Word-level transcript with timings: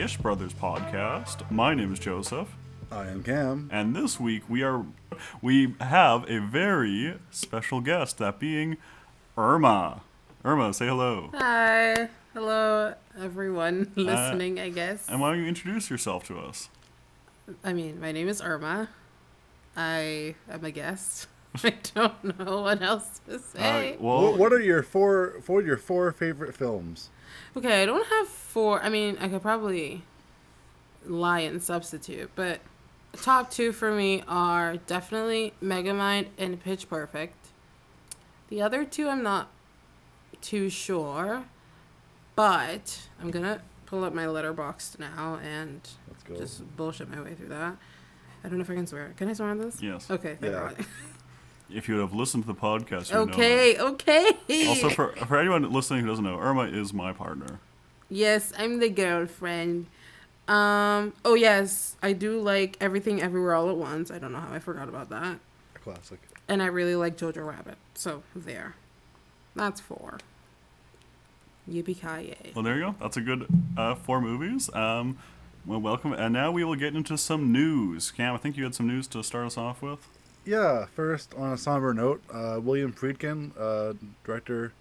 Sparks 0.00 0.12
Ish 0.14 0.16
Brothers 0.22 0.54
podcast. 0.54 1.50
My 1.50 1.74
name 1.74 1.92
is 1.92 1.98
Joseph, 1.98 2.48
I 2.90 3.08
am 3.08 3.22
Cam. 3.22 3.68
and 3.70 3.94
this 3.94 4.18
week 4.18 4.42
we 4.48 4.62
are 4.62 4.86
we 5.42 5.74
have 5.78 6.28
a 6.30 6.38
very 6.40 7.18
special 7.30 7.82
guest, 7.82 8.16
that 8.18 8.38
being 8.38 8.78
Irma. 9.36 10.00
Irma, 10.42 10.72
say 10.72 10.86
hello. 10.86 11.28
Hi. 11.34 12.08
Hello, 12.32 12.94
everyone 13.20 13.92
listening, 13.96 14.58
I 14.58 14.70
guess. 14.70 15.06
And 15.08 15.20
why 15.20 15.32
don't 15.32 15.42
you 15.42 15.48
introduce 15.48 15.90
yourself 15.90 16.24
to 16.28 16.38
us? 16.38 16.70
I 17.62 17.74
mean, 17.74 18.00
my 18.00 18.12
name 18.12 18.28
is 18.28 18.40
Irma. 18.40 18.88
I 19.76 20.34
am 20.48 20.64
a 20.64 20.70
guest. 20.70 21.26
I 21.62 21.74
don't 21.94 22.38
know 22.38 22.62
what 22.62 22.80
else 22.80 23.20
to 23.28 23.38
say. 23.38 23.94
Uh, 23.94 23.96
well, 24.02 24.22
What, 24.22 24.38
what 24.38 24.52
are 24.54 24.60
your 24.60 24.82
four? 24.82 25.42
What 25.46 25.58
are 25.58 25.66
your 25.66 25.76
four 25.76 26.10
favorite 26.12 26.54
films? 26.54 27.10
Okay, 27.56 27.82
I 27.82 27.86
don't 27.86 28.06
have 28.06 28.28
four. 28.28 28.82
I 28.82 28.88
mean, 28.88 29.16
I 29.20 29.28
could 29.28 29.42
probably 29.42 30.02
lie 31.04 31.40
and 31.40 31.62
substitute, 31.62 32.30
but 32.34 32.60
top 33.16 33.50
two 33.50 33.72
for 33.72 33.92
me 33.92 34.22
are 34.28 34.76
definitely 34.76 35.54
Megamind 35.62 36.28
and 36.38 36.62
Pitch 36.62 36.88
Perfect. 36.88 37.48
The 38.48 38.62
other 38.62 38.84
two, 38.84 39.08
I'm 39.08 39.22
not 39.22 39.48
too 40.40 40.68
sure, 40.70 41.44
but 42.36 43.00
I'm 43.20 43.30
gonna 43.30 43.62
pull 43.86 44.04
up 44.04 44.14
my 44.14 44.24
Letterboxd 44.24 44.98
now 45.00 45.38
and 45.42 45.80
just 46.36 46.76
bullshit 46.76 47.10
my 47.10 47.20
way 47.20 47.34
through 47.34 47.48
that. 47.48 47.76
I 48.42 48.48
don't 48.48 48.58
know 48.58 48.62
if 48.62 48.70
I 48.70 48.74
can 48.74 48.86
swear. 48.86 49.12
Can 49.16 49.28
I 49.28 49.32
swear 49.32 49.50
on 49.50 49.58
this? 49.58 49.82
Yes. 49.82 50.10
Okay. 50.10 50.36
thank 50.40 50.52
Yeah. 50.52 50.72
God. 50.76 50.86
if 51.72 51.88
you 51.88 51.96
would 51.96 52.00
have 52.00 52.14
listened 52.14 52.44
to 52.44 52.46
the 52.46 52.54
podcast, 52.54 53.10
you 53.10 53.14
know. 53.14 53.32
okay. 53.32 53.78
Okay. 53.78 54.66
Also, 54.68 54.90
for 54.90 55.14
for 55.26 55.38
anyone 55.38 55.70
listening 55.72 56.02
who 56.02 56.06
doesn't 56.06 56.24
know, 56.24 56.38
Irma 56.38 56.64
is 56.64 56.92
my 56.92 57.12
partner. 57.12 57.60
Yes, 58.08 58.52
I'm 58.58 58.80
the 58.80 58.88
girlfriend. 58.88 59.86
Um. 60.48 61.12
Oh 61.24 61.34
yes, 61.34 61.96
I 62.02 62.12
do 62.12 62.40
like 62.40 62.76
everything 62.80 63.22
everywhere 63.22 63.54
all 63.54 63.70
at 63.70 63.76
once. 63.76 64.10
I 64.10 64.18
don't 64.18 64.32
know 64.32 64.40
how 64.40 64.52
I 64.52 64.58
forgot 64.58 64.88
about 64.88 65.10
that. 65.10 65.38
Classic. 65.82 66.18
And 66.48 66.62
I 66.62 66.66
really 66.66 66.96
like 66.96 67.16
Jojo 67.16 67.46
Rabbit. 67.46 67.76
So 67.94 68.22
there. 68.34 68.74
That's 69.54 69.80
four. 69.80 70.18
Yippee 71.70 72.00
ki 72.00 72.52
Well, 72.54 72.64
there 72.64 72.76
you 72.76 72.86
go. 72.86 72.94
That's 73.00 73.16
a 73.16 73.20
good 73.20 73.46
uh, 73.76 73.94
four 73.94 74.20
movies. 74.20 74.72
Um, 74.74 75.18
well, 75.66 75.80
welcome. 75.80 76.12
And 76.12 76.32
now 76.32 76.50
we 76.50 76.64
will 76.64 76.74
get 76.74 76.96
into 76.96 77.16
some 77.16 77.52
news. 77.52 78.10
Cam, 78.10 78.34
I 78.34 78.38
think 78.38 78.56
you 78.56 78.64
had 78.64 78.74
some 78.74 78.86
news 78.86 79.06
to 79.08 79.22
start 79.22 79.46
us 79.46 79.56
off 79.56 79.82
with. 79.82 80.08
Yeah. 80.50 80.86
First, 80.96 81.34
on 81.36 81.52
a 81.52 81.56
somber 81.58 81.94
note, 81.94 82.20
uh, 82.32 82.58
William 82.62 82.92
Friedkin, 82.92 83.52
uh, 83.58 83.94
director, 84.24 84.72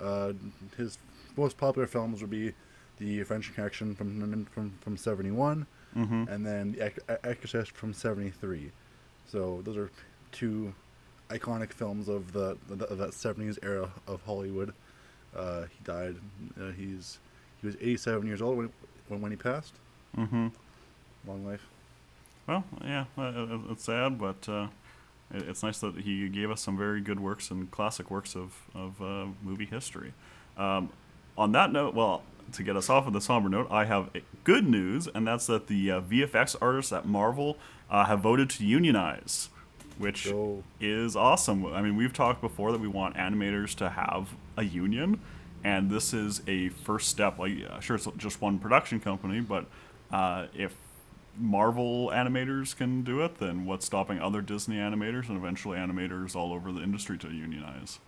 uh, 0.00 0.32
his 0.76 0.98
most 1.36 1.56
popular 1.58 1.86
films 1.86 2.20
would 2.22 2.30
be 2.30 2.52
The 2.98 3.22
French 3.24 3.52
Connection 3.54 3.94
from 3.94 4.46
from 4.54 4.72
from 4.80 4.96
seventy 4.96 5.30
one, 5.30 5.66
Mm-hmm. 5.96 6.24
and 6.32 6.46
then 6.46 6.72
The 6.72 7.26
Exorcist 7.26 7.72
from 7.72 7.92
seventy 7.92 8.30
three. 8.30 8.70
So 9.26 9.60
those 9.64 9.76
are 9.76 9.90
two 10.30 10.72
iconic 11.28 11.72
films 11.72 12.08
of 12.08 12.32
the, 12.32 12.56
the 12.68 12.86
of 12.86 12.96
that 12.98 13.12
seventies 13.14 13.58
era 13.62 13.90
of 14.06 14.22
Hollywood. 14.22 14.72
Uh, 15.36 15.62
he 15.64 15.78
died. 15.84 16.16
Uh, 16.60 16.70
he's 16.72 17.18
he 17.60 17.66
was 17.66 17.76
eighty 17.76 17.96
seven 17.98 18.26
years 18.26 18.40
old 18.40 18.56
when 18.56 18.70
when, 19.08 19.20
when 19.20 19.30
he 19.32 19.36
passed. 19.36 19.74
Mm-hmm. 20.16 20.48
Long 21.26 21.46
life. 21.46 21.66
Well, 22.48 22.64
yeah, 22.82 23.04
uh, 23.16 23.58
it's 23.70 23.84
sad, 23.84 24.18
but 24.18 24.48
uh, 24.48 24.66
it's 25.32 25.62
nice 25.62 25.78
that 25.78 25.96
he 25.96 26.28
gave 26.28 26.50
us 26.50 26.60
some 26.60 26.76
very 26.76 27.00
good 27.00 27.20
works 27.20 27.50
and 27.50 27.70
classic 27.70 28.10
works 28.10 28.36
of, 28.36 28.54
of 28.74 29.00
uh, 29.00 29.26
movie 29.42 29.64
history. 29.66 30.12
Um, 30.56 30.90
on 31.36 31.52
that 31.52 31.72
note, 31.72 31.94
well, 31.94 32.22
to 32.52 32.62
get 32.62 32.76
us 32.76 32.90
off 32.90 33.06
of 33.06 33.12
the 33.12 33.20
somber 33.20 33.48
note, 33.48 33.68
I 33.70 33.86
have 33.86 34.10
good 34.44 34.68
news, 34.68 35.08
and 35.08 35.26
that's 35.26 35.46
that 35.46 35.66
the 35.68 35.90
uh, 35.90 36.00
VFX 36.02 36.56
artists 36.60 36.92
at 36.92 37.06
Marvel 37.06 37.56
uh, 37.90 38.04
have 38.04 38.20
voted 38.20 38.50
to 38.50 38.66
unionize, 38.66 39.48
which 39.98 40.26
is 40.80 41.16
awesome. 41.16 41.64
I 41.66 41.80
mean, 41.80 41.96
we've 41.96 42.12
talked 42.12 42.40
before 42.40 42.72
that 42.72 42.80
we 42.80 42.88
want 42.88 43.16
animators 43.16 43.74
to 43.76 43.90
have 43.90 44.30
a 44.56 44.64
union, 44.64 45.20
and 45.64 45.90
this 45.90 46.12
is 46.12 46.42
a 46.46 46.68
first 46.70 47.08
step. 47.08 47.38
Like, 47.38 47.52
sure, 47.80 47.96
it's 47.96 48.08
just 48.18 48.40
one 48.40 48.58
production 48.58 49.00
company, 49.00 49.40
but 49.40 49.66
uh, 50.10 50.46
if 50.54 50.74
Marvel 51.38 52.10
animators 52.10 52.76
can 52.76 53.02
do 53.02 53.20
it, 53.22 53.38
then 53.38 53.64
what's 53.64 53.86
stopping 53.86 54.20
other 54.20 54.40
Disney 54.42 54.76
animators 54.76 55.28
and 55.28 55.36
eventually 55.36 55.78
animators 55.78 56.36
all 56.36 56.52
over 56.52 56.72
the 56.72 56.82
industry 56.82 57.16
to 57.18 57.28
unionize? 57.28 57.98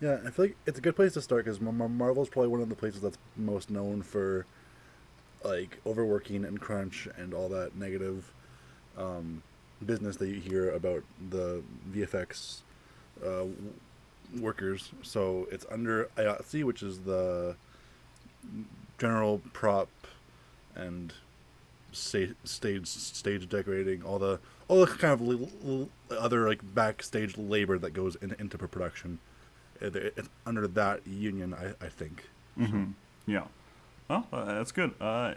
Yeah, 0.00 0.18
I 0.26 0.30
feel 0.30 0.46
like 0.46 0.56
it's 0.66 0.78
a 0.78 0.82
good 0.82 0.96
place 0.96 1.14
to 1.14 1.22
start 1.22 1.44
because 1.44 1.60
Marvel's 1.60 2.28
probably 2.28 2.48
one 2.48 2.60
of 2.60 2.68
the 2.68 2.74
places 2.74 3.00
that's 3.00 3.18
most 3.36 3.70
known 3.70 4.02
for 4.02 4.44
like 5.44 5.78
overworking 5.86 6.44
and 6.44 6.60
crunch 6.60 7.08
and 7.16 7.32
all 7.32 7.48
that 7.48 7.76
negative 7.76 8.32
um, 8.98 9.42
business 9.84 10.16
that 10.16 10.28
you 10.28 10.40
hear 10.40 10.70
about 10.70 11.02
the 11.30 11.62
VFX 11.92 12.60
uh, 13.24 13.44
workers. 14.38 14.90
So 15.02 15.46
it's 15.50 15.64
under 15.70 16.10
IATSE, 16.16 16.64
which 16.64 16.82
is 16.82 17.00
the 17.00 17.56
general 18.98 19.40
prop 19.52 19.88
and 20.74 21.12
sta- 21.96 22.34
stage 22.44 22.86
stage 22.86 23.48
decorating, 23.48 24.02
all 24.02 24.18
the 24.18 24.38
all 24.68 24.84
the 24.84 24.86
kind 24.86 25.12
of 25.12 25.20
li- 25.20 25.48
li- 25.62 25.88
other 26.10 26.48
like 26.48 26.60
backstage 26.74 27.36
labor 27.36 27.78
that 27.78 27.90
goes 27.90 28.16
in, 28.16 28.34
into 28.38 28.58
production. 28.58 29.18
It's 29.80 30.28
under 30.46 30.66
that 30.68 31.06
union, 31.06 31.54
I, 31.54 31.84
I 31.84 31.88
think. 31.88 32.24
Mm-hmm. 32.58 32.92
Yeah. 33.26 33.44
Well, 34.08 34.26
uh, 34.32 34.44
that's 34.46 34.72
good. 34.72 34.94
Uh, 35.00 35.34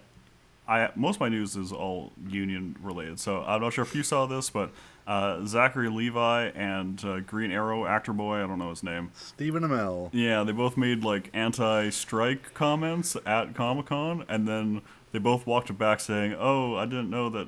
I 0.67 0.89
most 0.95 1.15
of 1.15 1.21
my 1.21 1.29
news 1.29 1.55
is 1.55 1.71
all 1.71 2.11
union 2.27 2.75
related, 2.81 3.19
so 3.19 3.41
I'm 3.41 3.61
not 3.61 3.73
sure 3.73 3.83
if 3.83 3.95
you 3.95 4.03
saw 4.03 4.27
this, 4.27 4.49
but 4.49 4.69
uh, 5.07 5.43
Zachary 5.45 5.89
Levi 5.89 6.49
and 6.49 7.03
uh, 7.03 7.19
Green 7.21 7.51
Arrow 7.51 7.87
actor 7.87 8.13
boy, 8.13 8.43
I 8.43 8.47
don't 8.47 8.59
know 8.59 8.69
his 8.69 8.83
name. 8.83 9.09
Stephen 9.15 9.63
Amell. 9.63 10.09
Yeah, 10.13 10.43
they 10.43 10.51
both 10.51 10.77
made 10.77 11.03
like 11.03 11.31
anti-strike 11.33 12.53
comments 12.53 13.17
at 13.25 13.55
Comic 13.55 13.87
Con, 13.87 14.23
and 14.29 14.47
then 14.47 14.81
they 15.11 15.19
both 15.19 15.45
walked 15.47 15.69
it 15.69 15.77
back 15.77 15.99
saying, 15.99 16.35
"Oh, 16.37 16.75
I 16.75 16.85
didn't 16.85 17.09
know 17.09 17.29
that." 17.29 17.47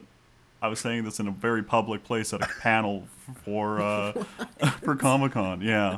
I 0.64 0.68
was 0.68 0.80
saying 0.80 1.06
this 1.06 1.20
in 1.20 1.28
a 1.28 1.32
very 1.32 1.64
public 1.64 2.04
place 2.04 2.34
at 2.34 2.42
a 2.44 2.48
panel 2.62 3.06
for 3.44 3.82
uh, 3.82 4.12
for 4.84 4.96
Comic 4.96 5.32
Con. 5.32 5.62
Yeah, 5.62 5.98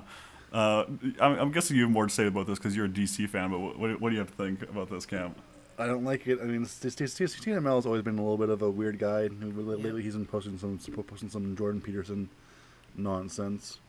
uh, 0.53 0.85
I'm, 1.19 1.40
I'm 1.40 1.51
guessing 1.51 1.75
you 1.75 1.84
have 1.84 1.91
more 1.91 2.07
to 2.07 2.13
say 2.13 2.28
about 2.28 2.47
this 2.47 2.59
because 2.59 2.75
you're 2.75 2.85
a 2.85 2.90
DC 2.90 3.28
fan. 3.29 3.51
But 3.51 3.59
what, 3.59 3.79
what, 3.79 4.01
what 4.01 4.09
do 4.09 4.13
you 4.13 4.19
have 4.19 4.29
to 4.29 4.44
think 4.44 4.62
about 4.63 4.90
this, 4.90 5.06
Cam? 5.06 5.35
I 5.78 5.88
don't 5.88 6.03
like 6.03 6.28
it. 6.28 6.40
I 6.40 6.46
mean, 6.46 6.66
St- 6.66 6.94
St- 6.94 7.29
St- 7.29 7.63
has 7.63 7.85
always 7.85 8.03
been 8.03 8.19
a 8.19 8.22
little 8.22 8.38
bit 8.38 8.50
of 8.50 8.62
a 8.62 8.69
weird 8.69 9.00
guy. 9.00 9.28
Lately, 9.28 10.03
he's 10.03 10.13
been 10.13 10.25
posting 10.25 10.57
some 10.57 10.78
posting 11.03 11.30
some 11.30 11.56
Jordan 11.57 11.81
Peterson 11.81 12.30
nonsense. 12.95 13.80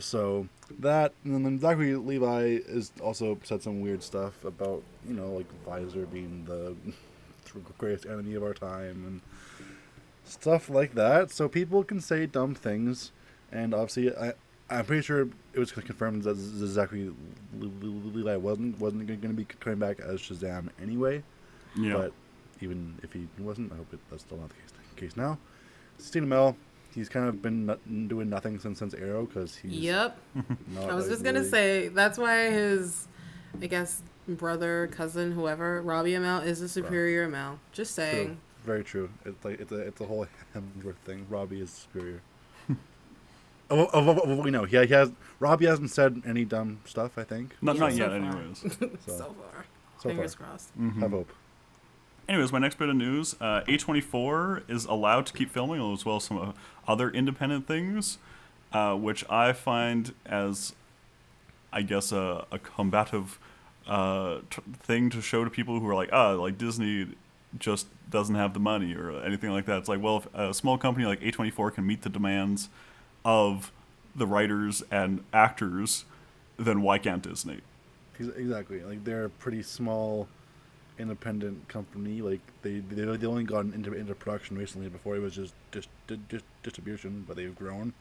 So 0.00 0.48
that, 0.80 1.12
and 1.24 1.44
then 1.44 1.58
Zachary 1.60 1.94
Levi 1.96 2.60
has 2.72 2.92
also 3.02 3.38
said 3.42 3.62
some 3.62 3.80
weird 3.80 4.02
stuff 4.02 4.44
about 4.44 4.82
you 5.06 5.14
know 5.14 5.32
like 5.32 5.46
Visor 5.66 6.06
being 6.06 6.44
the 6.46 6.74
greatest 7.78 8.06
enemy 8.06 8.34
of 8.34 8.42
our 8.42 8.54
time 8.54 9.04
and 9.06 9.20
stuff 10.24 10.70
like 10.70 10.94
that. 10.94 11.30
So 11.30 11.48
people 11.48 11.84
can 11.84 12.00
say 12.00 12.26
dumb 12.26 12.54
things, 12.54 13.12
and 13.50 13.74
obviously, 13.74 14.14
I 14.16 14.32
I'm 14.70 14.86
pretty 14.86 15.02
sure 15.02 15.28
it 15.52 15.58
was 15.58 15.70
confirmed 15.72 16.22
that 16.22 16.36
Zachary 16.36 17.12
Levi 17.58 18.36
wasn't 18.36 18.80
wasn't 18.80 19.06
going 19.06 19.20
to 19.20 19.28
be 19.28 19.44
coming 19.44 19.78
back 19.78 20.00
as 20.00 20.20
Shazam 20.20 20.68
anyway. 20.80 21.22
Yeah, 21.76 21.94
But 21.94 22.12
even 22.60 22.98
if 23.02 23.12
he 23.12 23.26
wasn't, 23.38 23.72
I 23.72 23.76
hope 23.76 23.92
it, 23.92 24.00
that's 24.10 24.22
still 24.22 24.38
not 24.38 24.48
the 24.48 24.54
case, 24.54 24.72
case 24.96 25.16
now. 25.16 25.38
Stephen 25.98 26.28
Amell, 26.28 26.56
he's 26.94 27.08
kind 27.08 27.28
of 27.28 27.40
been 27.42 27.66
not, 27.66 27.78
doing 28.08 28.28
nothing 28.28 28.58
since 28.58 28.78
since 28.78 28.94
Arrow 28.94 29.26
because 29.26 29.56
he's 29.56 29.72
Yep. 29.72 30.18
not. 30.74 30.90
I 30.90 30.94
was 30.94 31.04
like, 31.04 31.12
just 31.12 31.24
gonna 31.24 31.40
really- 31.40 31.50
say 31.50 31.88
that's 31.88 32.18
why 32.18 32.50
his, 32.50 33.08
I 33.60 33.66
guess, 33.66 34.02
brother, 34.28 34.88
cousin, 34.92 35.32
whoever, 35.32 35.82
Robbie 35.82 36.12
Amell 36.12 36.44
is 36.46 36.60
the 36.60 36.68
superior 36.68 37.28
Amell. 37.28 37.58
Just 37.72 37.94
saying. 37.94 38.12
True. 38.14 38.24
saying. 38.26 38.38
Very 38.64 38.84
true. 38.84 39.10
It's 39.24 39.44
like 39.44 39.60
it's 39.60 39.72
a 39.72 39.76
it's 39.80 40.00
a 40.00 40.04
whole 40.06 40.26
Hemsworth 40.54 40.94
thing. 41.04 41.26
Robbie 41.28 41.60
is 41.60 41.70
superior. 41.70 42.20
of, 43.70 43.78
of, 43.94 44.08
of 44.08 44.28
what 44.28 44.44
we 44.44 44.50
know, 44.50 44.64
he, 44.64 44.76
he 44.86 44.92
has 44.94 45.10
Robbie 45.40 45.66
hasn't 45.66 45.90
said 45.90 46.22
any 46.26 46.44
dumb 46.44 46.80
stuff. 46.84 47.18
I 47.18 47.24
think 47.24 47.56
not 47.60 47.74
Yeah, 47.76 47.80
not 47.80 47.92
so 47.92 47.98
yet, 47.98 48.08
far. 48.08 48.16
anyways. 48.16 48.58
so. 48.60 48.88
So 49.06 49.24
far. 49.34 49.64
So 49.98 50.08
Fingers 50.10 50.34
far. 50.34 50.46
crossed. 50.48 50.78
Mhm. 50.78 51.00
have 51.00 51.10
hope. 51.10 51.32
Anyways, 52.28 52.52
my 52.52 52.58
next 52.58 52.78
bit 52.78 52.88
of 52.88 52.96
news: 52.96 53.34
uh, 53.40 53.62
A24 53.66 54.70
is 54.70 54.84
allowed 54.84 55.26
to 55.26 55.32
keep 55.32 55.50
filming, 55.50 55.92
as 55.92 56.04
well 56.04 56.16
as 56.16 56.24
some 56.24 56.38
uh, 56.38 56.52
other 56.86 57.10
independent 57.10 57.66
things, 57.66 58.18
uh, 58.72 58.94
which 58.94 59.28
I 59.28 59.52
find 59.52 60.14
as, 60.24 60.74
I 61.72 61.82
guess, 61.82 62.12
a, 62.12 62.46
a 62.52 62.58
combative 62.58 63.38
uh, 63.86 64.38
thing 64.80 65.10
to 65.10 65.20
show 65.20 65.44
to 65.44 65.50
people 65.50 65.80
who 65.80 65.88
are 65.88 65.94
like, 65.94 66.10
ah, 66.12 66.32
like 66.32 66.58
Disney 66.58 67.08
just 67.58 67.86
doesn't 68.08 68.34
have 68.34 68.54
the 68.54 68.60
money 68.60 68.94
or 68.94 69.22
anything 69.22 69.50
like 69.50 69.66
that. 69.66 69.78
It's 69.78 69.88
like, 69.88 70.02
well, 70.02 70.18
if 70.18 70.34
a 70.34 70.54
small 70.54 70.78
company 70.78 71.06
like 71.06 71.20
A24 71.20 71.74
can 71.74 71.86
meet 71.86 72.02
the 72.02 72.08
demands 72.08 72.68
of 73.24 73.72
the 74.14 74.26
writers 74.26 74.82
and 74.90 75.24
actors, 75.32 76.04
then 76.56 76.82
why 76.82 76.98
can't 76.98 77.22
Disney? 77.22 77.60
Exactly. 78.18 78.82
Like 78.82 79.04
they're 79.04 79.24
a 79.24 79.30
pretty 79.30 79.62
small 79.62 80.28
independent 80.98 81.68
company. 81.68 82.22
Like 82.22 82.40
they 82.62 82.80
they 82.80 83.04
they 83.16 83.26
only 83.26 83.44
got 83.44 83.64
into 83.66 83.92
into 83.92 84.14
production 84.14 84.56
recently. 84.56 84.88
Before 84.88 85.16
it 85.16 85.20
was 85.20 85.34
just 85.34 85.54
just 85.70 85.88
just 86.28 86.44
distribution, 86.62 87.24
but 87.26 87.36
they've 87.36 87.54
grown 87.54 87.92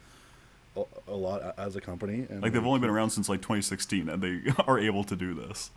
a, 0.75 0.83
a 1.07 1.15
lot 1.15 1.53
as 1.57 1.75
a 1.75 1.81
company. 1.81 2.25
And 2.29 2.41
Like 2.41 2.53
they've 2.53 2.65
only 2.65 2.79
been 2.79 2.89
around 2.89 3.11
since 3.11 3.29
like 3.29 3.41
2016, 3.41 4.09
and 4.09 4.21
they 4.21 4.41
are 4.67 4.79
able 4.79 5.03
to 5.05 5.15
do 5.15 5.33
this. 5.33 5.71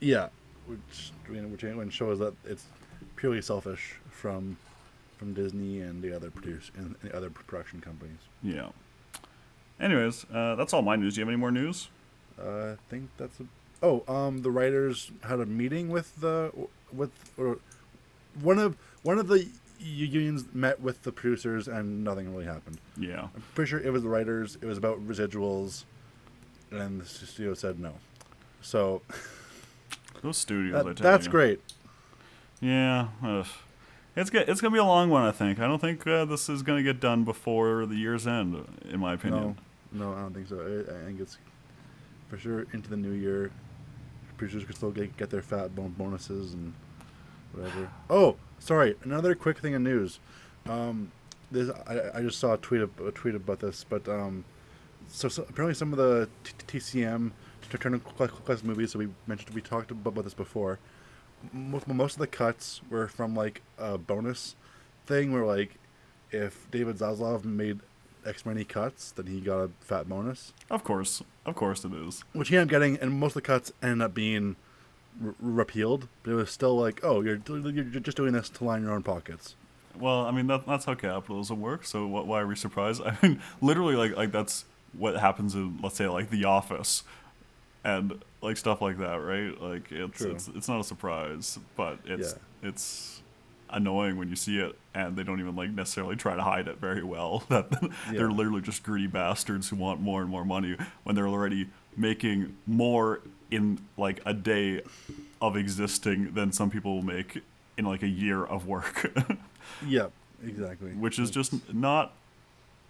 Yeah, 0.00 0.28
which 0.66 1.12
I 1.28 1.32
mean, 1.32 1.50
which 1.50 1.62
which 1.62 1.92
shows 1.92 2.18
that 2.18 2.34
it's 2.44 2.66
purely 3.16 3.42
selfish 3.42 3.94
from 4.10 4.56
from 5.16 5.32
Disney 5.34 5.80
and 5.80 6.02
the 6.02 6.14
other 6.14 6.30
produce 6.30 6.70
and 6.76 6.96
the 7.02 7.16
other 7.16 7.30
production 7.30 7.80
companies. 7.80 8.18
Yeah. 8.42 8.68
Anyways, 9.80 10.24
uh, 10.32 10.54
that's 10.54 10.72
all 10.72 10.82
my 10.82 10.96
news. 10.96 11.14
Do 11.14 11.20
you 11.20 11.26
have 11.26 11.32
any 11.32 11.40
more 11.40 11.50
news? 11.50 11.88
Uh, 12.38 12.72
I 12.72 12.76
think 12.88 13.10
that's 13.16 13.38
a, 13.40 13.44
oh 13.84 14.02
um 14.08 14.42
the 14.42 14.50
writers 14.50 15.12
had 15.22 15.38
a 15.40 15.46
meeting 15.46 15.88
with 15.88 16.16
the 16.20 16.50
with 16.92 17.10
or 17.36 17.58
one 18.40 18.58
of 18.58 18.76
one 19.02 19.18
of 19.18 19.28
the 19.28 19.46
unions 19.78 20.46
met 20.52 20.80
with 20.80 21.02
the 21.02 21.12
producers 21.12 21.68
and 21.68 22.02
nothing 22.02 22.32
really 22.32 22.46
happened. 22.46 22.78
Yeah. 22.98 23.28
I'm 23.34 23.42
pretty 23.54 23.68
sure 23.68 23.80
it 23.80 23.92
was 23.92 24.02
the 24.02 24.08
writers. 24.08 24.56
It 24.62 24.66
was 24.66 24.78
about 24.78 25.06
residuals, 25.06 25.84
and 26.70 27.00
the 27.00 27.04
studio 27.04 27.54
said 27.54 27.78
no. 27.78 27.92
So 28.62 29.02
Those 30.22 30.38
studios. 30.38 30.74
I 30.74 30.82
that, 30.84 30.96
that's 30.96 31.26
you. 31.26 31.30
great. 31.30 31.60
Yeah. 32.60 33.08
ugh. 33.22 33.46
It's 34.16 34.30
get, 34.30 34.48
it's 34.48 34.60
gonna 34.60 34.72
be 34.72 34.78
a 34.78 34.84
long 34.84 35.10
one. 35.10 35.22
I 35.22 35.32
think. 35.32 35.58
I 35.58 35.66
don't 35.66 35.80
think 35.80 36.06
uh, 36.06 36.24
this 36.24 36.48
is 36.48 36.62
gonna 36.62 36.82
get 36.82 37.00
done 37.00 37.24
before 37.24 37.84
the 37.84 37.96
year's 37.96 38.26
end, 38.26 38.64
in 38.88 39.00
my 39.00 39.14
opinion. 39.14 39.56
No, 39.92 40.12
no, 40.12 40.16
I 40.16 40.20
don't 40.20 40.32
think 40.32 40.48
so. 40.48 40.60
I, 40.60 41.00
I 41.00 41.04
think 41.04 41.20
it's 41.20 41.36
for 42.28 42.38
sure 42.38 42.66
into 42.72 42.88
the 42.88 42.96
new 42.96 43.10
year. 43.10 43.50
Producers 44.36 44.64
could 44.64 44.76
still 44.76 44.90
get, 44.90 45.16
get 45.16 45.30
their 45.30 45.42
fat 45.42 45.74
bon- 45.74 45.94
bonuses 45.96 46.54
and 46.54 46.72
whatever. 47.52 47.90
Oh, 48.10 48.36
sorry. 48.58 48.96
Another 49.02 49.34
quick 49.34 49.58
thing 49.58 49.74
of 49.74 49.82
news. 49.82 50.18
Um, 50.66 51.12
this 51.50 51.70
I, 51.86 52.18
I 52.18 52.22
just 52.22 52.38
saw 52.38 52.54
a 52.54 52.58
tweet 52.58 52.82
a 52.82 53.10
tweet 53.12 53.34
about 53.34 53.60
this, 53.60 53.84
but 53.88 54.08
um, 54.08 54.44
so, 55.08 55.28
so 55.28 55.42
apparently 55.48 55.74
some 55.74 55.92
of 55.92 55.98
the 55.98 56.28
TCM 56.66 57.32
Turner 57.78 57.98
Quest 57.98 58.64
movies. 58.64 58.92
So 58.92 58.98
we 58.98 59.08
mentioned 59.26 59.54
we 59.54 59.60
talked 59.60 59.90
about 59.90 60.24
this 60.24 60.34
before. 60.34 60.78
Most 61.52 62.14
of 62.14 62.20
the 62.20 62.26
cuts 62.26 62.80
were 62.88 63.08
from 63.08 63.34
like 63.34 63.62
a 63.78 63.98
bonus 63.98 64.56
thing 65.06 65.32
where 65.32 65.44
like 65.44 65.74
if 66.30 66.70
David 66.70 66.96
Zaslav 66.98 67.44
made 67.44 67.80
X 68.26 68.44
many 68.46 68.64
cuts, 68.64 69.10
then 69.12 69.26
he 69.26 69.40
got 69.40 69.58
a 69.58 69.70
fat 69.80 70.08
bonus, 70.08 70.52
Of 70.70 70.84
course, 70.84 71.22
of 71.46 71.54
course 71.54 71.84
it 71.84 71.92
is. 71.92 72.24
which 72.32 72.48
he 72.48 72.56
ended 72.56 72.68
up 72.74 72.80
getting, 72.80 72.96
and 72.98 73.18
most 73.18 73.30
of 73.32 73.34
the 73.34 73.40
cuts 73.42 73.72
ended 73.82 74.02
up 74.02 74.14
being 74.14 74.56
r- 75.24 75.34
repealed. 75.40 76.08
But 76.22 76.32
it 76.32 76.34
was 76.34 76.50
still 76.50 76.76
like, 76.78 77.00
oh, 77.02 77.20
you're 77.22 77.40
you're 77.46 78.00
just 78.00 78.16
doing 78.16 78.32
this 78.32 78.48
to 78.50 78.64
line 78.64 78.82
your 78.82 78.92
own 78.92 79.02
pockets. 79.02 79.54
Well, 79.98 80.26
I 80.26 80.30
mean 80.32 80.46
that, 80.48 80.66
that's 80.66 80.84
how 80.86 80.94
capitalism 80.94 81.60
works. 81.60 81.90
So 81.90 82.06
what, 82.06 82.26
why 82.26 82.40
are 82.40 82.46
we 82.46 82.56
surprised? 82.56 83.00
I 83.04 83.16
mean, 83.22 83.40
literally, 83.60 83.94
like 83.96 84.16
like 84.16 84.32
that's 84.32 84.64
what 84.92 85.16
happens 85.16 85.54
in 85.54 85.78
let's 85.82 85.96
say 85.96 86.06
like 86.08 86.30
The 86.30 86.44
Office, 86.44 87.04
and 87.84 88.20
like 88.42 88.56
stuff 88.56 88.80
like 88.82 88.98
that, 88.98 89.16
right? 89.16 89.60
Like 89.60 89.92
it's 89.92 90.18
True. 90.18 90.32
it's 90.32 90.48
it's 90.48 90.68
not 90.68 90.80
a 90.80 90.84
surprise, 90.84 91.58
but 91.76 91.98
it's 92.04 92.34
it's 92.62 93.22
annoying 93.74 94.16
when 94.16 94.28
you 94.30 94.36
see 94.36 94.58
it, 94.58 94.78
and 94.94 95.16
they 95.16 95.22
don't 95.24 95.40
even 95.40 95.54
like 95.56 95.70
necessarily 95.70 96.16
try 96.16 96.34
to 96.36 96.42
hide 96.42 96.68
it 96.68 96.78
very 96.78 97.02
well. 97.02 97.44
That 97.48 97.70
they're 97.70 97.90
Yeah. 98.30 98.36
literally 98.36 98.62
just 98.62 98.82
greedy 98.82 99.06
bastards 99.08 99.68
who 99.68 99.76
want 99.76 100.00
more 100.00 100.20
and 100.22 100.30
more 100.30 100.44
money 100.44 100.76
when 101.02 101.14
they're 101.16 101.28
already 101.28 101.68
making 101.96 102.56
more 102.66 103.20
in 103.50 103.78
like 103.96 104.20
a 104.24 104.32
day 104.34 104.80
of 105.42 105.56
existing 105.56 106.32
than 106.34 106.50
some 106.52 106.70
people 106.70 106.94
will 106.96 107.02
make 107.02 107.42
in 107.76 107.84
like 107.84 108.02
a 108.02 108.08
year 108.08 108.44
of 108.44 108.66
work. 108.66 109.12
Yep, 109.86 110.12
exactly. 110.46 110.90
which 110.92 111.18
is 111.18 111.30
just 111.30 111.72
not 111.74 112.12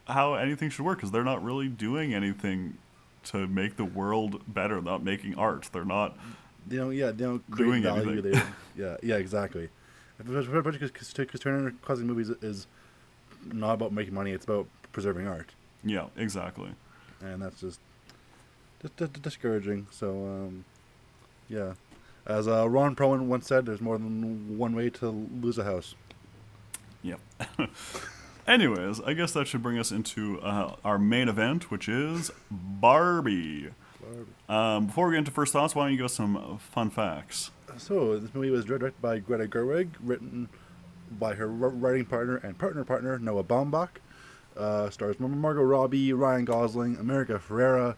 how 0.07 0.35
anything 0.35 0.71
should 0.71 0.85
work 0.85 0.99
because 0.99 1.11
they're 1.13 1.25
not 1.25 1.43
really 1.43 1.69
doing 1.69 2.13
anything 2.13 2.77
to 3.25 3.47
make 3.47 3.77
the 3.77 3.85
world 3.85 4.43
better. 4.47 4.83
Not 4.83 5.03
making 5.03 5.37
art. 5.37 5.69
They're 5.73 5.85
not. 5.85 6.17
they 6.67 6.77
don't. 6.77 6.93
Yeah, 6.93 7.11
they 7.13 7.25
don't 7.25 7.49
create 7.51 7.67
Doing 7.67 7.83
value. 7.85 8.11
anything. 8.13 8.33
They, 8.33 8.43
yeah, 8.85 8.97
yeah, 9.03 9.17
exactly. 9.17 9.69
Because 10.19 11.41
Turner 11.41 11.73
Classic 11.83 12.05
Movies 12.05 12.31
is 12.31 12.67
not 13.53 13.75
about 13.75 13.93
making 13.93 14.15
money; 14.15 14.31
it's 14.31 14.45
about 14.45 14.67
preserving 14.93 15.27
art. 15.27 15.51
Yeah, 15.83 16.07
exactly. 16.17 16.71
and 17.21 17.43
that's 17.43 17.61
just 17.61 17.81
just, 18.81 18.97
just 18.97 19.23
discouraging. 19.23 19.87
So, 19.91 20.11
um, 20.11 20.65
yeah, 21.49 21.75
as 22.27 22.49
uh, 22.49 22.69
Ron 22.69 22.95
Perlman 22.95 23.27
once 23.27 23.47
said, 23.47 23.67
"There's 23.67 23.81
more 23.81 23.99
than 23.99 24.57
one 24.59 24.75
way 24.75 24.91
to 24.91 25.09
lose 25.11 25.59
a 25.59 25.65
house." 25.65 25.95
Yep. 27.03 27.21
Anyways, 28.47 29.01
I 29.01 29.15
guess 29.15 29.33
that 29.33 29.47
should 29.47 29.63
bring 29.63 29.79
us 29.79 29.91
into 29.91 30.41
uh, 30.41 30.77
our 30.85 30.99
main 30.99 31.29
event, 31.29 31.71
which 31.71 31.89
is 31.89 32.31
Barbie. 32.51 33.71
Um, 34.49 34.87
before 34.87 35.07
we 35.09 35.15
get 35.15 35.21
into 35.21 35.31
first 35.31 35.53
thoughts, 35.53 35.75
why 35.75 35.85
don't 35.85 35.93
you 35.93 35.97
give 35.97 36.07
us 36.07 36.15
some 36.15 36.59
fun 36.59 36.91
facts? 36.91 37.51
So, 37.77 38.19
this 38.19 38.33
movie 38.35 38.51
was 38.51 38.65
directed 38.65 39.01
by 39.03 39.19
Greta 39.19 39.47
Gerwig, 39.47 39.89
written 40.03 40.49
by 41.19 41.35
her 41.35 41.47
writing 41.49 42.05
partner 42.05 42.37
and 42.37 42.57
partner 42.57 42.85
partner 42.85 43.19
Noah 43.19 43.45
Baumbach. 43.45 43.89
Uh, 44.57 44.89
stars 44.91 45.19
Mar- 45.19 45.29
Margot 45.29 45.63
Robbie, 45.63 46.13
Ryan 46.13 46.45
Gosling, 46.45 46.97
America 46.97 47.41
Ferrera, 47.47 47.97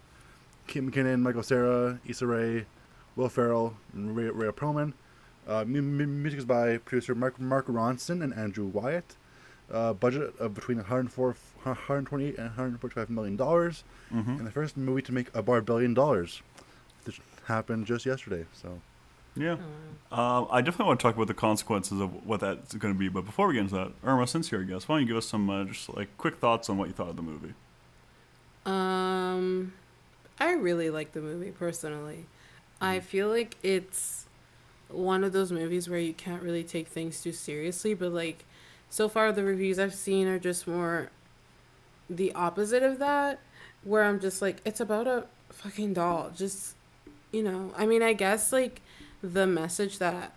Kim 0.67 0.91
McKinnon, 0.91 1.21
Michael 1.21 1.43
Cera, 1.43 2.01
Issa 2.07 2.27
Rae, 2.27 2.65
Will 3.15 3.29
Ferrell, 3.29 3.77
and 3.93 4.17
Rhea, 4.17 4.33
Rhea 4.33 4.53
Perlman. 4.53 4.95
Uh, 5.47 5.65
mu- 5.67 5.83
music 5.83 6.39
is 6.39 6.45
by 6.47 6.79
producer 6.79 7.15
Mark, 7.15 7.39
Mark 7.39 7.67
Ronson 7.67 8.23
and 8.25 8.33
Andrew 8.35 8.65
Wyatt. 8.67 9.17
Uh, 9.71 9.93
budget 9.93 10.33
of 10.39 10.55
between 10.55 10.79
104, 10.79 11.37
128 11.65 12.37
and 12.39 12.47
145 12.47 13.11
million 13.11 13.37
dollars, 13.37 13.83
Mm-hmm. 14.15 14.31
and 14.31 14.47
the 14.47 14.51
first 14.53 14.77
movie 14.77 15.03
to 15.03 15.13
make 15.13 15.27
a 15.35 15.43
bar 15.43 15.61
billion 15.61 15.93
dollars. 15.93 16.41
This 17.05 17.19
happened 17.47 17.85
just 17.87 18.07
yesterday, 18.07 18.47
so 18.53 18.81
Yeah. 19.37 19.57
Um, 20.13 20.47
I 20.51 20.61
definitely 20.61 20.87
want 20.87 21.01
to 21.01 21.03
talk 21.03 21.17
about 21.17 21.27
the 21.27 21.35
consequences 21.35 22.01
of 22.01 22.25
what 22.25 22.41
that's 22.41 22.75
going 22.75 22.95
to 22.95 22.99
be. 22.99 23.09
But 23.09 23.25
before 23.27 23.49
we 23.49 23.55
get 23.55 23.61
into 23.61 23.75
that, 23.75 23.93
Irma, 24.05 24.27
since 24.27 24.51
you're 24.53 24.61
a 24.61 24.65
guest, 24.65 24.89
why 24.89 24.95
don't 24.95 25.03
you 25.03 25.09
give 25.09 25.17
us 25.17 25.27
some 25.27 25.51
uh, 25.51 25.65
just 25.65 25.95
like 25.95 26.17
quick 26.17 26.37
thoughts 26.37 26.71
on 26.71 26.79
what 26.79 26.89
you 26.89 26.95
thought 26.95 27.09
of 27.09 27.17
the 27.17 27.23
movie? 27.23 27.55
Um, 28.65 29.73
I 30.39 30.53
really 30.53 30.91
like 30.91 31.13
the 31.13 31.21
movie 31.21 31.51
personally. 31.51 32.27
I 32.81 33.01
feel 33.01 33.29
like 33.29 33.57
it's 33.63 34.27
one 34.89 35.25
of 35.25 35.33
those 35.33 35.51
movies 35.51 35.89
where 35.89 35.99
you 35.99 36.13
can't 36.13 36.43
really 36.43 36.63
take 36.63 36.89
things 36.89 37.21
too 37.23 37.33
seriously, 37.33 37.95
but 37.95 38.13
like 38.13 38.45
so 38.89 39.09
far 39.09 39.33
the 39.33 39.45
reviews 39.45 39.79
I've 39.79 39.95
seen 39.95 40.29
are 40.29 40.39
just 40.39 40.67
more 40.67 41.11
the 42.09 42.33
opposite 42.35 42.83
of 42.83 42.99
that, 42.99 43.41
where 43.83 44.05
I'm 44.05 44.21
just 44.21 44.41
like 44.41 44.61
it's 44.65 44.81
about 44.81 45.07
a 45.07 45.27
fucking 45.51 45.95
doll. 45.95 46.31
Just 46.35 46.75
you 47.33 47.43
know, 47.43 47.73
I 47.77 47.87
mean, 47.87 48.03
I 48.03 48.13
guess 48.13 48.53
like 48.53 48.81
the 49.33 49.47
message 49.47 49.99
that 49.99 50.33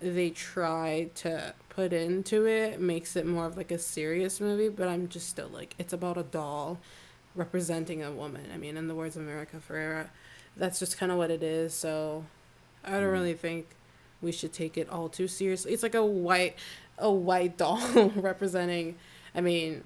they 0.00 0.30
try 0.30 1.10
to 1.16 1.54
put 1.70 1.92
into 1.92 2.44
it 2.46 2.80
makes 2.80 3.16
it 3.16 3.26
more 3.26 3.46
of 3.46 3.56
like 3.56 3.70
a 3.70 3.78
serious 3.78 4.40
movie, 4.40 4.68
but 4.68 4.88
I'm 4.88 5.08
just 5.08 5.28
still 5.28 5.48
like 5.48 5.74
it's 5.78 5.92
about 5.92 6.18
a 6.18 6.22
doll 6.22 6.78
representing 7.34 8.02
a 8.02 8.12
woman. 8.12 8.46
I 8.52 8.56
mean, 8.56 8.76
in 8.76 8.86
the 8.88 8.94
words 8.94 9.16
of 9.16 9.22
America 9.22 9.56
Ferrera, 9.66 10.08
that's 10.56 10.78
just 10.78 10.98
kind 10.98 11.10
of 11.10 11.18
what 11.18 11.30
it 11.30 11.42
is. 11.42 11.74
So 11.74 12.24
I 12.84 12.92
don't 12.92 13.02
Mm. 13.04 13.12
really 13.12 13.34
think 13.34 13.66
we 14.22 14.30
should 14.32 14.52
take 14.52 14.76
it 14.78 14.88
all 14.88 15.08
too 15.08 15.28
seriously. 15.28 15.72
It's 15.72 15.82
like 15.82 15.94
a 15.94 16.04
white, 16.04 16.56
a 16.98 17.10
white 17.10 17.56
doll 17.62 17.80
representing. 18.16 18.96
I 19.34 19.40
mean, 19.40 19.84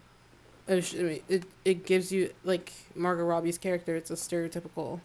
it, 0.66 0.94
I 0.98 1.02
mean, 1.02 1.20
it 1.28 1.44
it 1.64 1.86
gives 1.86 2.12
you 2.12 2.32
like 2.44 2.72
Margot 2.94 3.24
Robbie's 3.24 3.56
character. 3.58 3.96
It's 3.96 4.10
a 4.10 4.14
stereotypical 4.14 5.00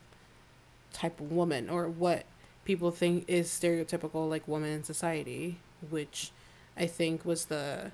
type 0.91 1.19
of 1.19 1.31
woman, 1.31 1.69
or 1.69 1.87
what 1.87 2.25
people 2.65 2.91
think 2.91 3.25
is 3.27 3.47
stereotypical 3.49 4.29
like 4.29 4.47
woman 4.47 4.69
in 4.69 4.83
society, 4.83 5.57
which 5.89 6.31
I 6.77 6.87
think 6.87 7.25
was 7.25 7.45
the 7.45 7.91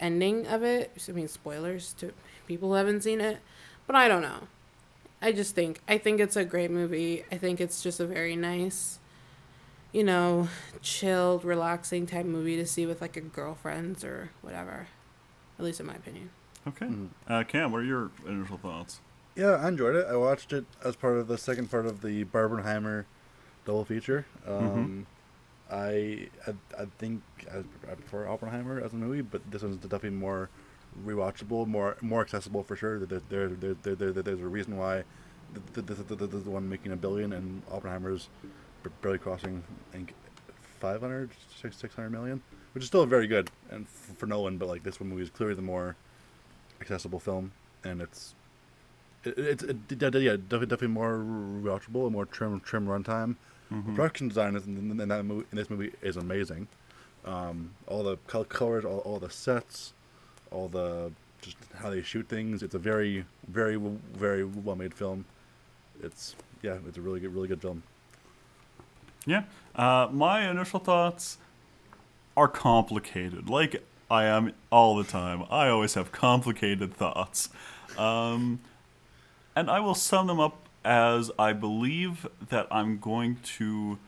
ending 0.00 0.46
of 0.46 0.62
it. 0.62 0.90
I 1.08 1.12
mean, 1.12 1.28
spoilers 1.28 1.92
to 1.94 2.12
people 2.46 2.68
who 2.70 2.74
haven't 2.74 3.02
seen 3.02 3.20
it, 3.20 3.38
but 3.86 3.96
I 3.96 4.08
don't 4.08 4.22
know. 4.22 4.48
I 5.22 5.32
just 5.32 5.54
think 5.54 5.80
I 5.88 5.98
think 5.98 6.20
it's 6.20 6.36
a 6.36 6.44
great 6.44 6.70
movie. 6.70 7.24
I 7.32 7.36
think 7.38 7.60
it's 7.60 7.82
just 7.82 8.00
a 8.00 8.06
very 8.06 8.36
nice, 8.36 8.98
you 9.92 10.04
know, 10.04 10.48
chilled, 10.82 11.44
relaxing 11.44 12.06
type 12.06 12.26
movie 12.26 12.56
to 12.56 12.66
see 12.66 12.84
with 12.86 13.00
like 13.00 13.16
a 13.16 13.20
girlfriends 13.22 14.04
or 14.04 14.30
whatever. 14.42 14.88
At 15.58 15.64
least 15.64 15.80
in 15.80 15.86
my 15.86 15.94
opinion. 15.94 16.30
Okay. 16.68 16.86
Mhm. 16.86 17.08
Uh, 17.26 17.44
Cam, 17.44 17.72
what 17.72 17.78
are 17.80 17.84
your 17.84 18.10
initial 18.26 18.58
thoughts? 18.58 19.00
yeah, 19.36 19.52
I 19.56 19.68
enjoyed 19.68 19.94
it. 19.94 20.06
I 20.08 20.16
watched 20.16 20.52
it 20.54 20.64
as 20.82 20.96
part 20.96 21.16
of 21.18 21.28
the 21.28 21.36
second 21.38 21.70
part 21.70 21.84
of 21.86 22.00
the 22.00 22.24
Barbenheimer 22.24 23.04
double 23.66 23.84
feature. 23.84 24.24
Um, 24.46 25.06
I, 25.70 26.28
I 26.46 26.52
I 26.78 26.86
think 26.98 27.22
I, 27.52 27.58
I 27.90 27.94
prefer 27.94 28.28
Oppenheimer 28.28 28.80
as 28.80 28.92
a 28.92 28.96
movie, 28.96 29.22
but 29.22 29.42
this 29.50 29.62
one's 29.62 29.76
definitely 29.76 30.10
more 30.10 30.48
rewatchable, 31.04 31.66
more 31.66 31.96
more 32.00 32.22
accessible 32.22 32.62
for 32.62 32.76
sure. 32.76 32.98
There 33.00 33.20
there 33.28 33.48
there, 33.48 33.74
there, 33.82 33.94
there, 33.94 34.12
there 34.12 34.22
there's 34.22 34.40
a 34.40 34.46
reason 34.46 34.76
why 34.76 35.04
th- 35.54 35.66
th- 35.74 35.86
this 35.86 35.98
is 35.98 36.04
the, 36.06 36.14
the, 36.16 36.26
the 36.26 36.50
one 36.50 36.68
making 36.68 36.92
a 36.92 36.96
billion 36.96 37.32
and 37.32 37.62
Oppenheimer's 37.70 38.28
barely 39.02 39.18
crossing 39.18 39.64
I 39.90 39.96
think 39.96 40.14
500, 40.80 41.30
600 41.60 42.10
million, 42.10 42.40
which 42.72 42.82
is 42.84 42.88
still 42.88 43.04
very 43.06 43.26
good 43.26 43.50
and 43.70 43.84
f- 43.86 44.16
for 44.16 44.26
Nolan. 44.26 44.58
But 44.58 44.68
like 44.68 44.84
this 44.84 45.00
one 45.00 45.10
movie 45.10 45.22
is 45.22 45.30
clearly 45.30 45.54
the 45.54 45.62
more 45.62 45.96
accessible 46.80 47.18
film, 47.18 47.52
and 47.82 48.00
it's 48.00 48.34
it's 49.24 49.64
it, 49.64 49.88
d- 49.88 49.96
yeah 49.98 50.08
definitely, 50.10 50.66
definitely 50.66 50.88
more 50.88 51.18
watchable 51.62 52.04
and 52.04 52.12
more 52.12 52.26
trim 52.26 52.60
trim 52.60 52.86
runtime. 52.86 53.36
The 53.70 53.92
production 53.92 54.28
design 54.28 54.54
is 54.54 54.66
in, 54.66 55.00
in 55.00 55.08
that 55.08 55.24
movie 55.24 55.46
in 55.50 55.56
this 55.56 55.68
movie 55.68 55.92
is 56.02 56.16
amazing. 56.16 56.68
Um, 57.24 57.70
all 57.88 58.04
the 58.04 58.16
colors, 58.44 58.84
all, 58.84 58.98
all 59.00 59.18
the 59.18 59.30
sets, 59.30 59.92
all 60.50 60.68
the 60.68 61.10
just 61.42 61.56
how 61.76 61.90
they 61.90 62.02
shoot 62.02 62.28
things. 62.28 62.62
It's 62.62 62.74
a 62.74 62.78
very 62.78 63.24
very 63.48 63.76
very 63.76 64.44
well 64.44 64.76
made 64.76 64.94
film. 64.94 65.24
It's 66.02 66.36
yeah, 66.62 66.78
it's 66.86 66.96
a 66.96 67.00
really 67.00 67.20
good 67.20 67.34
really 67.34 67.48
good 67.48 67.60
film. 67.60 67.82
Yeah. 69.24 69.44
Uh, 69.74 70.08
my 70.12 70.48
initial 70.48 70.78
thoughts 70.78 71.38
are 72.36 72.48
complicated. 72.48 73.50
Like 73.50 73.82
I 74.10 74.24
am 74.24 74.52
all 74.70 74.96
the 74.96 75.04
time. 75.04 75.44
I 75.50 75.68
always 75.68 75.94
have 75.94 76.12
complicated 76.12 76.94
thoughts. 76.94 77.48
Um, 77.98 78.60
and 79.56 79.70
I 79.70 79.80
will 79.80 79.94
sum 79.94 80.26
them 80.26 80.38
up 80.38 80.65
as 80.86 81.30
I 81.38 81.52
believe 81.52 82.26
that 82.48 82.68
I'm 82.70 82.98
going 82.98 83.38
to 83.58 83.98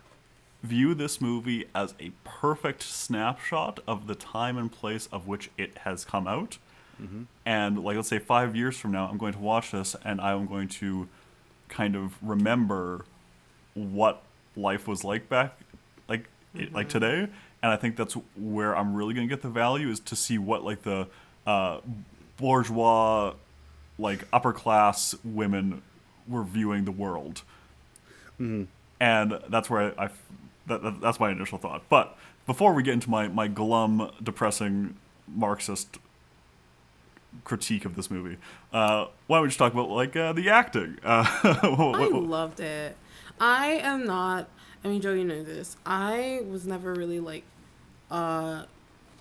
view 0.63 0.95
this 0.95 1.21
movie 1.21 1.67
as 1.75 1.95
a 2.01 2.11
perfect 2.25 2.83
snapshot 2.83 3.81
of 3.87 4.07
the 4.07 4.15
time 4.15 4.57
and 4.57 4.71
place 4.71 5.09
of 5.13 5.27
which 5.27 5.51
it 5.59 5.79
has 5.79 6.05
come 6.05 6.27
out. 6.29 6.59
And 7.45 7.83
like 7.85 7.97
let's 7.97 8.09
say 8.09 8.19
5 8.19 8.57
years 8.57 8.77
from 8.79 8.93
now 8.93 9.09
I'm 9.09 9.19
going 9.19 9.33
to 9.35 9.39
watch 9.39 9.73
this 9.73 9.95
and 10.05 10.21
I'm 10.21 10.47
going 10.47 10.69
to 10.69 11.09
kind 11.69 11.95
of 11.97 12.15
remember 12.23 13.05
what 13.75 14.23
life 14.57 14.89
was 14.89 15.05
like 15.05 15.29
back 15.29 15.57
like 16.09 16.25
it, 16.55 16.73
like 16.73 16.89
today. 16.89 17.29
And 17.63 17.73
i 17.73 17.77
think 17.77 17.97
that's 17.97 18.15
where 18.37 18.77
i'm 18.77 18.95
really 18.95 19.15
going 19.15 19.29
to 19.29 19.35
get 19.35 19.43
the 19.43 19.49
value 19.49 19.91
is 19.91 20.01
to 20.01 20.17
see 20.17 20.39
what 20.39 20.65
like 20.65 20.83
the 20.83 21.09
uh, 21.47 21.81
bourgeois 22.37 23.35
like 23.99 24.27
upper 24.33 24.53
class 24.53 25.15
women 25.25 25.83
were 26.29 26.43
viewing 26.45 26.85
the 26.85 26.93
world 26.93 27.43
and 28.39 28.69
that's 29.49 29.69
where 29.71 29.99
I, 29.99 30.03
I 30.03 30.05
f- 30.07 30.23
that, 30.67 30.83
that, 30.83 31.01
that's 31.01 31.19
my 31.19 31.31
initial 31.31 31.59
thought 31.59 31.83
but 31.89 32.17
before 32.47 32.73
we 32.73 32.83
get 32.83 32.95
into 32.95 33.11
my, 33.11 33.29
my 33.29 33.49
glum 33.49 34.11
depressing 34.23 34.95
marxist 35.27 35.99
critique 37.45 37.85
of 37.85 37.97
this 37.97 38.11
movie 38.11 38.37
uh, 38.73 39.07
why 39.27 39.37
don't 39.39 39.43
we 39.43 39.49
just 39.49 39.59
talk 39.59 39.73
about 39.73 39.89
like 39.91 40.15
uh, 40.17 40.33
the 40.33 40.49
acting 40.51 40.99
uh, 41.05 41.25
what- 41.63 42.01
I 42.01 42.07
loved 42.09 42.61
it. 42.61 42.97
I 43.41 43.67
am 43.83 44.05
not. 44.05 44.49
I 44.85 44.89
mean, 44.89 45.01
Joe, 45.01 45.13
you 45.13 45.25
know 45.25 45.45
this. 45.45 45.77
I 45.87 46.43
was 46.51 46.67
never 46.67 46.93
really 46.93 47.21
like 47.21 47.45
a 48.11 48.65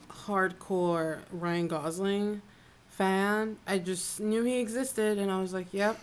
hardcore 0.10 1.20
Ryan 1.32 1.68
Gosling 1.68 2.42
fan. 2.90 3.58
I 3.68 3.78
just 3.78 4.20
knew 4.20 4.44
he 4.44 4.60
existed, 4.60 5.18
and 5.20 5.32
I 5.32 5.40
was 5.40 5.54
like, 5.54 5.68
"Yep, 5.72 6.00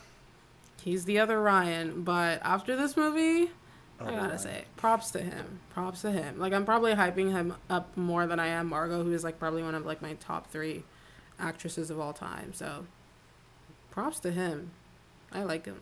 he's 0.85 1.05
the 1.05 1.19
other 1.19 1.41
Ryan." 1.41 2.03
But 2.03 2.41
after 2.43 2.77
this 2.77 2.97
movie, 2.97 3.51
I 4.01 4.05
oh, 4.05 4.07
gotta 4.07 4.17
Ryan. 4.17 4.39
say, 4.39 4.65
props 4.77 5.11
to 5.13 5.21
him. 5.21 5.61
Props 5.71 6.03
to 6.03 6.11
him. 6.13 6.39
Like, 6.39 6.53
I'm 6.53 6.65
probably 6.65 6.95
hyping 6.95 7.33
him 7.33 7.55
up 7.71 7.97
more 7.97 8.27
than 8.27 8.39
I 8.39 8.49
am 8.49 8.69
Margot, 8.69 9.03
who 9.03 9.13
is 9.13 9.25
like 9.25 9.39
probably 9.39 9.63
one 9.63 9.75
of 9.75 9.87
like 9.87 10.03
my 10.03 10.15
top 10.15 10.51
three 10.51 10.85
actresses 11.39 11.91
of 11.91 11.99
all 11.99 12.13
time. 12.13 12.53
So, 12.53 12.87
props 13.91 14.21
to 14.21 14.31
him. 14.31 14.71
I 15.33 15.43
like 15.43 15.67
him. 15.67 15.81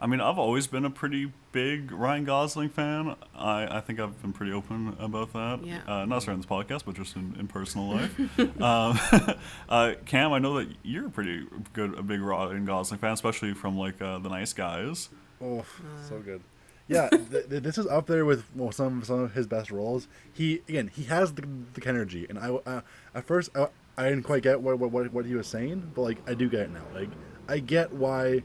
I 0.00 0.06
mean, 0.06 0.20
I've 0.20 0.38
always 0.38 0.66
been 0.66 0.86
a 0.86 0.90
pretty 0.90 1.30
big 1.52 1.92
Ryan 1.92 2.24
Gosling 2.24 2.70
fan. 2.70 3.16
I, 3.34 3.78
I 3.78 3.80
think 3.80 4.00
I've 4.00 4.20
been 4.22 4.32
pretty 4.32 4.50
open 4.52 4.96
about 4.98 5.32
that. 5.34 5.60
Yeah. 5.62 5.80
Uh, 5.86 6.06
not 6.06 6.08
necessarily 6.08 6.36
in 6.36 6.40
this 6.40 6.50
podcast, 6.50 6.84
but 6.86 6.94
just 6.94 7.16
in, 7.16 7.36
in 7.38 7.46
personal 7.48 7.88
life. 7.94 8.18
um, 8.62 9.36
uh, 9.68 9.94
Cam, 10.06 10.32
I 10.32 10.38
know 10.38 10.58
that 10.58 10.68
you're 10.82 11.08
a 11.08 11.10
pretty 11.10 11.46
good, 11.74 11.98
a 11.98 12.02
big 12.02 12.22
Ryan 12.22 12.64
Gosling 12.64 12.98
fan, 12.98 13.12
especially 13.12 13.52
from 13.52 13.76
like 13.76 14.00
uh, 14.00 14.18
the 14.18 14.30
Nice 14.30 14.54
Guys. 14.54 15.10
Oh, 15.42 15.64
so 16.08 16.20
good. 16.20 16.40
Yeah, 16.88 17.08
th- 17.08 17.48
th- 17.48 17.62
this 17.62 17.78
is 17.78 17.86
up 17.86 18.06
there 18.06 18.24
with 18.24 18.44
well, 18.54 18.72
some 18.72 19.04
some 19.04 19.20
of 19.20 19.34
his 19.34 19.46
best 19.46 19.70
roles. 19.70 20.08
He 20.32 20.62
again, 20.68 20.88
he 20.88 21.04
has 21.04 21.34
the, 21.34 21.46
the 21.74 21.86
energy, 21.86 22.26
and 22.28 22.36
I 22.36 22.48
uh, 22.48 22.80
at 23.14 23.24
first 23.26 23.50
I, 23.54 23.68
I 23.96 24.08
didn't 24.08 24.24
quite 24.24 24.42
get 24.42 24.60
what, 24.60 24.76
what 24.78 25.12
what 25.12 25.24
he 25.24 25.36
was 25.36 25.46
saying, 25.46 25.92
but 25.94 26.02
like 26.02 26.18
I 26.28 26.34
do 26.34 26.48
get 26.48 26.62
it 26.62 26.70
now. 26.72 26.82
Like 26.92 27.10
I 27.48 27.60
get 27.60 27.92
why 27.92 28.42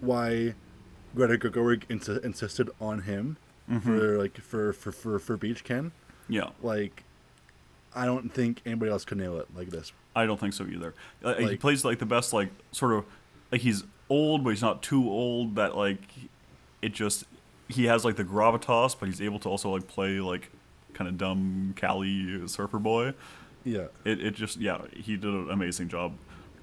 why 0.00 0.54
Greta 1.14 1.34
Gerwig 1.50 1.86
insi- 1.88 2.22
insisted 2.24 2.70
on 2.80 3.02
him 3.02 3.36
for 3.84 4.18
like 4.18 4.36
for 4.40 4.72
for 4.72 4.90
for 4.92 5.18
for 5.18 5.36
Beach 5.36 5.62
Ken. 5.64 5.92
Yeah, 6.28 6.50
Like 6.62 7.04
I 7.94 8.04
don't 8.06 8.32
think 8.32 8.62
anybody 8.66 8.90
else 8.90 9.04
could 9.04 9.18
nail 9.18 9.38
it 9.38 9.46
like 9.56 9.70
this. 9.70 9.92
I 10.14 10.26
don't 10.26 10.38
think 10.40 10.54
so 10.54 10.64
either. 10.64 10.94
Uh, 11.24 11.34
he 11.34 11.46
Like- 11.46 11.60
plays 11.60 11.84
like 11.84 11.98
the 11.98 12.06
best, 12.06 12.32
like 12.32 12.48
sort 12.72 12.92
of 12.94 13.04
like 13.52 13.60
he's 13.60 13.84
old, 14.08 14.42
but 14.44 14.50
he's 14.50 14.62
not 14.62 14.82
too 14.82 15.08
old. 15.08 15.54
That 15.56 15.76
like 15.76 16.02
it 16.82 16.92
just 16.92 17.24
he 17.68 17.84
has 17.84 18.04
like 18.04 18.16
the 18.16 18.24
gravitas, 18.24 18.96
but 18.98 19.08
he's 19.08 19.20
able 19.20 19.38
to 19.40 19.48
also 19.48 19.70
like 19.70 19.86
play 19.86 20.18
like 20.20 20.50
kind 20.94 21.08
of 21.08 21.16
dumb 21.18 21.72
Cali 21.76 22.46
surfer 22.48 22.78
boy. 22.78 23.14
Yeah. 23.62 23.86
it, 24.04 24.20
it 24.24 24.34
just 24.34 24.56
yeah 24.60 24.78
he 24.94 25.16
did 25.16 25.30
an 25.32 25.48
amazing 25.50 25.88
job 25.88 26.14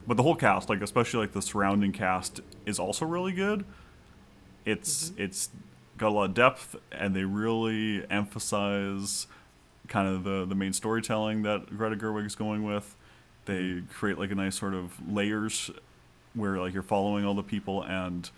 but 0.07 0.15
the 0.15 0.23
whole 0.23 0.35
cast 0.35 0.69
like 0.69 0.81
especially 0.81 1.19
like 1.19 1.33
the 1.33 1.41
surrounding 1.41 1.91
cast 1.91 2.39
is 2.65 2.79
also 2.79 3.05
really 3.05 3.33
good. 3.33 3.65
It's 4.65 5.11
it's 5.17 5.49
got 5.97 6.09
a 6.09 6.13
lot 6.13 6.23
of 6.25 6.33
depth 6.33 6.75
and 6.91 7.15
they 7.15 7.23
really 7.23 8.05
emphasize 8.09 9.27
kind 9.87 10.07
of 10.07 10.23
the 10.23 10.45
the 10.45 10.55
main 10.55 10.73
storytelling 10.73 11.43
that 11.43 11.77
Greta 11.77 11.95
Gerwig's 11.97 12.35
going 12.35 12.63
with. 12.63 12.95
They 13.45 13.83
create 13.93 14.17
like 14.17 14.31
a 14.31 14.35
nice 14.35 14.57
sort 14.57 14.73
of 14.73 14.93
layers 15.11 15.69
where 16.33 16.57
like 16.57 16.73
you're 16.73 16.83
following 16.83 17.25
all 17.25 17.33
the 17.33 17.43
people 17.43 17.83
and 17.83 18.29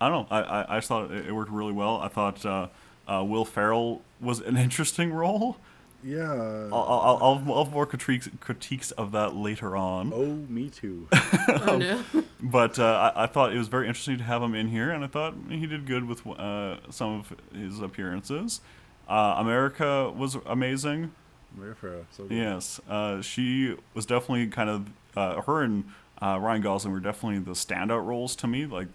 I 0.00 0.08
don't 0.08 0.30
know 0.30 0.36
I 0.36 0.42
I, 0.42 0.76
I 0.76 0.78
just 0.78 0.88
thought 0.88 1.10
it, 1.10 1.26
it 1.26 1.32
worked 1.32 1.50
really 1.50 1.72
well. 1.72 1.96
I 1.98 2.08
thought 2.08 2.46
uh, 2.46 2.68
uh, 3.08 3.24
Will 3.24 3.44
Ferrell 3.44 4.02
was 4.20 4.38
an 4.40 4.56
interesting 4.68 5.12
role 5.12 5.56
Yeah. 6.02 6.68
I'll, 6.72 6.74
I'll, 6.74 7.18
I'll, 7.22 7.52
I'll 7.52 7.64
have 7.64 7.72
more 7.72 7.86
critiques, 7.86 8.28
critiques 8.40 8.90
of 8.92 9.12
that 9.12 9.34
later 9.34 9.76
on. 9.76 10.12
oh, 10.14 10.34
me 10.52 10.70
too. 10.70 11.08
Oh 11.48 11.78
no. 11.78 12.02
But 12.42 12.78
uh, 12.78 13.12
I, 13.14 13.24
I 13.24 13.26
thought 13.26 13.52
it 13.52 13.58
was 13.58 13.68
very 13.68 13.86
interesting 13.86 14.16
to 14.18 14.24
have 14.24 14.42
him 14.42 14.54
in 14.54 14.68
here, 14.68 14.90
and 14.90 15.04
I 15.04 15.08
thought 15.08 15.34
he 15.50 15.66
did 15.66 15.86
good 15.86 16.08
with 16.08 16.26
uh, 16.26 16.78
some 16.90 17.20
of 17.20 17.36
his 17.54 17.80
appearances. 17.80 18.62
Uh, 19.06 19.34
America 19.36 20.10
was 20.10 20.36
amazing. 20.46 21.12
America 21.54 21.86
Ferrera, 21.86 22.04
so 22.10 22.24
good. 22.24 22.36
Yes, 22.38 22.80
uh, 22.88 23.20
she 23.20 23.76
was 23.92 24.06
definitely 24.06 24.46
kind 24.46 24.70
of 24.70 24.86
uh, 25.16 25.42
her 25.42 25.62
and 25.62 25.84
uh, 26.22 26.38
Ryan 26.40 26.62
Gosling 26.62 26.94
were 26.94 27.00
definitely 27.00 27.40
the 27.40 27.52
standout 27.52 28.06
roles 28.06 28.34
to 28.36 28.46
me. 28.46 28.64
Like, 28.64 28.88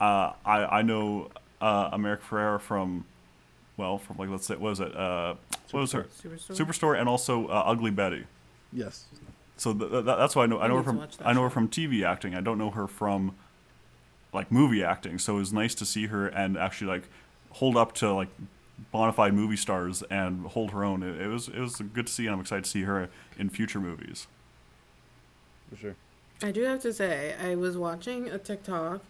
uh, 0.00 0.32
I 0.44 0.78
I 0.78 0.82
know 0.82 1.30
uh, 1.60 1.88
America 1.92 2.22
Ferrera 2.30 2.60
from, 2.60 3.04
well, 3.76 3.98
from 3.98 4.16
like 4.18 4.28
let's 4.28 4.46
say 4.46 4.54
what 4.54 4.70
was 4.70 4.80
it? 4.80 4.96
Uh, 4.96 5.34
what 5.70 5.80
was 5.80 5.92
her 5.92 6.04
Superstore. 6.04 6.66
Superstore 6.66 6.98
and 6.98 7.08
also 7.08 7.48
uh, 7.48 7.62
Ugly 7.66 7.90
Betty. 7.90 8.24
Yes. 8.72 9.06
So 9.56 9.72
th- 9.72 9.90
th- 9.90 10.04
that's 10.04 10.34
why 10.36 10.44
I 10.44 10.46
know 10.46 10.58
I 10.58 10.64
I 10.64 10.68
know 10.68 10.76
her 10.76 10.82
from 10.82 11.08
I 11.24 11.32
know 11.32 11.42
her 11.42 11.50
from 11.50 11.68
TV 11.68 12.04
acting. 12.04 12.34
I 12.34 12.40
don't 12.40 12.58
know 12.58 12.70
her 12.70 12.86
from 12.86 13.34
like 14.32 14.50
movie 14.50 14.82
acting. 14.82 15.18
So 15.18 15.36
it 15.36 15.40
was 15.40 15.52
nice 15.52 15.74
to 15.76 15.86
see 15.86 16.06
her 16.06 16.28
and 16.28 16.56
actually 16.56 16.88
like 16.88 17.04
hold 17.50 17.76
up 17.76 17.92
to 17.94 18.12
like 18.12 18.28
bona 18.90 19.12
fide 19.12 19.34
movie 19.34 19.56
stars 19.56 20.02
and 20.10 20.46
hold 20.46 20.70
her 20.72 20.84
own. 20.84 21.02
It, 21.02 21.20
it 21.20 21.28
was 21.28 21.48
it 21.48 21.58
was 21.58 21.76
good 21.76 22.06
to 22.06 22.12
see, 22.12 22.26
and 22.26 22.34
I'm 22.34 22.40
excited 22.40 22.64
to 22.64 22.70
see 22.70 22.82
her 22.82 23.08
in 23.38 23.50
future 23.50 23.80
movies. 23.80 24.26
For 25.70 25.76
sure. 25.76 25.96
I 26.42 26.50
do 26.50 26.62
have 26.64 26.80
to 26.80 26.92
say, 26.92 27.34
I 27.42 27.54
was 27.54 27.76
watching 27.76 28.28
a 28.28 28.38
TikTok 28.38 29.00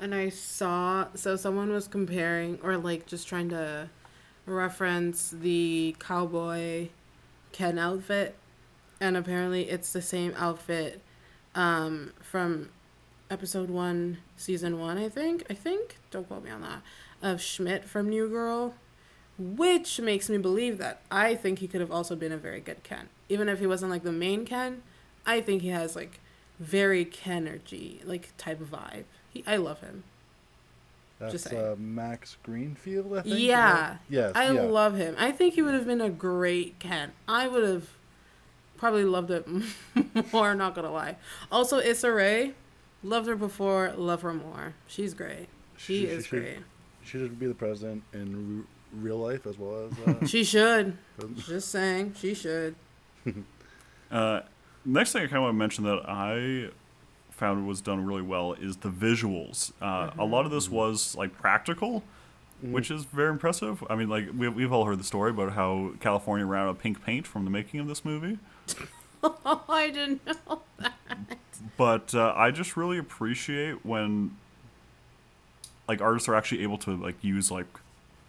and 0.00 0.14
I 0.14 0.28
saw 0.28 1.06
so 1.14 1.36
someone 1.36 1.70
was 1.70 1.88
comparing 1.88 2.58
or 2.62 2.76
like 2.76 3.06
just 3.06 3.28
trying 3.28 3.48
to 3.50 3.88
reference 4.46 5.30
the 5.30 5.96
cowboy 5.98 6.88
Ken 7.52 7.78
outfit 7.78 8.36
and 9.00 9.16
apparently 9.16 9.70
it's 9.70 9.92
the 9.92 10.02
same 10.02 10.34
outfit 10.36 11.00
um 11.54 12.12
from 12.20 12.68
episode 13.30 13.70
1 13.70 14.18
season 14.36 14.78
1 14.78 14.98
I 14.98 15.08
think 15.08 15.44
I 15.48 15.54
think 15.54 15.96
don't 16.10 16.26
quote 16.26 16.44
me 16.44 16.50
on 16.50 16.62
that 16.62 16.82
of 17.22 17.40
Schmidt 17.40 17.84
from 17.84 18.08
New 18.08 18.28
Girl 18.28 18.74
which 19.38 20.00
makes 20.00 20.28
me 20.28 20.38
believe 20.38 20.78
that 20.78 21.00
I 21.10 21.34
think 21.34 21.58
he 21.58 21.66
could 21.66 21.80
have 21.80 21.90
also 21.90 22.14
been 22.14 22.32
a 22.32 22.36
very 22.36 22.60
good 22.60 22.82
Ken 22.82 23.08
even 23.28 23.48
if 23.48 23.60
he 23.60 23.66
wasn't 23.66 23.90
like 23.90 24.02
the 24.02 24.12
main 24.12 24.44
Ken 24.44 24.82
I 25.26 25.40
think 25.40 25.62
he 25.62 25.68
has 25.68 25.96
like 25.96 26.20
very 26.58 27.04
Kenergy 27.04 28.06
like 28.06 28.30
type 28.36 28.60
vibe. 28.60 29.04
He, 29.30 29.44
I 29.46 29.56
love 29.56 29.80
him. 29.80 30.04
That's 31.18 31.32
Just 31.32 31.52
uh, 31.52 31.76
Max 31.78 32.36
Greenfield, 32.42 33.16
I 33.16 33.22
think. 33.22 33.38
Yeah. 33.38 33.98
Yes. 34.08 34.32
I 34.34 34.52
yeah. 34.52 34.62
love 34.62 34.96
him. 34.96 35.14
I 35.18 35.30
think 35.32 35.54
he 35.54 35.62
would 35.62 35.74
have 35.74 35.86
been 35.86 36.00
a 36.00 36.10
great 36.10 36.78
Ken. 36.80 37.12
I 37.28 37.46
would 37.48 37.62
have 37.64 37.88
probably 38.76 39.04
loved 39.04 39.30
it 39.30 39.46
more. 40.32 40.54
Not 40.54 40.74
gonna 40.74 40.90
lie. 40.92 41.16
Also, 41.52 41.78
Issa 41.78 42.10
Rae, 42.12 42.54
loved 43.02 43.28
her 43.28 43.36
before, 43.36 43.92
love 43.96 44.22
her 44.22 44.34
more. 44.34 44.74
She's 44.86 45.14
great. 45.14 45.46
She, 45.76 46.00
She- 46.00 46.06
is 46.06 46.24
she 46.26 46.30
great. 46.30 46.58
She 47.04 47.18
should 47.18 47.38
be 47.38 47.46
the 47.46 47.54
president 47.54 48.02
in 48.14 48.66
re- 48.92 49.02
real 49.10 49.18
life 49.18 49.46
as 49.46 49.58
well 49.58 49.86
as. 49.90 49.98
Uh, 50.22 50.26
She 50.26 50.42
should. 50.42 50.96
Just 51.36 51.70
saying, 51.70 52.14
she 52.18 52.34
should. 52.34 52.74
Uh, 54.10 54.40
next 54.84 55.12
thing 55.12 55.22
I 55.22 55.26
kind 55.26 55.36
of 55.36 55.42
want 55.42 55.54
to 55.54 55.58
mention 55.58 55.84
that 55.84 56.02
I 56.08 56.70
found 57.36 57.66
was 57.66 57.80
done 57.80 58.04
really 58.04 58.22
well 58.22 58.52
is 58.54 58.76
the 58.78 58.88
visuals. 58.90 59.72
Uh, 59.82 60.10
A 60.18 60.24
lot 60.24 60.44
of 60.44 60.50
this 60.50 60.68
was 60.70 61.14
like 61.16 61.32
practical, 61.34 62.02
which 62.62 62.90
is 62.90 63.04
very 63.04 63.30
impressive. 63.30 63.82
I 63.90 63.96
mean, 63.96 64.08
like 64.08 64.28
we, 64.36 64.48
we've 64.48 64.72
all 64.72 64.84
heard 64.84 64.98
the 64.98 65.04
story 65.04 65.30
about 65.30 65.52
how 65.52 65.92
California 66.00 66.46
ran 66.46 66.64
out 66.64 66.70
of 66.70 66.78
pink 66.78 67.04
paint 67.04 67.26
from 67.26 67.44
the 67.44 67.50
making 67.50 67.80
of 67.80 67.88
this 67.88 68.04
movie. 68.04 68.38
Oh, 69.22 69.62
I 69.68 69.90
didn't 69.90 70.24
know. 70.26 70.62
That. 70.78 70.92
But 71.76 72.14
uh, 72.14 72.32
I 72.36 72.50
just 72.50 72.76
really 72.76 72.98
appreciate 72.98 73.84
when 73.84 74.36
like 75.88 76.00
artists 76.00 76.28
are 76.28 76.34
actually 76.34 76.62
able 76.62 76.78
to 76.78 76.96
like 76.96 77.16
use 77.22 77.50
like 77.50 77.66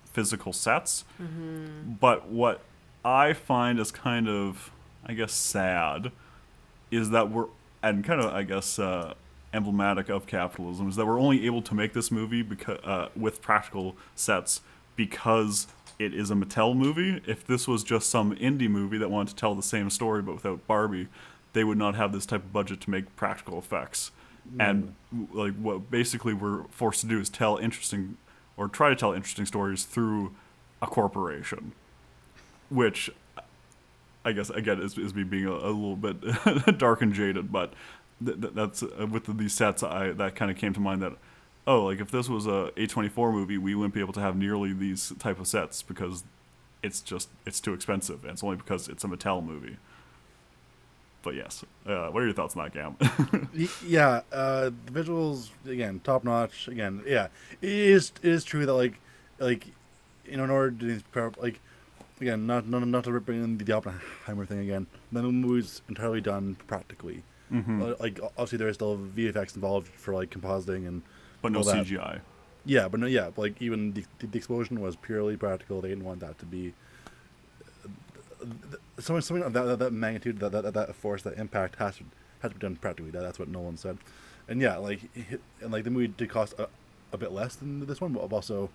physical 0.06 0.52
sets. 0.54 1.04
But 1.20 2.28
what 2.30 2.62
I 3.04 3.34
find 3.34 3.80
is 3.80 3.92
kind 3.92 4.28
of 4.28 4.72
I 5.06 5.14
guess 5.14 5.32
sad 5.34 6.12
is 6.92 7.12
that 7.12 7.30
we're 7.30 7.48
and 7.86 8.04
kind 8.04 8.20
of 8.20 8.34
I 8.34 8.44
guess 8.44 8.80
uh, 8.80 9.14
emblematic 9.54 10.10
of 10.10 10.26
capitalism 10.26 10.90
is 10.90 10.96
that 10.96 11.06
we're 11.06 11.20
only 11.20 11.46
able 11.46 11.62
to 11.62 11.76
make 11.76 11.94
this 11.94 12.12
movie 12.12 12.42
because 12.42 12.80
uh, 12.84 13.10
with 13.16 13.42
practical 13.42 13.96
sets 14.16 14.62
because 14.96 15.68
it 16.00 16.14
is 16.14 16.32
a 16.32 16.34
Mattel 16.34 16.76
movie. 16.76 17.22
If 17.26 17.46
this 17.46 17.68
was 17.68 17.84
just 17.84 18.10
some 18.10 18.36
indie 18.36 18.70
movie 18.70 18.98
that 18.98 19.10
wanted 19.10 19.30
to 19.30 19.36
tell 19.36 19.56
the 19.56 19.64
same 19.64 19.90
story 19.90 20.22
but 20.22 20.36
without 20.36 20.66
Barbie, 20.68 21.08
they 21.54 21.64
would 21.64 21.78
not 21.78 21.96
have 21.96 22.12
this 22.12 22.26
type 22.26 22.44
of 22.44 22.52
budget 22.52 22.82
to 22.82 22.90
make 22.90 23.16
practical 23.16 23.58
effects. 23.58 24.12
And 24.60 24.94
like 25.34 25.56
what 25.56 25.90
basically 25.90 26.34
we're 26.34 26.66
forced 26.66 27.02
to 27.02 27.08
do 27.08 27.20
is 27.20 27.30
tell 27.30 27.58
interesting 27.58 28.18
or 28.58 28.68
try 28.68 28.90
to 28.90 28.96
tell 28.96 29.12
interesting 29.12 29.46
stories 29.46 29.86
through 29.86 30.36
a 30.82 30.88
corporation, 30.88 31.72
which 32.70 33.10
I 34.26 34.32
guess 34.32 34.50
again 34.50 34.82
is, 34.82 34.98
is 34.98 35.14
me 35.14 35.24
being 35.24 35.46
a, 35.46 35.52
a 35.52 35.72
little 35.72 35.96
bit 35.96 36.78
dark 36.78 37.02
and 37.02 37.14
jaded, 37.14 37.52
but 37.52 37.74
th- 38.24 38.42
th- 38.42 38.54
that's 38.54 38.84
uh, 38.84 39.08
with 39.10 39.38
these 39.38 39.54
sets. 39.54 39.84
I 39.84 40.10
that 40.12 40.36
kind 40.36 40.52
of 40.52 40.58
came 40.58 40.74
to 40.74 40.80
mind 40.80 41.02
that 41.04 41.14
oh, 41.68 41.86
like 41.86 42.00
if 42.00 42.12
this 42.12 42.30
was 42.30 42.46
a 42.46 42.72
A24 42.76 43.32
movie, 43.32 43.58
we 43.58 43.76
wouldn't 43.76 43.94
be 43.94 44.00
able 44.00 44.14
to 44.14 44.20
have 44.20 44.36
nearly 44.36 44.74
these 44.74 45.14
type 45.20 45.40
of 45.40 45.48
sets 45.48 45.82
because 45.82 46.24
it's 46.84 47.02
just 47.02 47.30
it's 47.46 47.60
too 47.60 47.74
expensive, 47.74 48.24
and 48.24 48.34
it's 48.34 48.44
only 48.44 48.58
because 48.58 48.88
it's 48.88 49.04
a 49.04 49.08
Mattel 49.08 49.44
movie. 49.44 49.78
But 51.24 51.34
yes, 51.34 51.66
uh, 51.88 52.10
what 52.10 52.22
are 52.22 52.26
your 52.26 52.36
thoughts 52.36 52.56
on 52.56 52.64
that, 52.64 52.74
Cam? 52.74 53.50
Yeah, 53.86 54.22
uh, 54.32 54.70
the 54.86 54.92
visuals 54.92 55.50
again, 55.68 56.00
top 56.04 56.24
notch. 56.24 56.68
Again, 56.68 57.02
yeah, 57.08 57.28
it 57.62 57.70
is 57.70 58.12
it 58.22 58.30
is 58.30 58.44
true 58.44 58.66
that 58.66 58.74
like 58.74 59.00
like 59.40 59.68
you 60.26 60.38
know 60.38 60.44
in 60.44 60.50
order 60.52 60.72
to 60.72 60.86
these 60.86 61.04
like 61.38 61.60
again 62.22 62.46
not 62.48 62.68
not 62.68 62.88
not 62.88 63.04
to 63.06 63.20
bring 63.20 63.44
in 63.44 63.58
the 63.58 63.74
Oppenheimer 63.74 64.46
thing 64.46 64.60
again. 64.60 64.88
The 65.12 65.24
movie's 65.24 65.82
entirely 65.90 66.22
done 66.22 66.58
practically. 66.68 67.24
Mm-hmm. 67.52 67.82
Uh, 67.82 67.94
Like 68.00 68.20
obviously 68.22 68.58
there 68.58 68.68
is 68.68 68.76
still 68.76 68.98
VFX 68.98 69.56
involved 69.56 69.88
for 69.88 70.14
like 70.14 70.30
compositing 70.30 70.88
and 70.88 71.02
but 71.42 71.52
no 71.52 71.64
that. 71.64 71.86
CGI. 71.86 72.22
Yeah, 72.66 72.88
but 72.88 73.00
no, 73.00 73.06
yeah, 73.06 73.30
like 73.38 73.62
even 73.62 73.94
the, 73.94 74.04
the 74.20 74.38
explosion 74.38 74.82
was 74.82 74.96
purely 74.96 75.38
practical. 75.38 75.82
They 75.82 75.90
didn't 75.90 76.04
want 76.06 76.20
that 76.22 76.40
to 76.40 76.46
be 76.46 76.74
uh, 77.84 78.48
something 79.00 79.22
something 79.22 79.44
of 79.46 79.54
that, 79.54 79.64
that, 79.66 79.80
that 79.80 79.94
magnitude, 79.94 80.40
that, 80.40 80.52
that 80.52 80.74
that 80.74 80.96
force, 80.96 81.22
that 81.24 81.38
impact 81.38 81.76
has 81.76 81.98
to 81.98 82.06
has 82.40 82.52
to 82.52 82.56
be 82.56 82.62
done 82.62 82.76
practically. 82.78 83.12
That, 83.12 83.22
that's 83.22 83.38
what 83.38 83.50
Nolan 83.50 83.78
said, 83.78 84.00
and 84.48 84.60
yeah, 84.62 84.78
like 84.78 85.02
and 85.62 85.72
like 85.72 85.84
the 85.84 85.92
movie 85.92 86.08
did 86.08 86.30
cost 86.30 86.56
a, 86.58 86.68
a 87.14 87.18
bit 87.18 87.32
less 87.32 87.56
than 87.56 87.86
this 87.86 88.02
one, 88.02 88.14
but 88.14 88.32
also 88.34 88.72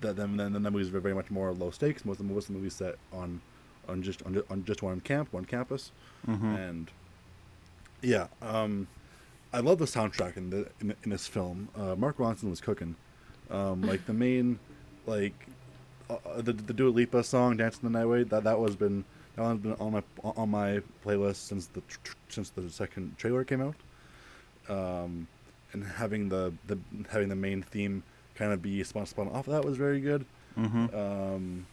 that 0.00 0.16
then 0.16 0.36
then 0.36 0.52
the 0.62 0.70
movies 0.70 0.90
were 0.90 1.00
very 1.00 1.14
much 1.14 1.30
more 1.30 1.52
low 1.52 1.70
stakes. 1.70 2.04
Most 2.04 2.20
of 2.20 2.28
the 2.28 2.34
most 2.34 2.44
of 2.48 2.54
the 2.54 2.58
movies 2.58 2.74
set 2.74 2.96
on 3.12 3.40
on 3.88 4.02
just 4.02 4.22
on, 4.24 4.42
on 4.50 4.64
just 4.64 4.82
one 4.82 5.00
camp, 5.00 5.32
one 5.32 5.44
campus, 5.44 5.90
Mhm. 6.28 6.68
and 6.68 6.90
yeah, 8.02 8.26
um, 8.40 8.86
I 9.52 9.60
love 9.60 9.78
the 9.78 9.84
soundtrack 9.86 10.36
in 10.36 10.50
the 10.50 10.68
in, 10.80 10.94
in 11.04 11.10
this 11.10 11.26
film. 11.26 11.68
Uh, 11.76 11.94
Mark 11.96 12.16
Ronson 12.18 12.50
was 12.50 12.60
cooking, 12.60 12.96
um, 13.50 13.82
like 13.90 14.06
the 14.06 14.12
main, 14.12 14.58
like 15.06 15.34
uh, 16.10 16.14
uh, 16.26 16.40
the 16.42 16.52
the 16.52 16.72
Dua 16.72 16.90
Lipa 16.90 17.22
song 17.24 17.56
"Dancing 17.56 17.80
the 17.82 17.90
Night 17.90 18.04
Away." 18.04 18.22
That 18.24 18.44
that 18.44 18.58
was 18.58 18.76
been 18.76 19.04
that 19.36 19.42
one's 19.42 19.60
been 19.62 19.72
on 19.74 19.92
my 19.92 20.02
on 20.24 20.48
my 20.50 20.80
playlist 21.04 21.36
since 21.46 21.66
the 21.66 21.82
since 22.28 22.50
the 22.50 22.68
second 22.70 23.16
trailer 23.18 23.44
came 23.44 23.60
out. 23.62 23.76
Um, 24.68 25.26
and 25.72 25.82
having 25.84 26.28
the, 26.28 26.52
the 26.66 26.78
having 27.10 27.28
the 27.28 27.34
main 27.36 27.62
theme 27.62 28.02
kind 28.34 28.52
of 28.52 28.62
be 28.62 28.82
spun 28.84 29.06
spun 29.06 29.28
off 29.28 29.46
of 29.46 29.52
that 29.52 29.64
was 29.64 29.76
very 29.76 30.00
good. 30.00 30.24
Mm-hmm. 30.58 30.94
Um, 30.94 31.66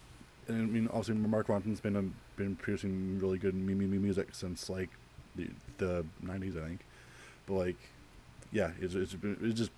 and 0.48 0.62
I 0.62 0.65
mean, 0.65 0.88
also 0.88 1.13
Mark 1.13 1.48
Ronson's 1.48 1.80
been 1.80 1.95
um, 1.95 2.15
been 2.36 2.56
producing 2.56 3.19
really 3.19 3.38
good 3.38 3.56
mu- 3.56 3.76
mu- 3.76 4.00
music 4.00 4.30
since 4.32 4.69
like 4.69 4.89
the 5.36 5.50
the 5.78 6.06
'90s, 6.26 6.62
I 6.62 6.67
think. 6.67 6.80
But 7.45 7.54
like, 7.54 7.78
yeah, 8.52 8.72
it's 8.80 8.95
it's, 8.95 9.15
it's 9.24 9.58
just 9.58 9.72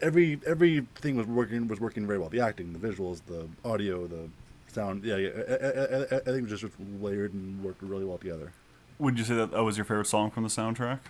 every 0.00 0.40
everything 0.46 1.16
was 1.16 1.26
working 1.26 1.68
was 1.68 1.80
working 1.80 2.06
very 2.06 2.18
well. 2.18 2.28
The 2.28 2.40
acting, 2.40 2.72
the 2.72 2.78
visuals, 2.78 3.22
the 3.26 3.48
audio, 3.64 4.06
the 4.06 4.28
sound. 4.68 5.04
Yeah, 5.04 5.16
yeah. 5.16 5.30
I, 5.48 5.52
I, 5.52 5.56
I, 5.56 6.02
I 6.02 6.20
think 6.20 6.48
it 6.48 6.50
was 6.50 6.60
just 6.60 6.74
layered 7.00 7.32
and 7.32 7.62
worked 7.62 7.82
really 7.82 8.04
well 8.04 8.18
together. 8.18 8.52
Would 8.98 9.18
you 9.18 9.24
say 9.24 9.34
that 9.34 9.52
that 9.52 9.62
was 9.62 9.76
your 9.76 9.84
favorite 9.84 10.06
song 10.06 10.30
from 10.30 10.42
the 10.42 10.48
soundtrack? 10.48 11.00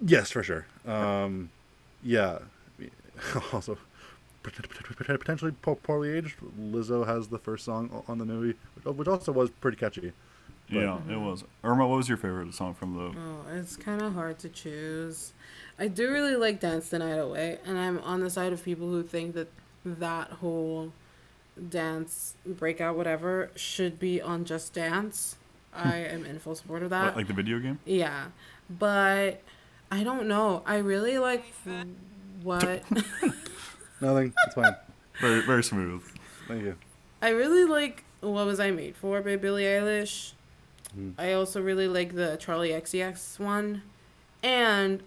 Yes, 0.00 0.30
for 0.30 0.42
sure. 0.42 0.66
Um, 0.86 1.50
yeah. 2.02 2.38
Also, 3.52 3.76
pot- 4.42 4.54
pot- 4.54 4.96
pot- 5.06 5.18
potentially 5.20 5.52
poorly 5.62 6.10
aged. 6.10 6.36
Lizzo 6.58 7.06
has 7.06 7.28
the 7.28 7.38
first 7.38 7.64
song 7.64 8.02
on 8.08 8.18
the 8.18 8.24
movie, 8.24 8.56
which- 8.82 8.96
which 8.96 9.08
also 9.08 9.32
was 9.32 9.50
pretty 9.50 9.76
catchy. 9.76 10.12
But- 10.68 10.76
yeah, 10.76 10.98
it 11.10 11.16
was. 11.18 11.44
Irma, 11.64 11.86
what 11.86 11.96
was 11.96 12.08
your 12.08 12.16
favorite 12.18 12.54
song 12.54 12.74
from 12.74 12.94
the? 12.94 13.18
Oh, 13.18 13.44
it's 13.52 13.76
kind 13.76 14.00
of 14.02 14.14
hard 14.14 14.38
to 14.40 14.48
choose. 14.48 15.32
I 15.78 15.88
do 15.88 16.10
really 16.12 16.36
like 16.36 16.60
Dance 16.60 16.90
the 16.90 16.98
Night 17.00 17.16
Away, 17.18 17.58
and 17.64 17.76
I'm 17.78 17.98
on 17.98 18.20
the 18.20 18.30
side 18.30 18.52
of 18.52 18.64
people 18.64 18.88
who 18.88 19.02
think 19.02 19.34
that 19.34 19.48
that 19.84 20.28
whole 20.30 20.92
dance 21.68 22.34
breakout 22.46 22.96
whatever 22.96 23.50
should 23.56 23.98
be 23.98 24.20
on 24.22 24.44
Just 24.44 24.72
Dance. 24.72 25.36
Hmm. 25.72 25.88
I 25.88 25.96
am 25.98 26.24
in 26.24 26.38
full 26.38 26.54
support 26.54 26.82
of 26.82 26.90
that. 26.90 27.04
What, 27.06 27.16
like 27.16 27.26
the 27.28 27.32
video 27.34 27.58
game? 27.58 27.78
Yeah, 27.84 28.26
but 28.68 29.42
I 29.90 30.04
don't 30.04 30.26
know. 30.28 30.62
I 30.66 30.76
really 30.78 31.18
like 31.18 31.44
what 32.42 32.82
Nothing. 34.00 34.32
It's 34.46 34.54
fine. 34.54 34.74
Very, 35.20 35.42
very 35.42 35.62
smooth. 35.62 36.02
Thank 36.48 36.62
you. 36.62 36.76
I 37.20 37.30
really 37.30 37.64
like 37.64 38.04
What 38.20 38.46
Was 38.46 38.58
I 38.60 38.70
Made 38.70 38.96
For 38.96 39.20
by 39.20 39.36
Billie 39.36 39.64
Eilish. 39.64 40.32
Mhm. 40.96 41.14
I 41.18 41.32
also 41.32 41.60
really 41.60 41.86
like 41.86 42.14
the 42.14 42.38
Charli 42.40 42.70
XCX 42.72 43.38
one. 43.38 43.82
And 44.42 45.02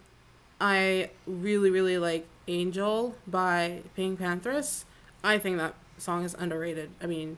I 0.62 1.10
really, 1.26 1.70
really 1.72 1.98
like 1.98 2.28
Angel 2.48 3.16
by 3.26 3.82
PinkPantheress. 3.98 4.84
I 5.24 5.40
think 5.40 5.58
that 5.58 5.74
song 5.98 6.24
is 6.24 6.36
underrated. 6.36 6.92
I 7.02 7.08
mean, 7.08 7.38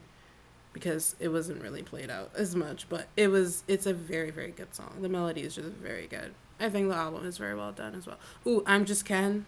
because 0.73 1.15
it 1.19 1.29
wasn't 1.29 1.61
really 1.61 1.83
played 1.83 2.09
out 2.09 2.31
as 2.35 2.55
much, 2.55 2.89
but 2.89 3.07
it 3.15 3.29
was 3.29 3.63
it's 3.67 3.85
a 3.85 3.93
very, 3.93 4.29
very 4.31 4.51
good 4.51 4.75
song. 4.75 4.97
The 5.01 5.09
melody 5.09 5.41
is 5.41 5.55
just 5.55 5.69
very 5.69 6.07
good. 6.07 6.33
I 6.59 6.69
think 6.69 6.89
the 6.89 6.95
album 6.95 7.25
is 7.25 7.37
very 7.37 7.55
well 7.55 7.71
done 7.71 7.95
as 7.95 8.05
well. 8.05 8.17
Ooh, 8.45 8.61
I'm 8.65 8.83
Just 8.85 9.05
Ken. 9.05 9.45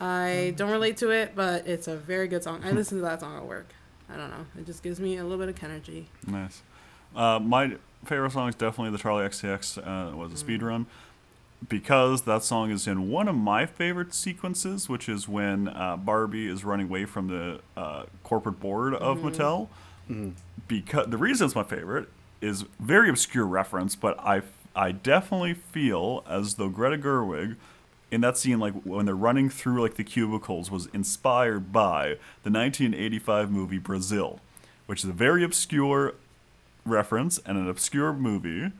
I 0.00 0.54
don't 0.56 0.70
relate 0.70 0.96
to 0.98 1.10
it, 1.10 1.32
but 1.34 1.66
it's 1.66 1.86
a 1.88 1.96
very 1.96 2.26
good 2.26 2.42
song. 2.42 2.62
I 2.64 2.72
listen 2.72 2.98
to 2.98 3.02
that 3.02 3.20
song 3.20 3.36
at 3.36 3.46
work. 3.46 3.68
I 4.08 4.16
don't 4.16 4.30
know. 4.30 4.46
It 4.58 4.66
just 4.66 4.82
gives 4.82 4.98
me 4.98 5.18
a 5.18 5.22
little 5.22 5.38
bit 5.38 5.48
of 5.48 5.62
energy. 5.62 6.08
Nice. 6.26 6.62
Uh, 7.14 7.38
my 7.38 7.76
favorite 8.04 8.32
song 8.32 8.48
is 8.48 8.54
definitely 8.54 8.96
the 8.96 9.02
Charli 9.02 9.28
XCX. 9.28 9.78
Uh, 10.12 10.16
was 10.16 10.32
a 10.32 10.36
speed 10.36 10.62
run 10.62 10.86
because 11.68 12.22
that 12.22 12.42
song 12.42 12.70
is 12.70 12.86
in 12.86 13.10
one 13.10 13.28
of 13.28 13.36
my 13.36 13.66
favorite 13.66 14.14
sequences, 14.14 14.88
which 14.88 15.08
is 15.08 15.28
when 15.28 15.68
uh, 15.68 15.96
Barbie 15.96 16.46
is 16.46 16.64
running 16.64 16.86
away 16.86 17.04
from 17.04 17.28
the 17.28 17.60
uh, 17.76 18.04
corporate 18.24 18.58
board 18.60 18.94
of 18.94 19.18
Mattel. 19.18 19.68
Because 20.66 21.06
the 21.08 21.18
reason 21.18 21.46
it's 21.46 21.54
my 21.54 21.62
favorite 21.62 22.08
is 22.40 22.64
very 22.80 23.10
obscure 23.10 23.46
reference, 23.46 23.94
but 23.94 24.18
I 24.18 24.42
I 24.74 24.92
definitely 24.92 25.54
feel 25.54 26.24
as 26.28 26.54
though 26.54 26.68
Greta 26.68 26.96
Gerwig 26.96 27.56
in 28.10 28.20
that 28.22 28.36
scene, 28.36 28.58
like 28.58 28.74
when 28.82 29.06
they're 29.06 29.14
running 29.14 29.48
through 29.48 29.82
like 29.82 29.94
the 29.94 30.04
cubicles, 30.04 30.70
was 30.70 30.86
inspired 30.92 31.72
by 31.72 32.16
the 32.42 32.50
1985 32.50 33.50
movie 33.50 33.78
Brazil, 33.78 34.40
which 34.86 35.04
is 35.04 35.10
a 35.10 35.12
very 35.12 35.44
obscure 35.44 36.14
reference 36.84 37.38
and 37.46 37.56
an 37.56 37.68
obscure 37.68 38.12
movie. 38.12 38.72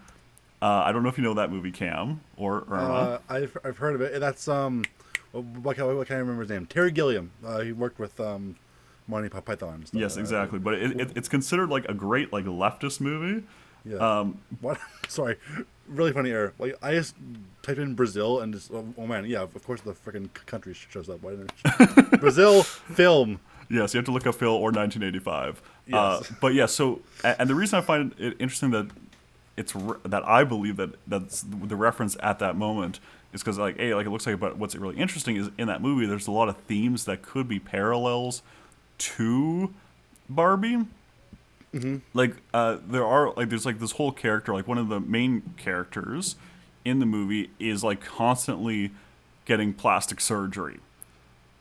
Uh, 0.63 0.83
I 0.85 0.93
don't 0.93 1.03
know 1.03 1.09
if 1.09 1.17
you 1.17 1.25
know 1.25 1.35
that 1.35 1.51
movie, 1.51 1.71
Cam 1.71 2.21
or 2.37 2.65
Irma. 2.69 2.83
Uh, 2.83 3.19
I've, 3.29 3.57
I've 3.65 3.79
heard 3.79 3.95
of 3.95 4.01
it. 4.03 4.21
That's 4.21 4.47
um, 4.49 4.85
what, 5.33 5.45
what, 5.45 5.77
can, 5.77 5.97
what 5.97 6.07
can 6.07 6.17
I 6.17 6.19
remember 6.19 6.43
his 6.43 6.51
name? 6.51 6.67
Terry 6.67 6.91
Gilliam. 6.91 7.31
Uh, 7.45 7.61
he 7.61 7.73
worked 7.73 7.99
with 7.99 8.19
um, 8.21 8.57
Monty 9.09 9.29
Py- 9.29 9.41
Python. 9.41 9.87
Stuff 9.87 10.01
yes, 10.01 10.17
exactly. 10.17 10.59
But 10.59 10.75
it, 10.75 11.01
it, 11.01 11.17
it's 11.17 11.29
considered 11.29 11.71
like 11.71 11.87
a 11.89 11.95
great 11.95 12.33
like 12.33 12.45
leftist 12.45 13.01
movie. 13.01 13.47
Yeah. 13.85 13.97
Um, 13.97 14.41
What? 14.61 14.79
Sorry, 15.09 15.37
really 15.91 16.13
funny 16.13 16.31
error. 16.31 16.55
Like 16.59 16.77
I 16.83 16.95
just 16.95 17.15
typed 17.63 17.79
in 17.79 17.95
Brazil 17.95 18.41
and 18.41 18.55
just 18.55 18.71
oh, 18.73 18.95
oh 18.97 19.07
man, 19.07 19.27
yeah, 19.27 19.43
of 19.43 19.65
course 19.65 19.81
the 19.81 19.93
freaking 19.93 20.33
country 20.47 20.75
shows 20.75 21.09
up. 21.09 21.23
Why 21.23 21.33
didn't 21.33 21.53
it? 21.65 22.21
Brazil 22.21 22.63
film? 22.63 23.41
Yes, 23.69 23.95
you 23.95 23.99
have 23.99 24.07
to 24.07 24.13
look 24.13 24.27
up 24.27 24.35
Phil 24.35 24.49
or 24.49 24.73
1985. 24.73 25.63
Yes. 25.87 25.95
Uh, 25.95 26.23
but 26.41 26.55
yeah, 26.55 26.67
so 26.67 27.01
and 27.23 27.49
the 27.49 27.55
reason 27.55 27.79
I 27.79 27.83
find 27.83 28.15
it 28.19 28.37
interesting 28.39 28.71
that 28.71 28.89
it's 29.57 29.75
re- 29.77 29.99
that 30.05 30.27
I 30.27 30.45
believe 30.45 30.77
that 30.77 30.91
that's 31.07 31.43
the 31.43 31.77
reference 31.77 32.17
at 32.21 32.39
that 32.39 32.57
moment 32.57 32.99
is 33.33 33.43
because 33.43 33.59
like 33.59 33.77
hey 33.77 33.95
like 33.95 34.07
it 34.07 34.11
looks 34.11 34.27
like 34.27 34.41
but 34.41 34.57
what's 34.57 34.75
really 34.75 34.97
interesting 34.97 35.37
is 35.37 35.51
in 35.59 35.69
that 35.69 35.81
movie 35.81 36.07
there's 36.07 36.27
a 36.27 36.33
lot 36.33 36.49
of 36.49 36.57
themes 36.57 37.05
that 37.05 37.23
could 37.23 37.47
be 37.47 37.59
parallels 37.59 38.43
to 38.99 39.73
Barbie. 40.29 40.79
Like 42.15 42.37
uh, 42.53 42.79
there 42.87 43.05
are 43.07 43.33
like 43.35 43.49
there's 43.49 43.65
like 43.67 43.79
this 43.79 43.93
whole 43.93 44.11
character 44.13 44.53
like 44.53 44.67
one 44.67 44.79
of 44.79 44.89
the 44.89 44.99
main 45.01 45.55
characters 45.57 46.35
in 46.85 46.99
the 46.99 47.07
movie 47.07 47.51
is 47.61 47.85
like 47.85 48.01
constantly 48.01 48.91
getting 49.45 49.73
plastic 49.73 50.21
surgery. 50.21 50.81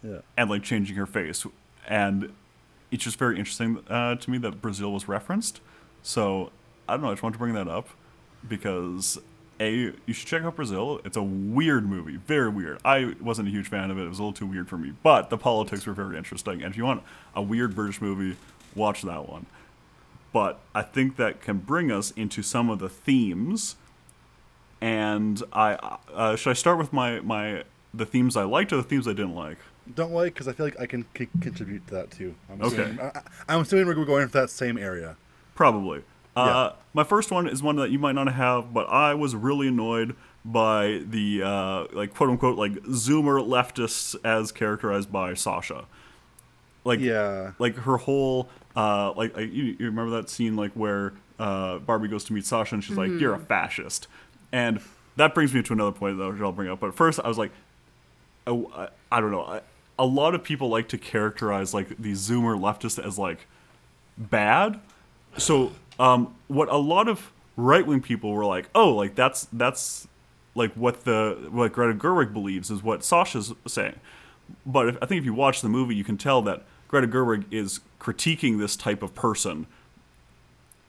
Yeah. 0.01 0.19
and 0.37 0.49
like 0.49 0.63
changing 0.63 0.95
her 0.95 1.05
face. 1.05 1.45
And 1.87 2.31
it's 2.89 3.03
just 3.03 3.19
very 3.19 3.37
interesting 3.37 3.83
uh, 3.89 4.15
to 4.15 4.31
me 4.31 4.37
that 4.39 4.61
brazil 4.61 4.93
was 4.93 5.07
referenced. 5.07 5.59
So 6.01 6.51
i 6.87 6.93
don't 6.93 7.01
know 7.03 7.09
i 7.09 7.11
just 7.11 7.21
want 7.21 7.33
to 7.35 7.39
bring 7.39 7.53
that 7.53 7.67
up 7.67 7.89
because 8.47 9.19
a 9.59 9.93
you 10.05 10.13
should 10.13 10.27
check 10.27 10.41
out 10.43 10.55
brazil. 10.55 11.01
It's 11.05 11.17
a 11.17 11.21
weird 11.23 11.87
movie. 11.87 12.15
Very 12.15 12.49
weird. 12.49 12.79
I 12.85 13.13
wasn't 13.21 13.49
a 13.49 13.51
huge 13.51 13.67
fan 13.67 13.91
of 13.91 13.97
it. 13.99 14.05
It 14.05 14.09
was 14.09 14.19
a 14.19 14.23
little 14.23 14.33
too 14.33 14.47
weird 14.47 14.69
for 14.69 14.77
me. 14.77 14.93
But 15.03 15.29
the 15.29 15.37
politics 15.37 15.85
were 15.85 15.93
very 15.93 16.17
interesting. 16.17 16.61
And 16.63 16.71
if 16.71 16.77
you 16.77 16.85
want 16.85 17.03
a 17.35 17.41
weird 17.41 17.75
british 17.75 18.01
movie 18.01 18.37
watch 18.75 19.01
that 19.01 19.27
one 19.29 19.45
but 20.33 20.59
i 20.75 20.81
think 20.81 21.15
that 21.17 21.41
can 21.41 21.57
bring 21.57 21.91
us 21.91 22.11
into 22.11 22.41
some 22.41 22.69
of 22.69 22.79
the 22.79 22.89
themes 22.89 23.75
and 24.81 25.43
i 25.53 25.73
uh, 26.13 26.35
should 26.35 26.51
i 26.51 26.53
start 26.53 26.77
with 26.77 26.93
my 26.93 27.19
my 27.21 27.63
the 27.93 28.05
themes 28.05 28.37
i 28.37 28.43
liked 28.43 28.71
or 28.71 28.77
the 28.77 28.83
themes 28.83 29.07
i 29.07 29.11
didn't 29.11 29.35
like 29.35 29.57
Don't 29.95 30.11
like 30.13 30.33
because 30.35 30.47
I 30.47 30.53
feel 30.53 30.67
like 30.67 30.79
I 30.79 30.85
can 30.85 31.03
c- 31.17 31.27
contribute 31.41 31.87
to 31.87 31.93
that 31.95 32.11
too. 32.11 32.35
I'm 32.47 32.61
Okay. 32.61 32.83
Assuming, 32.83 32.99
I, 32.99 33.21
I'm 33.47 33.61
assuming 33.61 33.87
we're 33.87 34.05
going 34.05 34.21
into 34.21 34.33
that 34.37 34.51
same 34.51 34.77
area. 34.77 35.17
Probably. 35.55 36.03
Uh, 36.35 36.73
my 36.93 37.03
first 37.03 37.31
one 37.31 37.47
is 37.47 37.63
one 37.63 37.75
that 37.77 37.89
you 37.89 37.97
might 37.97 38.13
not 38.13 38.31
have, 38.31 38.71
but 38.71 38.87
I 38.87 39.15
was 39.15 39.35
really 39.35 39.67
annoyed 39.69 40.15
by 40.45 41.01
the 41.09 41.41
uh, 41.43 41.85
like 41.91 42.13
quote 42.13 42.29
unquote 42.29 42.55
like 42.55 42.73
Zoomer 42.85 43.41
leftists 43.41 44.15
as 44.23 44.51
characterized 44.51 45.11
by 45.11 45.33
Sasha. 45.33 45.85
Like 46.89 46.99
Yeah. 46.99 47.51
like 47.59 47.75
her 47.75 47.97
whole 47.97 48.49
uh, 48.75 49.13
like 49.13 49.37
I, 49.37 49.41
you, 49.41 49.75
you 49.79 49.85
remember 49.85 50.11
that 50.17 50.29
scene 50.29 50.55
like 50.55 50.71
where 50.73 51.13
uh, 51.39 51.79
Barbie 51.79 52.07
goes 52.07 52.23
to 52.25 52.33
meet 52.33 52.45
Sasha 52.45 52.75
and 52.75 52.83
she's 52.83 52.97
like 52.97 53.11
you're 53.11 53.33
a 53.33 53.39
fascist, 53.39 54.07
and 54.51 54.81
that 55.15 55.33
brings 55.33 55.53
me 55.53 55.61
to 55.63 55.73
another 55.73 55.91
point 55.91 56.17
though 56.17 56.31
which 56.31 56.41
I'll 56.41 56.51
bring 56.51 56.69
up. 56.69 56.79
But 56.79 56.93
first 56.95 57.19
I 57.23 57.27
was 57.27 57.37
like, 57.37 57.51
oh, 58.47 58.69
I, 58.75 58.89
I 59.11 59.21
don't 59.21 59.31
know. 59.31 59.43
I, 59.43 59.61
a 59.97 60.05
lot 60.05 60.33
of 60.35 60.43
people 60.43 60.69
like 60.69 60.87
to 60.89 60.97
characterize 60.97 61.73
like 61.73 61.89
the 61.97 62.13
Zoomer 62.13 62.57
leftist 62.59 63.03
as 63.05 63.17
like 63.19 63.47
bad. 64.17 64.79
So, 65.37 65.71
um, 65.99 66.33
what 66.47 66.69
a 66.69 66.77
lot 66.77 67.07
of 67.09 67.31
right 67.57 67.85
wing 67.85 68.01
people 68.01 68.31
were 68.31 68.45
like, 68.45 68.69
oh, 68.73 68.93
like 68.95 69.15
that's 69.15 69.47
that's 69.53 70.07
like 70.55 70.73
what 70.73 71.03
the 71.05 71.47
what 71.51 71.73
Greta 71.73 71.93
Gerwig 71.93 72.33
believes 72.33 72.71
is 72.71 72.81
what 72.81 73.03
Sasha's 73.03 73.53
saying. 73.67 73.99
But 74.65 74.89
if, 74.89 74.97
I 75.01 75.05
think 75.05 75.19
if 75.19 75.25
you 75.25 75.33
watch 75.33 75.61
the 75.61 75.69
movie, 75.69 75.95
you 75.95 76.03
can 76.03 76.17
tell 76.17 76.41
that 76.43 76.63
Greta 76.89 77.07
Gerwig 77.07 77.45
is 77.51 77.79
critiquing 78.01 78.59
this 78.59 78.75
type 78.75 79.01
of 79.01 79.15
person 79.15 79.67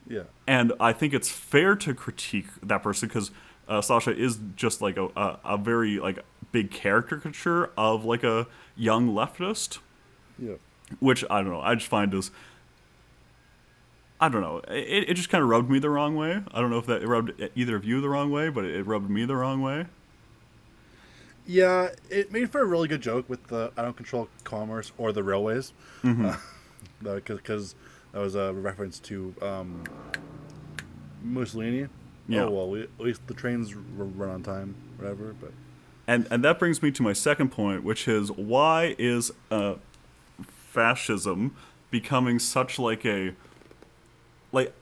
Yeah. 0.08 0.24
and 0.48 0.72
I 0.80 0.92
think 0.92 1.14
it's 1.14 1.28
fair 1.30 1.76
to 1.76 1.94
critique 1.94 2.46
that 2.62 2.82
person 2.82 3.06
because 3.08 3.30
uh, 3.68 3.80
Sasha 3.80 4.16
is 4.16 4.38
just 4.56 4.80
like 4.82 4.96
a, 4.96 5.06
a, 5.16 5.38
a 5.44 5.56
very 5.58 6.00
like 6.00 6.18
big 6.50 6.72
caricature 6.72 7.70
of 7.76 8.04
like 8.04 8.24
a 8.24 8.48
young 8.76 9.10
leftist, 9.14 9.78
Yeah. 10.38 10.54
which 10.98 11.24
I 11.30 11.42
don't 11.42 11.50
know. 11.52 11.60
I 11.60 11.76
just 11.76 11.86
find 11.86 12.12
as 12.14 12.30
I 14.20 14.28
don't 14.28 14.40
know. 14.42 14.58
It, 14.68 15.10
it 15.10 15.14
just 15.14 15.30
kind 15.30 15.42
of 15.42 15.48
rubbed 15.48 15.70
me 15.70 15.78
the 15.78 15.88
wrong 15.90 16.16
way. 16.16 16.42
I 16.52 16.60
don't 16.60 16.70
know 16.70 16.78
if 16.78 16.86
that 16.86 17.06
rubbed 17.06 17.32
either 17.54 17.76
of 17.76 17.84
you 17.84 18.00
the 18.00 18.08
wrong 18.08 18.30
way, 18.30 18.48
but 18.48 18.64
it 18.64 18.84
rubbed 18.86 19.08
me 19.08 19.24
the 19.24 19.36
wrong 19.36 19.62
way. 19.62 19.86
Yeah, 21.46 21.88
it 22.10 22.30
made 22.32 22.50
for 22.52 22.60
a 22.60 22.64
really 22.64 22.86
good 22.88 23.00
joke 23.00 23.28
with 23.28 23.46
the 23.48 23.72
I 23.76 23.82
don't 23.82 23.96
control 23.96 24.28
commerce 24.44 24.92
or 24.98 25.12
the 25.12 25.22
railways, 25.22 25.72
because 26.02 27.74
that 28.12 28.18
was 28.20 28.34
a 28.34 28.52
reference 28.52 28.98
to 29.00 29.34
um, 29.42 29.84
Mussolini. 31.22 31.88
Yeah. 32.28 32.42
Oh 32.44 32.50
well, 32.50 32.70
we, 32.70 32.82
at 32.82 32.88
least 32.98 33.26
the 33.26 33.34
trains 33.34 33.74
r- 33.74 33.80
run 34.04 34.30
on 34.30 34.42
time, 34.42 34.74
whatever. 34.96 35.34
But 35.40 35.52
And 36.06 36.26
and 36.30 36.44
that 36.44 36.58
brings 36.58 36.82
me 36.82 36.90
to 36.92 37.02
my 37.02 37.12
second 37.12 37.50
point, 37.50 37.82
which 37.82 38.06
is 38.06 38.30
why 38.30 38.94
is 38.98 39.32
uh, 39.50 39.74
fascism 40.42 41.56
becoming 41.90 42.38
such 42.38 42.78
like 42.78 43.04
a 43.04 43.34
like 44.52 44.72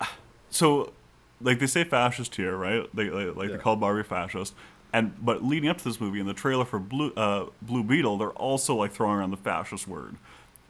so 0.50 0.92
like 1.40 1.58
they 1.60 1.66
say 1.66 1.84
fascist 1.84 2.34
here, 2.36 2.56
right? 2.56 2.84
They, 2.94 3.04
they 3.08 3.24
like 3.30 3.48
Yeah. 3.48 3.56
they 3.56 3.62
call 3.62 3.76
Barbie 3.76 4.02
fascist. 4.02 4.54
And 4.92 5.14
but 5.24 5.44
leading 5.44 5.68
up 5.68 5.78
to 5.78 5.84
this 5.84 6.00
movie 6.00 6.20
in 6.20 6.26
the 6.26 6.34
trailer 6.34 6.64
for 6.64 6.78
Blue 6.78 7.12
uh, 7.14 7.46
Blue 7.60 7.82
Beetle, 7.82 8.16
they're 8.18 8.30
also 8.30 8.74
like 8.74 8.92
throwing 8.92 9.16
around 9.16 9.30
the 9.30 9.36
fascist 9.36 9.86
word, 9.86 10.16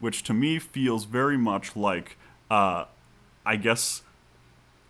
which 0.00 0.22
to 0.24 0.34
me 0.34 0.58
feels 0.58 1.04
very 1.04 1.38
much 1.38 1.76
like 1.76 2.16
uh, 2.50 2.84
I 3.46 3.56
guess 3.56 4.02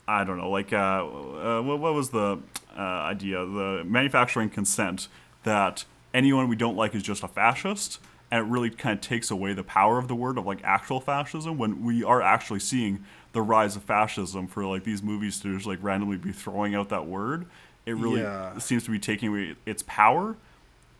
I 0.09 0.25
don't 0.25 0.39
know, 0.39 0.49
like 0.49 0.73
uh, 0.73 0.77
uh, 0.77 1.63
what, 1.63 1.79
what 1.81 1.93
was 1.93 2.11
the 2.11 2.39
uh, 2.77 2.81
idea? 2.81 3.45
The 3.45 3.85
manufacturing 3.85 4.49
consent 4.49 5.09
that 5.43 5.85
anyone 6.15 6.49
we 6.49 6.57
don't 6.57 6.77
like 6.77 6.95
is 6.95 7.03
just 7.03 7.23
a 7.23 7.29
fascist, 7.29 8.01
and 8.31 8.47
it 8.47 8.51
really 8.51 8.71
kind 8.71 8.95
of 8.95 9.03
takes 9.03 9.31
away 9.31 9.53
the 9.53 9.63
power 9.63 9.99
of 9.99 10.09
the 10.09 10.15
word 10.15 10.39
of 10.39 10.47
like 10.47 10.61
actual 10.65 11.01
fascism 11.01 11.59
when 11.59 11.85
we 11.85 12.03
are 12.03 12.23
actually 12.23 12.61
seeing 12.61 13.05
the 13.33 13.43
rise 13.43 13.77
of 13.77 13.83
fascism 13.83 14.47
for 14.47 14.65
like 14.65 14.85
these 14.85 15.03
movies 15.03 15.39
to 15.41 15.55
just 15.55 15.67
like 15.67 15.79
randomly 15.83 16.17
be 16.17 16.33
throwing 16.33 16.75
out 16.75 16.89
that 16.89 17.07
word. 17.07 17.47
It 17.89 17.95
really 17.97 18.21
Yeah. 18.21 18.59
seems 18.59 18.85
to 18.85 18.91
be 18.91 18.99
taking 18.99 19.29
away 19.31 19.57
its 19.67 19.83
power, 19.87 20.37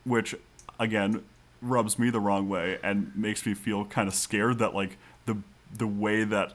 which 0.03 0.35
again 0.79 1.23
rubs 1.61 1.99
me 1.99 2.09
the 2.09 2.19
wrong 2.19 2.47
way 2.49 2.79
and 2.81 3.11
makes 3.15 3.45
me 3.45 3.53
feel 3.53 3.85
kind 3.85 4.07
of 4.07 4.13
scared 4.15 4.59
that 4.59 4.73
like 4.73 4.97
the 5.25 5.37
the 5.77 5.85
way 5.87 6.23
that 6.23 6.53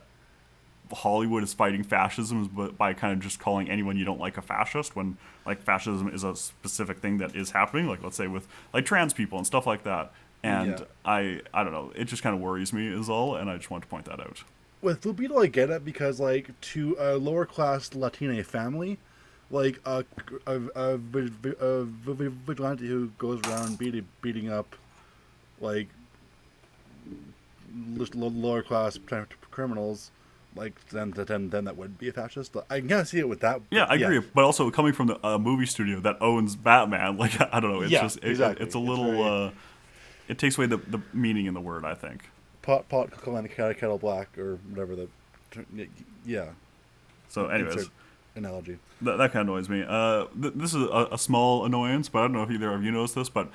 Hollywood 0.93 1.43
is 1.43 1.53
fighting 1.55 1.83
fascism 1.83 2.43
is 2.43 2.71
by 2.73 2.95
kind 2.95 3.13
of 3.13 3.21
just 3.21 3.39
calling 3.39 3.71
anyone 3.71 3.97
you 3.97 4.05
don't 4.05 4.21
like 4.21 4.37
a 4.37 4.43
fascist 4.43 4.95
when 4.97 5.17
like 5.47 5.63
fascism 5.63 6.09
is 6.09 6.25
a 6.25 6.35
specific 6.37 6.99
thing 6.99 7.19
that 7.19 7.35
is 7.35 7.51
happening 7.51 7.87
like 7.87 8.03
let's 8.03 8.17
say 8.17 8.27
with 8.29 8.47
like 8.73 8.85
trans 8.85 9.13
people 9.13 9.39
and 9.39 9.47
stuff 9.47 9.67
like 9.67 9.83
that 9.85 10.13
and 10.43 10.71
Yeah. 10.71 10.85
I 11.05 11.41
I 11.53 11.65
don't 11.65 11.73
know 11.73 11.93
it 11.95 12.05
just 12.05 12.23
kind 12.23 12.35
of 12.35 12.41
worries 12.41 12.73
me 12.73 12.87
is 12.89 13.09
all 13.09 13.35
and 13.37 13.51
I 13.51 13.57
just 13.57 13.71
want 13.71 13.83
to 13.83 13.89
point 13.89 14.05
that 14.07 14.21
out 14.21 14.45
with 14.83 15.17
Beetle, 15.17 15.39
I 15.39 15.47
get 15.47 15.71
it 15.71 15.85
because 15.85 16.21
like 16.21 16.59
to 16.61 16.97
a 16.99 17.17
lower 17.17 17.47
class 17.47 17.95
Latina 17.95 18.45
family, 18.45 18.99
like 19.55 19.81
a 19.87 20.05
a, 20.47 20.61
a, 20.75 20.95
a 20.95 21.85
vigilante 21.85 22.87
who 22.87 23.09
goes 23.19 23.41
around 23.47 23.79
beating 23.79 24.07
beating 24.21 24.51
up 24.51 24.75
like 25.61 25.89
lower 28.15 28.63
class 28.63 28.99
criminals, 29.51 30.11
like 30.57 30.73
then 30.89 31.13
then 31.13 31.51
then 31.51 31.65
that 31.65 31.77
would 31.77 31.99
be 31.99 32.09
a 32.09 32.13
fascist. 32.13 32.55
I 32.71 32.81
can 32.81 32.89
kind 32.89 33.01
of 33.01 33.09
see 33.09 33.19
it 33.21 33.29
with 33.29 33.41
that. 33.41 33.61
yeah 33.71 33.85
I 33.85 33.95
agree 33.95 34.21
but 34.35 34.45
also 34.45 34.71
coming 34.71 34.93
from 34.93 35.07
the 35.09 35.27
uh, 35.27 35.39
movie 35.39 35.67
studio 35.67 36.01
that 36.01 36.17
owns 36.21 36.57
Batman 36.57 37.17
like 37.25 37.41
I 37.55 37.61
don't 37.61 37.73
know 37.73 37.81
it's 37.83 37.93
Yeah, 37.93 38.03
just 38.03 38.19
it, 38.19 38.25
exactly. 38.25 38.65
it's 38.67 38.75
a 38.75 38.79
It's 38.79 38.89
little 38.89 39.13
very- 39.13 39.47
uh, 39.47 39.51
it 40.27 40.39
takes 40.39 40.57
away 40.57 40.67
the, 40.67 40.79
the 40.79 41.01
meaning 41.13 41.47
in 41.47 41.55
the 41.55 41.61
word 41.61 41.85
I 41.85 41.95
think 41.95 42.23
pot 42.63 42.89
pot 42.89 43.11
calling 43.11 43.43
the 43.43 43.49
kettle, 43.49 43.75
kettle 43.75 43.99
black 43.99 44.37
or 44.39 44.57
whatever 44.71 44.97
the 44.97 45.09
yeah. 46.25 46.51
so 47.29 47.47
anyways 47.49 47.91
analogy. 48.37 48.79
That, 49.03 49.17
that 49.19 49.33
kind 49.33 49.49
of 49.49 49.55
annoys 49.55 49.69
me. 49.69 49.85
Uh, 49.87 50.27
th- 50.41 50.55
this 50.57 50.75
is 50.75 50.83
a, 50.83 51.09
a 51.13 51.19
small 51.19 51.65
annoyance, 51.65 52.09
but 52.09 52.21
I 52.21 52.23
don't 52.23 52.33
know 52.33 52.43
if 52.43 52.51
either 52.51 52.73
of 52.73 52.83
you 52.83 52.91
noticed 52.91 53.15
this. 53.15 53.29
But 53.29 53.49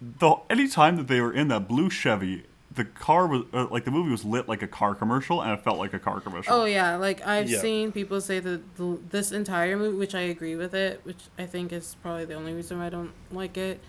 the 0.00 0.36
any 0.50 0.68
time 0.68 0.96
that 0.96 1.08
they 1.08 1.20
were 1.20 1.32
in 1.32 1.48
that 1.48 1.68
blue 1.68 1.90
Chevy, 1.90 2.44
the 2.74 2.84
car 2.84 3.26
was 3.26 3.42
uh, 3.52 3.66
like 3.70 3.84
the 3.84 3.90
movie 3.90 4.10
was 4.10 4.24
lit 4.24 4.48
like 4.48 4.62
a 4.62 4.66
car 4.68 4.94
commercial, 4.94 5.40
and 5.42 5.52
it 5.52 5.62
felt 5.62 5.78
like 5.78 5.94
a 5.94 5.98
car 5.98 6.20
commercial. 6.20 6.52
Oh 6.52 6.64
yeah, 6.64 6.96
like 6.96 7.26
I've 7.26 7.48
Yeah. 7.50 7.60
seen 7.60 7.92
people 7.92 8.20
say 8.20 8.38
that 8.40 8.76
the, 8.76 8.98
this 9.10 9.32
entire 9.32 9.76
movie, 9.76 9.96
which 9.96 10.14
I 10.14 10.20
agree 10.20 10.56
with 10.56 10.74
it, 10.74 11.00
which 11.04 11.24
I 11.38 11.46
think 11.46 11.72
is 11.72 11.96
probably 12.02 12.24
the 12.24 12.34
only 12.34 12.52
reason 12.54 12.78
why 12.78 12.86
I 12.86 12.90
don't 12.90 13.12
like 13.32 13.56
it. 13.56 13.80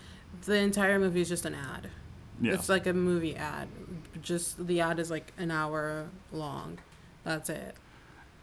The 0.44 0.54
entire 0.56 0.98
movie 0.98 1.20
is 1.20 1.28
just 1.28 1.44
an 1.44 1.54
ad. 1.54 1.90
yeah. 2.40 2.54
It's 2.54 2.68
like 2.68 2.86
a 2.86 2.92
movie 2.92 3.36
ad. 3.36 3.68
Just 4.22 4.66
the 4.66 4.80
ad 4.80 4.98
is 4.98 5.10
like 5.10 5.32
an 5.38 5.50
hour 5.50 6.06
long. 6.32 6.78
That's 7.24 7.48
it. 7.50 7.74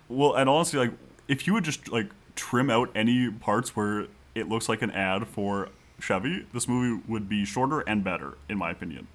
Well, 0.10 0.36
and 0.36 0.50
honestly, 0.50 0.80
like 0.80 0.92
if 1.28 1.48
you 1.48 1.54
would 1.54 1.64
just 1.64 1.90
like 1.90 2.10
trim 2.36 2.70
out 2.70 2.90
any 2.96 3.30
parts 3.32 3.76
where 3.76 4.08
it 4.36 4.48
looks 4.48 4.70
like 4.70 4.82
an 4.82 4.92
ad 4.92 5.28
for 5.28 5.70
Chevy, 6.00 6.46
this 6.54 6.68
movie 6.68 7.02
would 7.08 7.28
be 7.28 7.46
shorter 7.46 7.82
and 7.82 8.04
better, 8.04 8.38
in 8.48 8.58
my 8.58 8.72
opinion. 8.72 9.08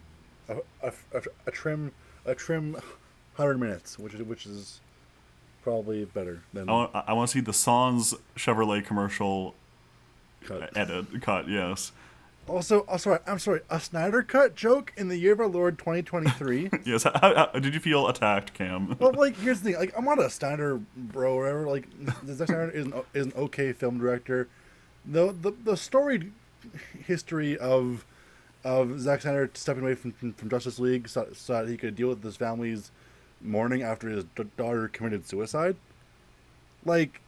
a, 0.48 0.56
a, 0.82 0.92
a, 1.14 1.22
a 1.46 1.50
trim 1.50 1.92
a 2.24 2.34
trim 2.34 2.76
hundred 3.34 3.58
minutes, 3.58 3.98
which 3.98 4.14
is 4.14 4.22
which 4.22 4.46
is 4.46 4.80
probably 5.62 6.04
better 6.04 6.42
than 6.52 6.68
I 6.68 6.72
want, 6.72 6.90
I 6.94 7.12
want 7.12 7.30
to 7.30 7.32
see 7.32 7.40
the 7.40 7.52
Sans 7.52 8.14
Chevrolet 8.36 8.84
commercial 8.84 9.54
cut. 10.44 10.76
edit 10.76 11.22
cut 11.22 11.48
yes 11.48 11.92
Also, 12.48 12.84
oh, 12.88 12.96
sorry, 12.96 13.20
I'm 13.26 13.38
sorry. 13.38 13.60
A 13.70 13.78
Snyder 13.78 14.22
Cut 14.22 14.56
joke 14.56 14.92
in 14.96 15.06
the 15.06 15.16
year 15.16 15.32
of 15.32 15.40
our 15.40 15.46
Lord 15.46 15.78
2023. 15.78 16.70
Yes. 16.84 17.04
How, 17.20 17.48
how, 17.52 17.58
did 17.58 17.72
you 17.72 17.78
feel 17.78 18.08
attacked, 18.08 18.52
Cam? 18.54 18.96
well, 18.98 19.12
like 19.12 19.36
here's 19.44 19.60
the 19.60 19.70
thing. 19.70 19.78
Like 19.78 19.94
I'm 19.96 20.04
not 20.04 20.18
a 20.18 20.28
Snyder 20.28 20.80
bro 20.96 21.34
or 21.34 21.42
whatever. 21.42 21.61
Like 21.72 21.88
Zack 22.26 22.48
Snyder 22.48 22.70
is 22.70 22.86
an, 22.86 22.94
is 23.14 23.26
an 23.26 23.32
okay 23.36 23.72
film 23.72 23.98
director. 23.98 24.48
The 25.04 25.32
the 25.32 25.50
the 25.50 25.76
storied 25.76 26.32
history 27.06 27.58
of 27.58 28.04
of 28.64 29.00
Zack 29.00 29.22
Snyder 29.22 29.50
stepping 29.54 29.82
away 29.82 29.94
from 29.94 30.12
from, 30.12 30.32
from 30.34 30.50
Justice 30.50 30.78
League 30.78 31.08
so, 31.08 31.28
so 31.32 31.54
that 31.54 31.68
he 31.68 31.76
could 31.76 31.96
deal 31.96 32.08
with 32.08 32.22
his 32.22 32.36
family's 32.36 32.90
mourning 33.40 33.82
after 33.82 34.08
his 34.08 34.24
daughter 34.56 34.88
committed 34.88 35.26
suicide. 35.26 35.76
Like, 36.84 37.20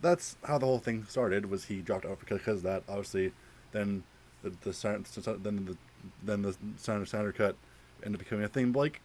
that's 0.00 0.36
how 0.44 0.58
the 0.58 0.66
whole 0.66 0.78
thing 0.78 1.06
started. 1.08 1.50
Was 1.50 1.64
he 1.66 1.80
dropped 1.80 2.04
out 2.04 2.20
because, 2.20 2.38
because 2.38 2.56
of 2.58 2.62
that? 2.64 2.82
Obviously, 2.88 3.32
then 3.72 4.02
the 4.42 4.50
the 4.62 5.38
then 5.42 5.64
the 5.64 5.76
then 6.22 6.42
the 6.42 6.56
Snyder 6.76 7.06
Snyder 7.06 7.32
cut 7.32 7.56
ended 8.04 8.20
up 8.20 8.24
becoming 8.24 8.44
a 8.44 8.48
thing. 8.48 8.72
But 8.72 8.80
like, 8.80 9.00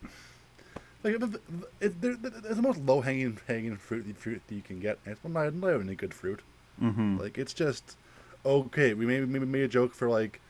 like 1.05 1.21
it, 1.21 1.23
it, 1.79 1.93
it, 2.01 2.17
it's 2.23 2.55
the 2.55 2.61
most 2.61 2.79
low 2.79 3.01
hanging 3.01 3.37
hanging 3.47 3.77
fruit 3.77 4.05
fruit 4.17 4.41
that 4.47 4.55
you 4.55 4.63
can 4.63 4.79
get. 4.79 4.97
And 5.05 5.13
it's 5.13 5.23
not 5.23 5.53
not 5.53 5.75
even 5.75 5.89
a 5.89 5.95
good 5.95 6.13
fruit. 6.13 6.41
Mm-hmm. 6.81 7.19
Like 7.19 7.37
it's 7.37 7.53
just 7.53 7.95
okay. 8.45 8.93
We 8.93 9.05
maybe 9.05 9.27
maybe 9.27 9.45
made 9.45 9.63
a 9.63 9.67
joke 9.67 9.93
for 9.93 10.09
like 10.09 10.41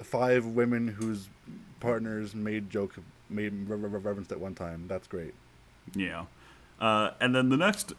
five 0.00 0.44
women 0.44 0.88
whose 0.88 1.30
partners 1.80 2.34
made 2.34 2.68
joke 2.70 2.96
made 3.30 3.52
re- 3.66 3.76
re- 3.76 3.88
reference 3.88 4.30
at 4.30 4.38
one 4.38 4.54
time. 4.54 4.84
That's 4.88 5.08
great. 5.08 5.32
Yeah. 5.94 6.26
Uh, 6.78 7.12
and 7.20 7.34
then 7.34 7.48
the 7.48 7.56
next 7.56 7.94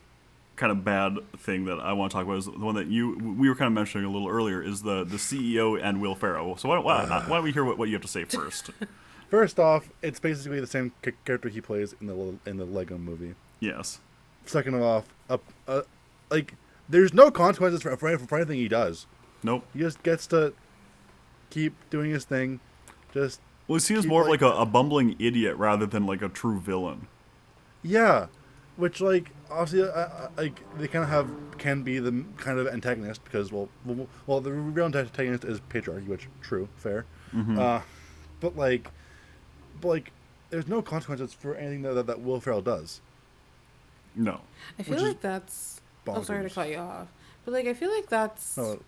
kind 0.55 0.71
of 0.71 0.83
bad 0.83 1.17
thing 1.37 1.65
that 1.65 1.79
I 1.79 1.93
want 1.93 2.11
to 2.11 2.17
talk 2.17 2.25
about 2.25 2.37
is 2.37 2.45
the 2.45 2.51
one 2.51 2.75
that 2.75 2.87
you 2.87 3.17
we 3.17 3.49
were 3.49 3.55
kind 3.55 3.67
of 3.67 3.73
mentioning 3.73 4.05
a 4.05 4.11
little 4.11 4.29
earlier 4.29 4.61
is 4.61 4.83
the 4.83 5.03
the 5.03 5.17
CEO 5.17 5.81
and 5.81 5.99
Will 5.99 6.15
Ferrell. 6.15 6.55
So 6.57 6.69
why 6.69 6.75
don't, 6.75 6.85
why, 6.85 7.05
why 7.07 7.37
don't 7.37 7.43
we 7.43 7.51
hear 7.51 7.65
what, 7.65 7.79
what 7.79 7.89
you 7.89 7.95
have 7.95 8.03
to 8.03 8.07
say 8.07 8.25
first? 8.25 8.69
First 9.29 9.59
off, 9.59 9.89
it's 10.01 10.19
basically 10.19 10.59
the 10.59 10.67
same 10.67 10.91
character 11.25 11.49
he 11.49 11.61
plays 11.61 11.93
in 12.01 12.07
the 12.07 12.37
in 12.49 12.57
the 12.57 12.65
Lego 12.65 12.97
movie. 12.97 13.35
yes. 13.59 13.99
Second 14.45 14.75
off, 14.81 15.05
up 15.29 15.43
uh, 15.67 15.81
like 16.31 16.55
there's 16.87 17.13
no 17.13 17.29
consequences 17.29 17.83
for, 17.83 17.95
for 17.97 18.17
for 18.17 18.37
anything 18.37 18.57
he 18.57 18.67
does. 18.67 19.05
Nope. 19.43 19.63
He 19.73 19.79
just 19.79 20.01
gets 20.01 20.25
to 20.27 20.53
keep 21.51 21.73
doing 21.91 22.09
his 22.09 22.25
thing. 22.25 22.59
Just 23.13 23.41
Well, 23.67 23.75
he 23.75 23.81
seems 23.81 24.07
more 24.07 24.23
like- 24.23 24.41
like 24.41 24.53
a, 24.53 24.57
a 24.61 24.65
bumbling 24.65 25.15
idiot 25.19 25.55
rather 25.57 25.85
than 25.85 26.05
like 26.07 26.21
a 26.23 26.29
true 26.29 26.59
villain. 26.59 27.07
Yeah, 27.83 28.27
which 28.75 29.01
like 29.01 29.29
obviously 29.51 29.83
uh, 29.87 29.91
uh, 29.93 30.29
like 30.37 30.59
they 30.79 30.87
kind 30.87 31.03
of 31.03 31.09
have 31.11 31.29
can 31.59 31.83
be 31.83 31.99
the 31.99 32.25
kind 32.37 32.57
of 32.57 32.67
antagonist 32.67 33.23
because 33.23 33.51
well 33.51 33.69
well, 33.85 34.07
well 34.25 34.41
the 34.41 34.51
real 34.51 34.85
antagonist 34.85 35.43
is 35.43 35.59
patriarchy, 35.69 36.07
which 36.07 36.27
true 36.41 36.67
fair, 36.75 37.05
uh, 37.55 37.81
but 38.39 38.55
like 38.57 38.89
but 39.81 39.87
like 39.87 40.11
there's 40.49 40.67
no 40.67 40.81
consequences 40.81 41.33
for 41.33 41.55
anything 41.55 41.81
that 41.83 41.93
that, 41.93 42.07
that 42.07 42.21
Will 42.21 42.39
Ferrell 42.39 42.61
does. 42.61 43.01
No. 44.15 44.41
I 44.77 44.83
feel 44.83 44.95
Which 44.95 45.03
like 45.03 45.21
that's. 45.21 45.81
Oh, 46.07 46.23
sorry 46.23 46.47
to 46.47 46.53
cut 46.53 46.69
you 46.69 46.77
off, 46.77 47.07
but 47.45 47.53
like 47.53 47.67
I 47.67 47.73
feel 47.73 47.93
like 47.93 48.09
that's 48.09 48.57
No, 48.57 48.79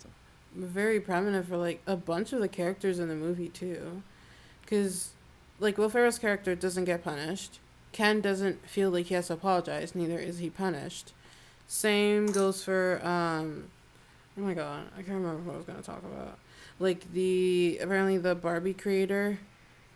very 0.56 0.98
prominent 0.98 1.46
for 1.46 1.56
like 1.56 1.80
a 1.86 1.94
bunch 1.94 2.32
of 2.32 2.40
the 2.40 2.48
characters 2.48 2.98
in 2.98 3.08
the 3.08 3.14
movie 3.14 3.48
too, 3.48 4.02
because 4.62 5.10
like 5.60 5.78
Will 5.78 5.88
Ferrell's 5.88 6.18
character 6.18 6.54
doesn't 6.56 6.84
get 6.84 7.04
punished. 7.04 7.60
Ken 7.92 8.20
doesn't 8.20 8.66
feel 8.68 8.90
like 8.90 9.06
he 9.06 9.14
has 9.14 9.28
to 9.28 9.34
apologize. 9.34 9.94
Neither 9.94 10.18
is 10.18 10.38
he 10.38 10.50
punished. 10.50 11.12
Same 11.68 12.26
goes 12.26 12.64
for 12.64 13.00
um. 13.06 13.64
Oh 14.36 14.40
my 14.40 14.54
god, 14.54 14.86
I 14.94 15.02
can't 15.02 15.18
remember 15.18 15.42
what 15.42 15.54
I 15.54 15.56
was 15.58 15.66
gonna 15.66 15.82
talk 15.82 16.02
about. 16.02 16.38
Like 16.80 17.12
the 17.12 17.78
apparently 17.80 18.18
the 18.18 18.34
Barbie 18.34 18.74
creator, 18.74 19.38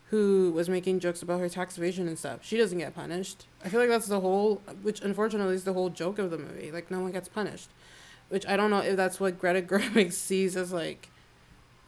who 0.09 0.51
was 0.55 0.69
making 0.69 0.99
jokes 0.99 1.21
about 1.21 1.39
her 1.39 1.49
tax 1.49 1.77
evasion 1.77 2.07
and 2.07 2.17
stuff. 2.17 2.39
She 2.41 2.57
doesn't 2.57 2.77
get 2.77 2.95
punished. 2.95 3.45
I 3.63 3.69
feel 3.69 3.79
like 3.79 3.89
that's 3.89 4.07
the 4.07 4.21
whole, 4.21 4.61
which 4.81 5.01
unfortunately 5.01 5.55
is 5.55 5.65
the 5.65 5.73
whole 5.73 5.89
joke 5.89 6.17
of 6.17 6.31
the 6.31 6.37
movie. 6.37 6.71
Like 6.71 6.89
no 6.89 7.01
one 7.01 7.11
gets 7.11 7.27
punished, 7.27 7.69
which 8.29 8.45
I 8.47 8.55
don't 8.55 8.69
know 8.69 8.79
if 8.79 8.95
that's 8.95 9.19
what 9.19 9.39
Greta 9.39 9.61
Gerwig 9.67 10.13
sees 10.13 10.55
as 10.55 10.71
like 10.71 11.09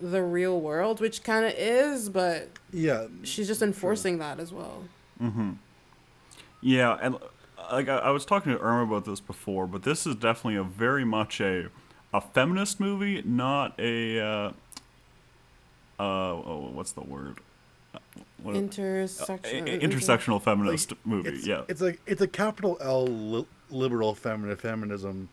the 0.02 0.22
real 0.22 0.60
world, 0.60 1.00
which 1.00 1.24
kind 1.24 1.46
of 1.46 1.54
is, 1.58 2.10
but 2.10 2.50
yeah, 2.72 3.08
she's 3.24 3.48
just 3.48 3.62
enforcing 3.62 4.18
that 4.20 4.40
as 4.40 4.52
well. 4.52 4.84
Mm-hmm. 5.22 5.52
Yeah, 6.62 6.98
and 7.02 7.16
uh, 7.16 7.20
like 7.72 7.88
I, 7.88 7.98
I 7.98 8.10
was 8.12 8.26
talking 8.26 8.52
to 8.52 8.60
Irma 8.60 8.84
about 8.84 9.06
this 9.06 9.22
before, 9.22 9.66
but 9.66 9.84
this 9.84 10.06
is 10.06 10.16
definitely 10.16 10.56
a 10.56 10.64
very 10.64 11.06
much 11.06 11.40
a 11.40 11.68
a 12.14 12.20
feminist 12.20 12.82
movie, 12.82 13.22
not 13.24 13.80
a 13.80 14.20
uh, 14.20 14.52
uh 16.00 16.04
oh, 16.04 16.72
what's 16.74 16.92
the 16.92 17.02
word? 17.02 17.40
What- 18.44 18.56
Intersectional. 18.56 19.68
i- 19.70 19.72
i- 19.74 19.80
intersectional 19.80 20.42
feminist 20.42 20.94
movie. 21.06 21.30
it's, 21.30 21.46
yeah, 21.48 21.64
it's 21.68 21.82
a 21.82 21.96
it's 22.06 22.22
a 22.22 22.28
capital 22.28 22.78
L 22.82 23.06
li- 23.08 23.46
liberal 23.70 24.16
femi- 24.16 24.58
feminism 24.58 25.30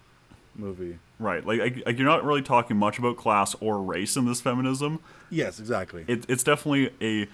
movie. 0.55 0.99
right. 1.19 1.47
Like, 1.47 1.61
like 1.61 1.87
like 1.87 1.99
you're 1.99 2.07
not 2.09 2.25
really 2.25 2.43
talking 2.43 2.77
much 2.77 2.99
about 2.99 3.17
class 3.17 3.55
or 3.61 3.83
race 3.83 4.17
in 4.17 4.25
this 4.27 4.41
feminism. 4.41 5.01
Yes, 5.31 5.59
exactly. 5.61 6.05
it, 6.09 6.25
it's 6.29 6.43
definitely 6.45 6.91
a 7.01 7.29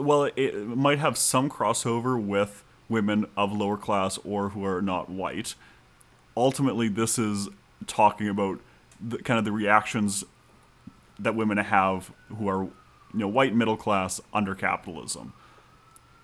well 0.00 0.24
it, 0.24 0.32
it 0.36 0.54
might 0.66 0.98
have 0.98 1.16
some 1.16 1.48
crossover 1.50 2.20
with 2.22 2.62
women 2.88 3.26
of 3.36 3.52
lower 3.52 3.76
class 3.76 4.18
or 4.24 4.50
who 4.50 4.64
are 4.64 4.80
not 4.82 5.08
white 5.10 5.54
ultimately 6.36 6.86
this 6.88 7.18
is 7.18 7.48
talking 7.86 8.28
about 8.28 8.60
the, 9.00 9.18
kind 9.18 9.38
of 9.38 9.44
the 9.44 9.50
reactions 9.52 10.22
that 11.18 11.34
women 11.34 11.56
have 11.58 12.12
who 12.38 12.46
are 12.48 12.68
you 13.16 13.22
know 13.22 13.28
white 13.28 13.54
middle 13.54 13.76
class 13.76 14.20
under 14.32 14.54
capitalism 14.54 15.32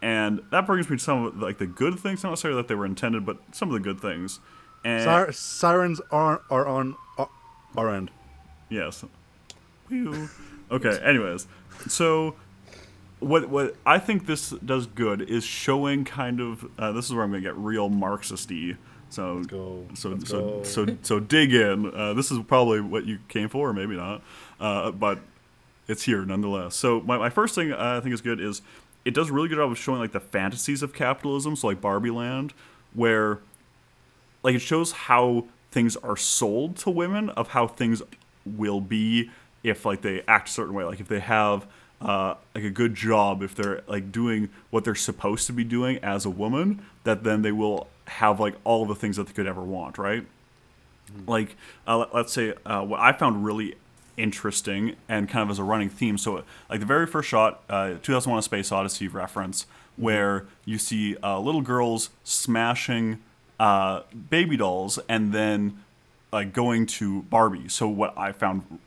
and 0.01 0.41
that 0.51 0.67
brings 0.67 0.89
me 0.91 0.97
to 0.97 1.03
some 1.03 1.25
of 1.25 1.37
like 1.39 1.59
the 1.59 1.67
good 1.67 1.99
things 1.99 2.23
not 2.23 2.31
necessarily 2.31 2.61
that 2.61 2.69
they 2.69 2.75
were 2.75 2.87
intended 2.87 3.27
but 3.27 3.39
some 3.53 3.69
of 3.69 3.73
the 3.75 3.81
good 3.81 4.01
things 4.01 4.39
and 4.85 5.05
Sir- 5.05 5.33
sirens 5.33 6.01
are 6.11 6.43
are 6.51 6.67
on 6.67 6.97
our, 7.19 7.29
our 7.77 7.95
end. 7.95 8.11
Yes. 8.69 9.05
Okay. 10.71 10.99
Anyways, 11.03 11.47
so 11.87 12.35
what 13.21 13.49
what 13.49 13.77
I 13.87 13.99
think 13.99 14.27
this 14.27 14.51
does 14.51 14.87
good 14.87 15.23
is 15.23 15.45
showing 15.45 16.05
kind 16.05 16.41
of 16.41 16.69
uh, 16.79 16.93
this 16.93 17.07
is 17.07 17.15
where 17.15 17.23
I'm 17.23 17.31
gonna 17.31 17.43
get 17.43 17.57
real 17.57 17.91
Marxisty. 17.91 18.77
So 19.11 19.45
go. 19.45 19.87
so 19.95 20.11
Let's 20.11 20.31
so 20.31 20.41
go. 20.41 20.63
so 20.63 20.97
so 21.03 21.21
dig 21.21 21.53
in. 21.55 21.95
Uh, 21.95 22.15
this 22.15 22.31
is 22.31 22.39
probably 22.49 22.81
what 22.81 23.05
you 23.05 23.19
came 23.29 23.49
for, 23.49 23.69
or 23.69 23.73
maybe 23.73 23.95
not. 23.95 24.23
Uh, 24.59 24.91
but 24.91 25.21
it's 25.93 26.03
here 26.03 26.25
nonetheless. 26.25 26.75
So 26.75 27.01
my, 27.03 27.17
my 27.19 27.31
first 27.31 27.55
thing 27.55 27.73
I 27.73 28.01
think 28.01 28.13
is 28.13 28.21
good 28.21 28.41
is 28.41 28.63
it 29.05 29.15
does 29.15 29.31
a 29.31 29.33
really 29.33 29.49
good 29.49 29.57
job 29.57 29.71
of 29.71 29.79
showing 29.79 30.01
like 30.01 30.13
the 30.13 30.21
fantasies 30.21 30.83
of 30.83 30.93
capitalism. 30.95 31.55
So 31.57 31.69
like 31.69 31.81
Barbie 31.81 32.11
Land, 32.11 32.53
where 32.95 33.39
like 34.43 34.55
it 34.57 34.61
shows 34.61 34.93
how 34.93 35.47
things 35.71 35.97
are 35.97 36.17
sold 36.17 36.77
to 36.79 36.91
women 36.91 37.31
of 37.31 37.49
how 37.49 37.67
things 37.67 38.03
will 38.45 38.81
be 38.81 39.31
if 39.63 39.87
like 39.87 40.03
they 40.03 40.23
act 40.27 40.49
a 40.49 40.53
certain 40.53 40.75
way 40.75 40.85
like 40.85 41.01
if 41.01 41.09
they 41.09 41.21
have 41.21 41.67
uh, 42.01 42.35
like 42.55 42.65
a 42.65 42.71
good 42.71 42.95
job 42.95 43.43
if 43.43 43.55
they're 43.55 43.81
like 43.87 44.11
doing 44.13 44.49
what 44.71 44.85
they're 44.85 44.95
supposed 44.95 45.47
to 45.47 45.53
be 45.53 45.63
doing 45.65 45.97
as 46.03 46.27
a 46.27 46.31
woman 46.31 46.85
that 47.05 47.23
then 47.23 47.43
they 47.43 47.53
will 47.53 47.87
have 48.07 48.41
like 48.41 48.55
all 48.65 48.83
of 48.83 48.89
the 48.89 48.95
things 48.95 49.17
that 49.17 49.27
they 49.29 49.33
could 49.33 49.47
ever 49.47 49.63
want 49.63 49.97
right 49.97 50.27
like 51.27 51.57
uh, 51.87 51.97
let- 51.99 52.15
let's 52.15 52.33
say 52.33 52.53
uh, 52.67 52.83
what 52.83 52.99
i 53.01 53.13
found 53.13 53.45
really 53.45 53.75
interesting 54.17 54.97
and 55.09 55.29
kind 55.29 55.43
of 55.43 55.51
as 55.51 55.59
a 55.59 55.65
running 55.65 55.89
theme. 55.89 56.19
So 56.19 56.45
like 56.69 56.81
the 56.81 56.87
very 56.87 57.07
first 57.07 57.29
shot 57.29 57.63
uh, 57.69 57.95
2001 58.03 58.39
a 58.39 58.43
space 58.43 58.73
odyssey 58.73 59.09
reference 59.09 59.67
where 59.97 60.47
you 60.65 60.79
see 60.79 61.17
uh, 61.23 61.39
little 61.39 61.61
girls 61.61 62.11
smashing 62.25 63.19
uh, 63.61 64.03
baby 64.31 64.57
dolls 64.57 64.99
and 65.09 65.33
then 65.33 65.83
like 66.33 66.53
going 66.53 66.87
to 66.87 67.23
barbie. 67.23 67.69
So 67.69 67.89
what 67.89 68.17
i 68.17 68.33
found 68.33 68.79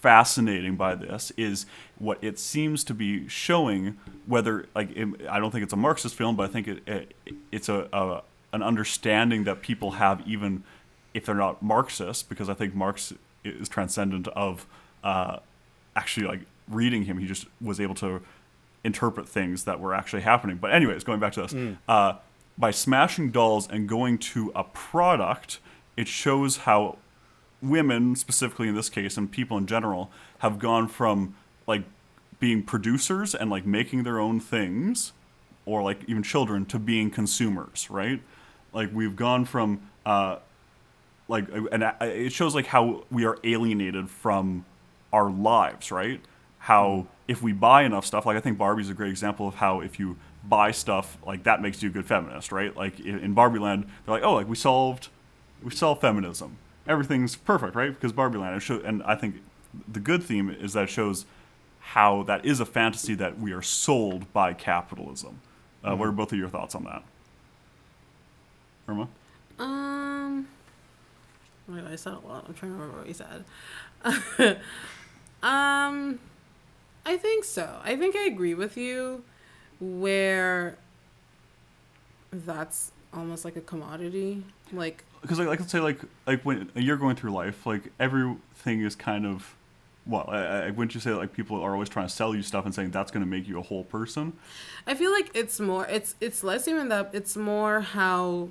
fascinating 0.00 0.76
by 0.76 0.94
this 0.94 1.32
is 1.36 1.66
what 1.98 2.18
it 2.22 2.38
seems 2.38 2.84
to 2.84 2.94
be 2.94 3.26
showing 3.26 3.96
whether 4.26 4.66
like 4.74 4.90
it, 4.94 5.08
i 5.28 5.40
don't 5.40 5.50
think 5.50 5.64
it's 5.64 5.72
a 5.72 5.76
marxist 5.76 6.14
film 6.14 6.36
but 6.36 6.48
i 6.48 6.52
think 6.52 6.68
it, 6.68 6.82
it 6.86 7.14
it's 7.50 7.68
a, 7.68 7.88
a 7.92 8.22
an 8.52 8.62
understanding 8.62 9.42
that 9.42 9.62
people 9.62 9.92
have 9.92 10.22
even 10.26 10.62
if 11.12 11.26
they're 11.26 11.34
not 11.34 11.62
marxist 11.62 12.28
because 12.28 12.48
i 12.48 12.54
think 12.54 12.72
marx 12.72 13.12
is 13.46 13.68
transcendent 13.68 14.28
of 14.28 14.66
uh, 15.04 15.38
actually 15.94 16.26
like 16.26 16.40
reading 16.68 17.04
him 17.04 17.18
he 17.18 17.26
just 17.26 17.46
was 17.60 17.80
able 17.80 17.94
to 17.94 18.20
interpret 18.84 19.28
things 19.28 19.64
that 19.64 19.80
were 19.80 19.94
actually 19.94 20.22
happening. 20.22 20.56
But 20.56 20.72
anyways 20.72 21.04
going 21.04 21.20
back 21.20 21.32
to 21.34 21.42
this 21.42 21.54
uh, 21.88 22.14
by 22.58 22.70
smashing 22.70 23.30
dolls 23.30 23.68
and 23.68 23.88
going 23.88 24.18
to 24.18 24.52
a 24.54 24.64
product 24.64 25.60
it 25.96 26.08
shows 26.08 26.58
how 26.58 26.98
women 27.62 28.14
specifically 28.16 28.68
in 28.68 28.74
this 28.74 28.88
case 28.90 29.16
and 29.16 29.30
people 29.30 29.56
in 29.56 29.66
general 29.66 30.10
have 30.38 30.58
gone 30.58 30.86
from 30.88 31.34
like 31.66 31.82
being 32.38 32.62
producers 32.62 33.34
and 33.34 33.50
like 33.50 33.64
making 33.66 34.02
their 34.02 34.18
own 34.18 34.38
things 34.38 35.12
or 35.64 35.82
like 35.82 36.00
even 36.06 36.22
children 36.22 36.64
to 36.66 36.78
being 36.78 37.10
consumers 37.10 37.88
right? 37.90 38.20
Like 38.72 38.90
we've 38.92 39.16
gone 39.16 39.44
from 39.44 39.80
uh 40.04 40.36
like 41.28 41.48
uh, 41.52 41.66
and 41.72 41.82
uh, 41.82 41.92
uh, 42.00 42.04
it 42.06 42.32
shows 42.32 42.54
like 42.54 42.66
how 42.66 43.04
we 43.10 43.24
are 43.24 43.38
alienated 43.44 44.08
from 44.08 44.64
our 45.12 45.30
lives, 45.30 45.90
right? 45.90 46.20
How 46.58 46.88
mm-hmm. 46.88 47.08
if 47.28 47.42
we 47.42 47.52
buy 47.52 47.82
enough 47.82 48.06
stuff, 48.06 48.26
like 48.26 48.36
I 48.36 48.40
think 48.40 48.58
Barbie's 48.58 48.90
a 48.90 48.94
great 48.94 49.10
example 49.10 49.48
of 49.48 49.56
how 49.56 49.80
if 49.80 49.98
you 49.98 50.16
buy 50.44 50.70
stuff 50.70 51.18
like 51.26 51.42
that 51.44 51.60
makes 51.60 51.82
you 51.82 51.90
a 51.90 51.92
good 51.92 52.06
feminist, 52.06 52.52
right? 52.52 52.76
Like 52.76 53.00
in, 53.00 53.18
in 53.18 53.34
Barbie 53.34 53.58
Land, 53.58 53.84
they're 54.04 54.14
like, 54.14 54.22
oh, 54.22 54.34
like 54.34 54.48
we 54.48 54.56
solved, 54.56 55.08
we 55.62 55.70
solved 55.70 56.00
feminism. 56.00 56.58
Everything's 56.86 57.34
perfect, 57.34 57.74
right? 57.74 57.92
Because 57.92 58.12
Barbie 58.12 58.38
Land, 58.38 58.56
it 58.56 58.60
show, 58.60 58.80
and 58.84 59.02
I 59.02 59.16
think 59.16 59.36
the 59.88 60.00
good 60.00 60.22
theme 60.22 60.50
is 60.50 60.74
that 60.74 60.84
it 60.84 60.90
shows 60.90 61.26
how 61.80 62.22
that 62.24 62.44
is 62.44 62.60
a 62.60 62.66
fantasy 62.66 63.14
that 63.14 63.38
we 63.38 63.52
are 63.52 63.62
sold 63.62 64.32
by 64.32 64.52
capitalism. 64.52 65.40
Uh, 65.82 65.90
What 65.90 65.96
mm-hmm. 65.96 66.02
are 66.02 66.12
both 66.12 66.32
of 66.32 66.38
your 66.38 66.48
thoughts 66.48 66.74
on 66.74 66.84
that? 66.84 67.02
Irma? 68.88 69.08
Um, 69.58 70.05
wait, 71.68 71.84
I 71.84 71.96
said 71.96 72.14
a 72.14 72.26
lot. 72.26 72.44
I'm 72.48 72.54
trying 72.54 72.72
to 72.72 72.78
remember 72.78 72.98
what 72.98 73.08
you 73.08 73.14
said. 73.14 73.44
um, 75.42 76.18
I 77.04 77.16
think 77.16 77.44
so. 77.44 77.80
I 77.82 77.96
think 77.96 78.16
I 78.16 78.24
agree 78.24 78.54
with 78.54 78.76
you, 78.76 79.24
where 79.80 80.78
that's 82.32 82.92
almost 83.12 83.44
like 83.44 83.56
a 83.56 83.60
commodity. 83.60 84.44
Like, 84.72 85.04
because 85.22 85.38
like, 85.38 85.48
like 85.48 85.60
let's 85.60 85.72
say 85.72 85.80
like 85.80 86.00
like 86.26 86.42
when 86.42 86.70
you're 86.74 86.96
going 86.96 87.16
through 87.16 87.30
life 87.30 87.66
like 87.66 87.92
everything 87.98 88.80
is 88.80 88.94
kind 88.94 89.24
of 89.26 89.54
well 90.06 90.24
I, 90.28 90.66
I 90.66 90.70
wouldn't 90.70 90.94
you 90.94 91.00
say 91.00 91.10
that, 91.10 91.16
like 91.16 91.32
people 91.32 91.60
are 91.62 91.72
always 91.72 91.88
trying 91.88 92.06
to 92.06 92.12
sell 92.12 92.34
you 92.34 92.42
stuff 92.42 92.64
and 92.64 92.74
saying 92.74 92.90
that's 92.90 93.10
going 93.10 93.24
to 93.24 93.30
make 93.30 93.48
you 93.48 93.58
a 93.58 93.62
whole 93.62 93.84
person 93.84 94.34
I 94.86 94.94
feel 94.94 95.10
like 95.10 95.30
it's 95.34 95.58
more. 95.58 95.86
It's 95.86 96.14
it's 96.20 96.44
less 96.44 96.68
even 96.68 96.88
that. 96.90 97.10
It's 97.12 97.36
more 97.36 97.80
how 97.80 98.50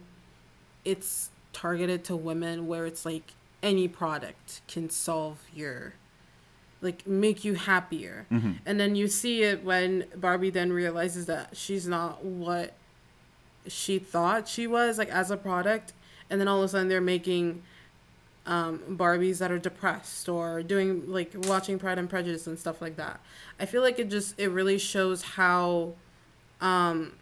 it's 0.83 1.29
targeted 1.55 2.03
to 2.05 2.15
women, 2.15 2.67
where 2.67 2.85
it's 2.85 3.05
like 3.05 3.33
any 3.63 3.87
product 3.87 4.61
can 4.67 4.89
solve 4.89 5.39
your 5.53 5.93
like 6.81 7.07
make 7.07 7.43
you 7.45 7.55
happier. 7.55 8.27
And 8.65 8.79
then 8.79 8.95
you 8.95 9.07
see 9.07 9.41
it 9.43 9.63
when 9.63 10.05
barbie 10.15 10.49
then 10.51 10.71
realizes 10.73 11.25
that 11.27 11.55
she's 11.55 11.87
not 11.87 12.23
what 12.23 12.73
she 13.67 13.97
thought 13.97 14.47
she 14.47 14.67
was 14.67 14.97
like 14.99 15.09
as 15.09 15.31
a 15.31 15.37
product 15.37 15.93
and 16.29 16.39
then 16.39 16.47
all 16.47 16.59
of 16.59 16.65
a 16.65 16.67
sudden 16.67 16.87
they're 16.87 17.01
making 17.01 17.63
um, 18.45 18.79
barbies 18.89 19.39
that 19.39 19.51
are 19.51 19.57
depressed 19.57 20.29
or 20.29 20.61
doing 20.61 21.09
like 21.11 21.31
watching 21.47 21.79
pride 21.79 21.97
and 21.97 22.07
prejudice 22.07 22.45
and 22.45 22.59
stuff 22.59 22.79
like 22.81 22.97
that. 22.97 23.19
I 23.59 23.65
feel 23.65 23.81
like 23.81 23.97
it 23.97 24.09
just 24.11 24.39
it 24.39 24.49
really 24.49 24.77
shows 24.77 25.23
how 25.23 25.93
um, 26.61 27.13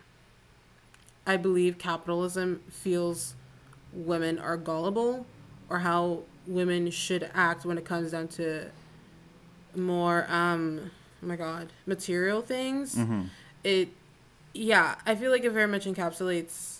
i 1.25 1.37
believe 1.37 1.77
capitalism 1.77 2.61
feels 2.69 3.35
women 3.93 4.39
are 4.39 4.57
gullible 4.57 5.25
or 5.69 5.79
how 5.79 6.19
women 6.47 6.89
should 6.91 7.29
act 7.33 7.65
when 7.65 7.77
it 7.77 7.85
comes 7.85 8.11
down 8.11 8.27
to 8.27 8.65
more 9.75 10.25
um 10.29 10.91
oh 11.23 11.25
my 11.25 11.35
god 11.35 11.71
material 11.85 12.41
things 12.41 12.95
it 13.63 13.89
yeah 14.53 14.95
i 15.05 15.15
feel 15.15 15.31
like 15.31 15.43
it 15.43 15.51
very 15.51 15.67
much 15.67 15.85
encapsulates 15.85 16.79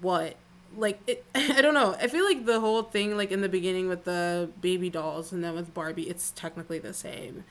what 0.00 0.36
like 0.76 1.00
it 1.06 1.24
i 1.34 1.62
don't 1.62 1.74
know 1.74 1.94
i 2.00 2.06
feel 2.08 2.24
like 2.24 2.44
the 2.44 2.60
whole 2.60 2.82
thing 2.82 3.16
like 3.16 3.30
in 3.30 3.40
the 3.40 3.48
beginning 3.48 3.88
with 3.88 4.04
the 4.04 4.50
baby 4.60 4.90
dolls 4.90 5.32
and 5.32 5.42
then 5.44 5.54
with 5.54 5.72
barbie 5.72 6.08
it's 6.08 6.30
technically 6.32 6.78
the 6.78 6.92
same. 6.94 7.44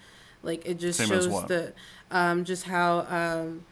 Like 0.43 0.65
it 0.67 0.77
just 0.77 0.99
Same 0.99 1.07
shows 1.09 1.27
the 1.47 1.73
um 2.11 2.45
just 2.45 2.63
how 2.65 3.05
um 3.09 3.65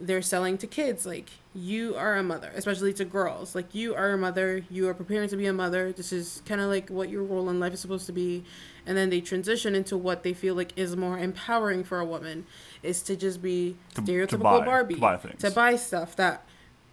they're 0.00 0.22
selling 0.22 0.56
to 0.58 0.66
kids 0.66 1.04
like 1.04 1.28
you 1.54 1.96
are 1.96 2.14
a 2.16 2.22
mother 2.22 2.52
especially 2.54 2.92
to 2.92 3.04
girls. 3.04 3.54
Like 3.54 3.74
you 3.74 3.94
are 3.94 4.12
a 4.12 4.18
mother 4.18 4.62
you 4.70 4.88
are 4.88 4.94
preparing 4.94 5.28
to 5.30 5.36
be 5.36 5.46
a 5.46 5.52
mother. 5.52 5.92
This 5.92 6.12
is 6.12 6.40
kind 6.46 6.60
of 6.60 6.68
like 6.68 6.88
what 6.88 7.08
your 7.08 7.24
role 7.24 7.48
in 7.50 7.58
life 7.58 7.72
is 7.74 7.80
supposed 7.80 8.06
to 8.06 8.12
be. 8.12 8.44
And 8.86 8.96
then 8.96 9.10
they 9.10 9.20
transition 9.20 9.74
into 9.74 9.96
what 9.96 10.22
they 10.22 10.32
feel 10.32 10.54
like 10.54 10.72
is 10.76 10.96
more 10.96 11.18
empowering 11.18 11.82
for 11.84 11.98
a 11.98 12.04
woman 12.04 12.46
is 12.82 13.02
to 13.02 13.16
just 13.16 13.42
be 13.42 13.76
To- 13.94 14.02
to 14.02 14.02
stereotypical 14.12 14.42
buy- 14.42 14.58
to 14.60 14.64
barbie 14.64 14.94
buy 14.94 15.16
things. 15.16 15.40
to 15.42 15.50
buy 15.50 15.74
stuff 15.76 16.14
that 16.16 16.44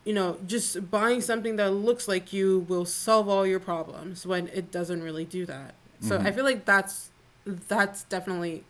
you 0.04 0.14
know 0.14 0.38
just 0.46 0.90
buying 0.90 1.22
something 1.22 1.58
that 1.58 1.72
looks 1.72 2.08
like 2.08 2.34
you 2.34 2.66
will 2.68 2.86
solve 2.86 3.30
all 3.30 3.46
your 3.46 3.60
problems 3.60 4.26
when 4.26 4.48
it 4.50 4.72
doesn't 4.72 5.04
really 5.04 5.26
do 5.26 5.46
that. 5.46 5.76
So 6.02 6.18
Mm-hmm. 6.18 6.28
i 6.28 6.32
feel 6.32 6.44
like 6.44 6.66
that's 6.66 7.12
that's 7.46 8.04
definitely 8.06 8.64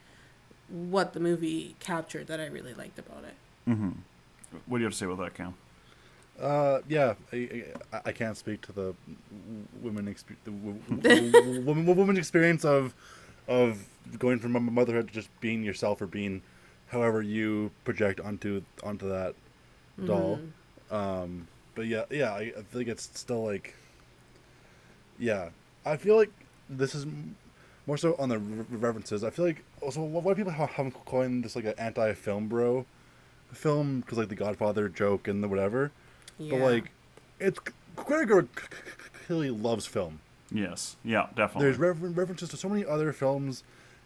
what 0.67 1.13
the 1.13 1.19
movie 1.19 1.75
captured 1.79 2.27
that 2.27 2.39
i 2.41 2.45
really 2.47 2.73
liked 2.73 2.99
about 2.99 3.23
it 3.23 3.35
what 4.65 4.77
do 4.77 4.81
you 4.81 4.85
have 4.85 4.93
to 4.93 4.97
say 4.97 5.05
about 5.05 5.19
that 5.19 5.33
cam 5.33 5.53
Uh, 6.39 6.79
yeah, 6.89 7.13
I, 7.31 7.63
I, 7.93 8.01
I 8.07 8.11
can't 8.11 8.35
speak 8.37 8.59
to 8.67 8.71
the 8.73 8.93
women 9.81 10.05
exp- 10.13 10.35
the 10.43 10.51
w- 10.51 10.79
w- 11.01 11.61
woman 11.61 11.85
woman 11.85 12.17
experience 12.17 12.65
of 12.65 12.93
of 13.47 13.85
going 14.19 14.39
from 14.39 14.51
motherhood 14.73 15.07
to 15.07 15.13
just 15.13 15.29
being 15.39 15.63
yourself 15.63 16.01
or 16.01 16.07
being 16.07 16.41
however 16.87 17.21
you 17.21 17.71
project 17.85 18.19
onto 18.19 18.61
onto 18.83 19.07
that 19.07 19.33
doll. 20.05 20.41
Um, 20.91 21.47
but 21.73 21.87
yeah, 21.87 22.03
yeah, 22.09 22.31
I, 22.33 22.51
I 22.57 22.61
feel 22.67 22.81
like 22.81 22.87
it's 22.87 23.09
still 23.13 23.43
like, 23.45 23.73
yeah, 25.19 25.49
I 25.85 25.97
feel 25.97 26.15
like 26.17 26.31
this 26.69 26.95
is 26.95 27.03
m- 27.03 27.35
more 27.87 27.97
so 27.97 28.15
on 28.17 28.29
the 28.29 28.39
re- 28.39 28.65
references. 28.71 29.23
I 29.23 29.29
feel 29.29 29.45
like 29.45 29.63
also 29.81 30.01
why 30.01 30.33
do 30.33 30.35
people 30.35 30.51
have, 30.51 30.71
have 30.71 30.93
coined 31.05 31.43
this 31.45 31.55
like 31.55 31.65
an 31.65 31.75
anti-film 31.77 32.47
bro 32.47 32.85
film 33.53 34.01
because 34.01 34.17
like 34.17 34.29
the 34.29 34.35
Godfather 34.35 34.89
joke 34.89 35.27
and 35.27 35.43
the 35.43 35.47
whatever. 35.47 35.91
But 36.39 36.59
like, 36.59 36.91
it's 37.39 37.59
Greta 37.95 38.47
clearly 39.25 39.49
loves 39.49 39.85
film. 39.85 40.19
yes 40.51 40.95
yeah 41.03 41.27
definitely 41.35 41.63
There's 41.63 41.77
refer- 41.79 42.07
references 42.07 42.49
to 42.49 42.57
so 42.57 42.69
many 42.69 42.85
other 42.85 43.11
films, 43.13 43.63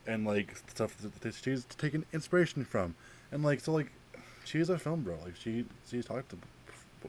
and 0.07 0.25
like 0.25 0.55
stuff 0.67 0.97
that 0.99 1.19
that 1.21 1.33
she's 1.33 1.65
taken 1.65 2.05
inspiration 2.13 2.63
from, 2.65 2.95
and 3.31 3.43
like 3.43 3.59
so 3.59 3.71
like, 3.73 3.91
she's 4.45 4.69
a 4.69 4.77
film 4.77 5.01
bro. 5.01 5.15
Like 5.25 5.35
she 5.35 5.65
she's 5.89 6.05
talked 6.05 6.29
to, 6.29 6.37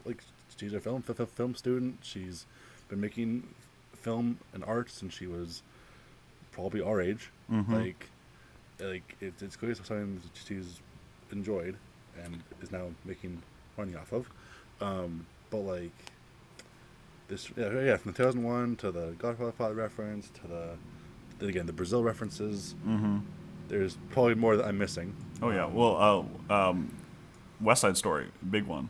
like 0.05 0.23
she's 0.57 0.73
a 0.73 0.79
film 0.79 1.03
f- 1.07 1.19
f- 1.19 1.29
film 1.29 1.55
student. 1.55 1.99
She's 2.01 2.45
been 2.89 2.99
making 3.01 3.47
film 3.95 4.39
and 4.53 4.63
arts 4.65 4.93
since 4.93 5.13
she 5.13 5.27
was 5.27 5.61
probably 6.51 6.81
our 6.81 6.99
age. 7.01 7.29
Mm-hmm. 7.51 7.73
Like, 7.73 8.09
like 8.79 9.15
it's 9.21 9.41
it's 9.43 9.55
clearly 9.55 9.75
something 9.75 10.15
that 10.23 10.41
she's 10.47 10.79
enjoyed 11.31 11.75
and 12.23 12.41
is 12.61 12.71
now 12.71 12.87
making 13.05 13.41
money 13.77 13.95
off 13.95 14.11
of. 14.11 14.29
Um, 14.79 15.25
but 15.49 15.59
like 15.59 15.91
this, 17.27 17.49
yeah, 17.55 17.71
yeah, 17.81 17.97
from 17.97 18.13
2001 18.13 18.77
to 18.77 18.91
the 18.91 19.13
Godfather 19.17 19.73
reference 19.75 20.29
to 20.41 20.47
the, 20.47 20.69
then 21.39 21.49
again 21.49 21.65
the 21.65 21.73
Brazil 21.73 22.03
references. 22.03 22.75
Mm-hmm. 22.87 23.19
There's 23.67 23.97
probably 24.09 24.35
more 24.35 24.57
that 24.57 24.65
I'm 24.65 24.77
missing. 24.77 25.15
oh 25.41 25.49
yeah 25.49 25.65
well 25.65 26.27
uh, 26.49 26.69
um, 26.69 26.93
west 27.61 27.81
side 27.81 27.95
story 27.97 28.27
big 28.49 28.65
one 28.65 28.89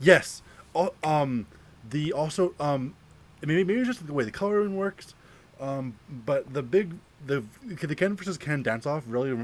Yes. 0.00 0.42
Oh, 0.74 0.92
um, 1.02 1.46
the 1.88 2.12
also 2.12 2.54
um, 2.60 2.94
maybe 3.42 3.64
maybe 3.64 3.80
it's 3.80 3.88
just 3.88 4.06
the 4.06 4.12
way 4.12 4.24
the 4.24 4.30
coloring 4.30 4.76
works. 4.76 5.14
Um, 5.60 5.98
but 6.24 6.52
the 6.52 6.62
big 6.62 6.94
the 7.26 7.42
the 7.66 7.94
Ken 7.94 8.14
versus 8.14 8.38
Ken 8.38 8.62
dance 8.62 8.86
off 8.86 9.04
really 9.06 9.36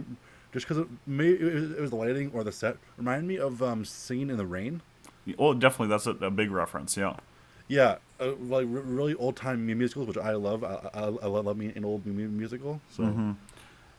just 0.55 0.67
because 0.67 0.79
it 0.79 0.89
maybe 1.07 1.35
it 1.35 1.79
was, 1.79 1.91
the 1.91 1.97
lighting 1.97 2.31
or 2.33 2.43
the 2.43 2.53
set 2.53 2.79
reminded 2.97 3.27
me 3.27 3.37
of 3.37 3.63
um, 3.63 3.85
Singing 3.85 4.31
in 4.31 4.39
the 4.39 4.47
Rain. 4.47 4.81
oh 5.39 5.53
definitely 5.53 5.89
that's 5.89 6.07
a, 6.07 6.13
a 6.25 6.31
big 6.31 6.51
reference 6.51 6.97
yeah 6.97 7.17
Yeah, 7.69 7.97
uh, 8.21 8.33
like 8.41 8.67
re- 8.69 8.83
really 8.83 9.15
old 9.15 9.37
time 9.37 9.67
musicals, 9.67 10.07
which 10.07 10.19
I 10.19 10.33
love. 10.33 10.63
I, 10.65 10.91
I, 10.95 11.03
I 11.05 11.27
love 11.27 11.57
me 11.57 11.73
an 11.75 11.85
old 11.85 12.05
musical. 12.07 12.81
So 12.91 13.35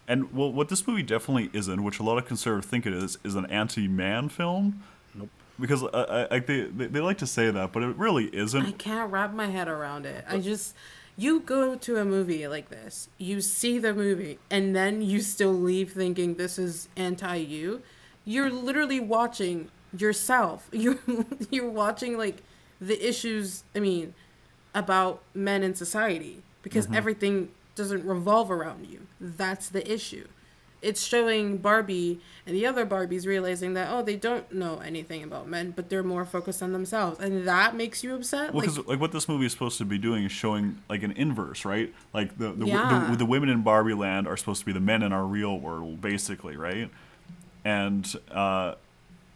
And 0.08 0.32
well, 0.34 0.52
what 0.54 0.70
this 0.70 0.86
movie 0.88 1.02
definitely 1.02 1.50
isn't, 1.52 1.84
which 1.84 1.98
a 2.00 2.04
lot 2.04 2.20
of 2.20 2.26
conservatives 2.28 2.68
think 2.70 2.86
it 2.86 2.94
is, 2.94 3.18
is 3.24 3.34
an 3.34 3.48
anti-man 3.48 4.30
film. 4.30 4.84
Nope. 5.16 5.30
Because 5.60 5.82
uh, 5.82 6.28
I, 6.30 6.36
I, 6.36 6.40
they, 6.40 6.62
they 6.66 6.86
they 6.88 7.00
like 7.00 7.18
to 7.20 7.28
say 7.28 7.50
that, 7.50 7.72
but 7.72 7.82
it 7.82 7.96
really 7.98 8.26
isn't. 8.36 8.66
I 8.66 8.72
can't 8.72 9.12
wrap 9.12 9.34
my 9.34 9.48
head 9.48 9.68
around 9.68 10.06
it. 10.06 10.24
I 10.30 10.38
just, 10.38 10.76
you 11.18 11.40
go 11.40 11.76
to 11.76 11.98
a 11.98 12.06
movie 12.06 12.48
like 12.48 12.70
this, 12.70 13.10
you 13.18 13.42
see 13.42 13.80
the 13.80 13.94
movie, 13.94 14.40
and 14.50 14.76
then 14.76 15.02
you 15.02 15.22
still 15.22 15.54
leave 15.54 15.94
thinking 15.94 16.36
this 16.36 16.60
is 16.60 16.90
anti 16.96 17.36
you. 17.36 17.82
You're 18.26 18.50
literally 18.50 19.00
watching 19.00 19.70
yourself. 19.98 20.68
You're 20.74 20.98
you're 21.50 21.70
watching 21.70 22.18
like 22.18 22.42
the 22.82 23.08
issues. 23.08 23.64
I 23.76 23.80
mean, 23.80 24.14
about 24.74 25.22
men 25.34 25.64
in 25.64 25.74
society 25.74 26.44
because 26.62 26.86
mm-hmm. 26.86 26.96
everything 26.96 27.50
doesn't 27.76 28.06
revolve 28.06 28.52
around 28.52 28.86
you. 28.88 29.08
That's 29.20 29.70
the 29.70 29.90
issue. 29.92 30.28
It's 30.86 31.04
showing 31.04 31.58
Barbie 31.58 32.22
and 32.46 32.56
the 32.56 32.66
other 32.66 32.86
Barbies 32.86 33.26
realizing 33.26 33.74
that 33.74 33.90
oh 33.92 34.02
they 34.04 34.16
don't 34.16 34.50
know 34.52 34.80
anything 34.80 35.24
about 35.24 35.48
men, 35.48 35.72
but 35.76 35.90
they're 35.90 36.04
more 36.04 36.26
focused 36.26 36.62
on 36.64 36.72
themselves, 36.74 37.20
and 37.20 37.48
that 37.48 37.76
makes 37.76 38.04
you 38.04 38.14
upset. 38.16 38.54
Well, 38.54 38.64
like, 38.66 38.74
because 38.76 38.88
like 38.88 39.00
what 39.00 39.12
this 39.12 39.28
movie 39.28 39.46
is 39.46 39.52
supposed 39.52 39.78
to 39.80 39.86
be 39.86 39.98
doing 39.98 40.24
is 40.26 40.32
showing 40.32 40.82
like 40.90 41.04
an 41.04 41.12
inverse, 41.14 41.66
right? 41.66 41.94
Like 42.14 42.38
the 42.38 42.52
the, 42.52 42.66
Yeah. 42.68 43.08
the, 43.10 43.18
the 43.18 43.26
women 43.26 43.50
in 43.50 43.62
Barbie 43.64 43.94
Land 43.94 44.28
are 44.28 44.38
supposed 44.38 44.60
to 44.62 44.66
be 44.66 44.74
the 44.74 44.80
men 44.80 45.02
in 45.04 45.12
our 45.12 45.26
real 45.26 45.60
world, 45.60 46.02
basically, 46.02 46.56
right? 46.56 46.90
And 47.64 48.06
uh, 48.32 48.76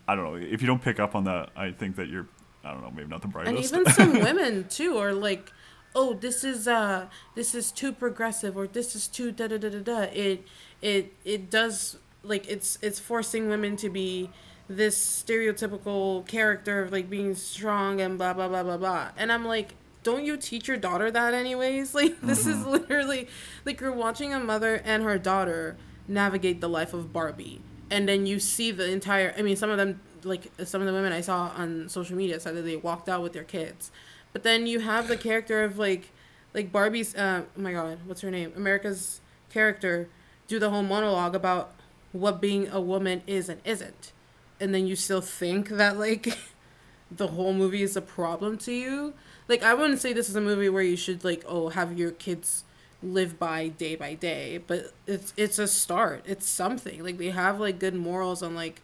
I 0.07 0.15
don't 0.15 0.23
know 0.23 0.35
if 0.35 0.61
you 0.61 0.67
don't 0.67 0.81
pick 0.81 0.99
up 0.99 1.15
on 1.15 1.23
that, 1.25 1.49
I 1.55 1.71
think 1.71 1.95
that 1.97 2.07
you're 2.09 2.27
I 2.63 2.71
don't 2.71 2.81
know 2.81 2.91
maybe 2.91 3.07
not 3.09 3.21
the 3.21 3.27
brightest. 3.27 3.73
and 3.73 3.83
even 3.83 3.93
some 3.93 4.13
women 4.23 4.67
too 4.67 4.97
are 4.97 5.13
like 5.13 5.51
oh 5.95 6.13
this 6.13 6.43
is 6.43 6.67
uh 6.67 7.07
this 7.33 7.55
is 7.55 7.71
too 7.71 7.91
progressive 7.91 8.55
or 8.57 8.67
this 8.67 8.95
is 8.95 9.07
too 9.07 9.31
da 9.31 9.47
da 9.47 9.57
da 9.57 9.69
da 9.69 9.79
da 9.79 9.99
it 10.13 10.45
it 10.81 11.13
it 11.25 11.49
does 11.49 11.97
like 12.23 12.47
it's 12.49 12.77
it's 12.81 12.99
forcing 12.99 13.49
women 13.49 13.75
to 13.77 13.89
be 13.89 14.29
this 14.69 15.23
stereotypical 15.23 16.25
character 16.27 16.83
of 16.83 16.91
like 16.91 17.09
being 17.09 17.33
strong 17.35 17.99
and 18.01 18.17
blah 18.17 18.33
blah 18.33 18.47
blah 18.47 18.63
blah 18.63 18.77
blah. 18.77 19.09
And 19.17 19.31
I'm 19.31 19.45
like, 19.45 19.73
don't 20.03 20.23
you 20.23 20.37
teach 20.37 20.67
your 20.67 20.77
daughter 20.77 21.09
that 21.11 21.33
anyways? 21.33 21.93
Like 21.99 22.21
this 22.21 22.45
is 22.45 22.65
literally 22.65 23.27
like 23.65 23.81
you're 23.81 23.91
watching 23.91 24.33
a 24.33 24.39
mother 24.39 24.81
and 24.85 25.03
her 25.03 25.17
daughter 25.17 25.75
navigate 26.07 26.61
the 26.61 26.69
life 26.69 26.93
of 26.93 27.11
Barbie. 27.11 27.61
And 27.91 28.07
then 28.07 28.25
you 28.27 28.39
see 28.39 28.71
the 28.71 28.89
entire 28.89 29.33
I 29.37 29.41
mean 29.41 29.55
some 29.55 29.69
of 29.69 29.77
them 29.77 29.99
like 30.23 30.51
some 30.63 30.81
of 30.81 30.87
the 30.87 30.93
women 30.93 31.11
I 31.13 31.21
saw 31.21 31.51
on 31.55 31.89
social 31.89 32.15
media 32.15 32.39
said 32.39 32.55
that 32.55 32.61
they 32.61 32.75
walked 32.75 33.09
out 33.09 33.23
with 33.23 33.33
their 33.33 33.43
kids. 33.43 33.91
But 34.33 34.43
then 34.43 34.67
you 34.67 34.79
have 34.79 35.07
the 35.07 35.17
character 35.17 35.63
of 35.63 35.79
like 35.79 36.11
like 36.53 36.71
Barbie's 36.71 37.15
uh 37.15 37.43
oh 37.57 37.61
my 37.61 37.73
god, 37.73 37.99
what's 38.05 38.21
her 38.21 38.31
name? 38.31 38.53
America's 38.55 39.21
character 39.49 40.09
do 40.49 40.59
the 40.59 40.69
whole 40.69 40.83
monologue 40.83 41.35
about 41.35 41.71
what 42.11 42.41
being 42.41 42.67
a 42.67 42.81
woman 42.81 43.21
is 43.27 43.47
and 43.47 43.61
isn't. 43.63 44.11
And 44.59 44.73
then 44.75 44.87
you 44.87 44.97
still 44.97 45.21
think 45.21 45.69
that 45.69 45.97
like 45.97 46.37
the 47.11 47.27
whole 47.27 47.53
movie 47.53 47.83
is 47.83 47.95
a 47.95 48.01
problem 48.01 48.57
to 48.59 48.73
you. 48.73 49.13
Like 49.47 49.63
I 49.63 49.73
wouldn't 49.73 50.01
say 50.01 50.11
this 50.11 50.27
is 50.27 50.35
a 50.35 50.41
movie 50.41 50.67
where 50.67 50.83
you 50.83 50.97
should 50.97 51.23
like 51.23 51.45
oh 51.47 51.69
have 51.69 51.97
your 51.97 52.11
kids 52.11 52.65
live 53.01 53.39
by 53.39 53.69
day 53.69 53.95
by 53.95 54.15
day, 54.15 54.57
but 54.57 54.91
it's 55.07 55.33
it's 55.37 55.59
a 55.59 55.67
start. 55.67 56.23
It's 56.25 56.45
something. 56.47 57.01
Like 57.01 57.17
they 57.17 57.29
have 57.29 57.59
like 57.59 57.79
good 57.79 57.95
morals 57.95 58.43
on 58.43 58.55
like 58.55 58.81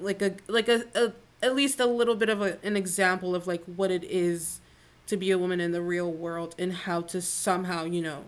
like 0.00 0.22
a 0.22 0.36
like 0.46 0.68
a, 0.68 0.84
a 0.94 1.12
at 1.42 1.56
least 1.56 1.80
a 1.80 1.86
little 1.86 2.14
bit 2.14 2.28
of 2.28 2.40
a, 2.40 2.58
an 2.62 2.76
example 2.76 3.34
of 3.34 3.46
like 3.46 3.64
what 3.64 3.90
it 3.90 4.04
is 4.04 4.60
to 5.08 5.16
be 5.16 5.32
a 5.32 5.38
woman 5.38 5.60
in 5.60 5.72
the 5.72 5.82
real 5.82 6.10
world 6.10 6.54
and 6.56 6.72
how 6.72 7.00
to 7.00 7.20
somehow 7.20 7.84
you 7.84 8.00
know 8.00 8.24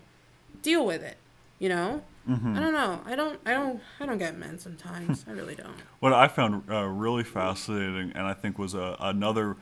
deal 0.62 0.84
with 0.84 1.02
it 1.02 1.16
you 1.58 1.68
know 1.68 2.02
Mm-hmm. 2.28 2.56
i 2.56 2.60
don't 2.60 2.72
know. 2.72 3.00
I 3.04 3.14
don't 3.16 3.38
i 3.44 3.52
don't 3.52 3.80
i 4.00 4.06
don't 4.06 4.18
get 4.18 4.38
men 4.38 4.58
sometimes. 4.58 5.24
I 5.28 5.32
really 5.32 5.54
don't. 5.54 5.74
What 6.00 6.12
I 6.12 6.28
found 6.28 6.62
uh, 6.70 6.84
really 6.84 7.24
fascinating, 7.24 8.12
and 8.14 8.26
I 8.26 8.34
think 8.34 8.58
was 8.58 8.74
a, 8.74 8.96
another 9.00 9.56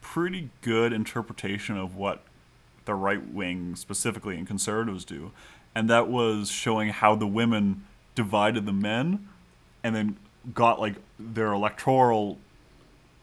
pretty 0.00 0.50
good 0.62 0.92
interpretation 0.92 1.76
of 1.76 1.96
what 1.96 2.22
the 2.84 2.94
right 2.94 3.32
wing, 3.32 3.74
specifically 3.76 4.36
and 4.36 4.46
conservatives, 4.46 5.04
do, 5.04 5.30
and 5.74 5.88
that 5.90 6.08
was 6.08 6.50
showing 6.50 6.90
how 6.90 7.14
the 7.14 7.26
women 7.26 7.84
divided 8.14 8.66
the 8.66 8.72
men, 8.72 9.28
and 9.82 9.94
then 9.94 10.16
got 10.52 10.78
like 10.80 10.96
their 11.18 11.52
electoral 11.52 12.38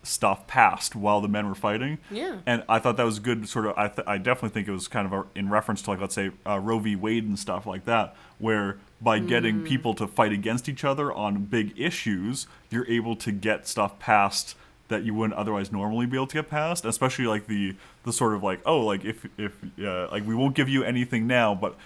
stuff 0.04 0.48
passed 0.48 0.96
while 0.96 1.22
the 1.22 1.28
men 1.28 1.48
were 1.48 1.56
fighting. 1.56 2.00
Yeah. 2.10 2.38
And 2.46 2.64
I 2.68 2.80
thought 2.80 2.98
that 2.98 3.04
was 3.04 3.20
good. 3.20 3.48
Sort 3.48 3.68
of, 3.68 3.78
I, 3.78 3.88
th- 3.88 4.08
I 4.08 4.18
definitely 4.18 4.50
think 4.50 4.68
it 4.68 4.72
was 4.72 4.88
kind 4.88 5.06
of 5.06 5.14
a, 5.14 5.26
in 5.38 5.50
reference 5.50 5.82
to 5.84 5.92
like 5.92 6.02
let's 6.02 6.16
say 6.16 6.32
uh, 6.46 6.60
Roe 6.60 6.80
v. 6.80 6.96
Wade 6.96 7.26
and 7.26 7.38
stuff 7.38 7.66
like 7.66 7.86
that, 7.86 8.16
where 8.40 8.78
by 9.00 9.20
getting 9.20 9.64
people 9.64 9.94
to 9.96 10.08
fight 10.08 10.32
against 10.32 10.70
each 10.70 10.84
other 10.84 11.12
on 11.12 11.46
big 11.46 11.74
issues, 11.80 12.48
you're 12.70 12.88
able 12.88 13.16
to 13.16 13.32
get 13.32 13.68
stuff 13.68 14.00
passed 14.00 14.56
that 14.88 15.04
you 15.04 15.14
wouldn't 15.14 15.38
otherwise 15.40 15.72
normally 15.72 16.06
be 16.06 16.18
able 16.18 16.28
to 16.28 16.36
get 16.36 16.50
passed. 16.50 16.86
Especially 16.86 17.26
like 17.26 17.48
the 17.48 17.76
the 18.04 18.14
sort 18.14 18.34
of 18.34 18.44
like 18.44 18.60
oh 18.66 18.80
like 18.82 19.06
if 19.06 19.26
if 19.38 19.58
uh, 19.84 20.08
like 20.12 20.26
we 20.26 20.36
won't 20.36 20.56
give 20.56 20.70
you 20.70 20.84
anything 20.84 21.28
now, 21.28 21.54
but 21.54 21.78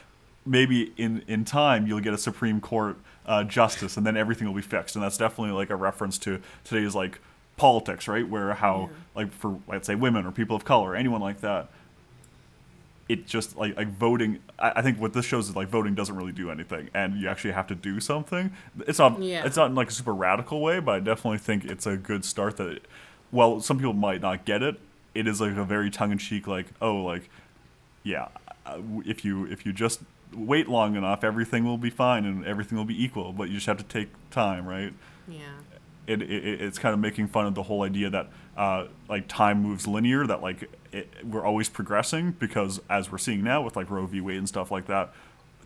maybe 0.45 0.93
in 0.97 1.23
in 1.27 1.43
time 1.43 1.87
you'll 1.87 1.99
get 1.99 2.13
a 2.13 2.17
Supreme 2.17 2.61
Court 2.61 2.97
uh, 3.25 3.43
justice, 3.43 3.97
and 3.97 4.05
then 4.05 4.15
everything 4.15 4.47
will 4.47 4.55
be 4.55 4.61
fixed. 4.61 4.95
And 4.95 5.03
that's 5.03 5.17
definitely 5.17 5.53
like 5.53 5.69
a 5.69 5.75
reference 5.75 6.17
to 6.19 6.41
today's 6.63 6.95
like 6.95 7.19
politics, 7.57 8.07
right? 8.07 8.27
Where 8.27 8.53
how 8.53 8.89
like 9.15 9.31
for 9.31 9.59
let's 9.67 9.87
say 9.87 9.95
women 9.95 10.25
or 10.25 10.31
people 10.31 10.55
of 10.55 10.65
color, 10.65 10.91
or 10.91 10.95
anyone 10.95 11.21
like 11.21 11.41
that, 11.41 11.69
it 13.07 13.25
just 13.27 13.55
like 13.57 13.75
like 13.77 13.87
voting. 13.89 14.39
I, 14.59 14.73
I 14.77 14.81
think 14.81 14.99
what 14.99 15.13
this 15.13 15.25
shows 15.25 15.49
is 15.49 15.55
like 15.55 15.69
voting 15.69 15.95
doesn't 15.95 16.15
really 16.15 16.31
do 16.31 16.49
anything, 16.51 16.89
and 16.93 17.15
you 17.19 17.27
actually 17.27 17.53
have 17.53 17.67
to 17.67 17.75
do 17.75 17.99
something. 17.99 18.51
It's 18.87 18.99
not 18.99 19.21
Yeah. 19.21 19.45
it's 19.45 19.57
not 19.57 19.67
in 19.67 19.75
like 19.75 19.89
a 19.89 19.93
super 19.93 20.13
radical 20.13 20.61
way, 20.61 20.79
but 20.79 20.95
I 20.95 20.99
definitely 20.99 21.37
think 21.37 21.65
it's 21.65 21.85
a 21.85 21.97
good 21.97 22.25
start. 22.25 22.57
That 22.57 22.67
it, 22.67 22.85
well, 23.31 23.59
some 23.61 23.77
people 23.77 23.93
might 23.93 24.21
not 24.21 24.45
get 24.45 24.61
it. 24.61 24.79
It 25.13 25.27
is 25.27 25.39
like 25.39 25.55
a 25.55 25.63
very 25.63 25.89
tongue 25.89 26.11
in 26.11 26.17
cheek, 26.17 26.47
like 26.47 26.67
oh, 26.81 26.97
like 26.97 27.29
yeah, 28.03 28.27
uh, 28.65 28.79
if 29.05 29.23
you 29.23 29.45
if 29.45 29.65
you 29.65 29.71
just 29.71 30.01
wait 30.33 30.67
long 30.67 30.95
enough, 30.95 31.23
everything 31.23 31.63
will 31.63 31.77
be 31.77 31.89
fine 31.89 32.25
and 32.25 32.45
everything 32.45 32.77
will 32.77 32.85
be 32.85 33.01
equal. 33.01 33.31
But 33.31 33.47
you 33.49 33.55
just 33.55 33.67
have 33.67 33.77
to 33.77 33.83
take 33.83 34.09
time, 34.31 34.67
right? 34.67 34.93
yeah 35.27 35.39
it, 36.07 36.21
it 36.21 36.61
it's 36.61 36.77
kind 36.79 36.93
of 36.93 36.99
making 36.99 37.27
fun 37.27 37.45
of 37.45 37.55
the 37.55 37.63
whole 37.63 37.83
idea 37.83 38.09
that 38.09 38.29
uh, 38.57 38.85
like 39.09 39.27
time 39.27 39.61
moves 39.61 39.87
linear 39.87 40.25
that 40.27 40.41
like 40.41 40.69
it, 40.91 41.13
we're 41.23 41.43
always 41.45 41.69
progressing 41.69 42.31
because 42.31 42.79
as 42.89 43.11
we're 43.11 43.17
seeing 43.17 43.43
now 43.43 43.61
with 43.61 43.75
like 43.75 43.89
Roe 43.89 44.05
v 44.05 44.21
Wade 44.21 44.37
and 44.37 44.47
stuff 44.47 44.71
like 44.71 44.87
that 44.87 45.13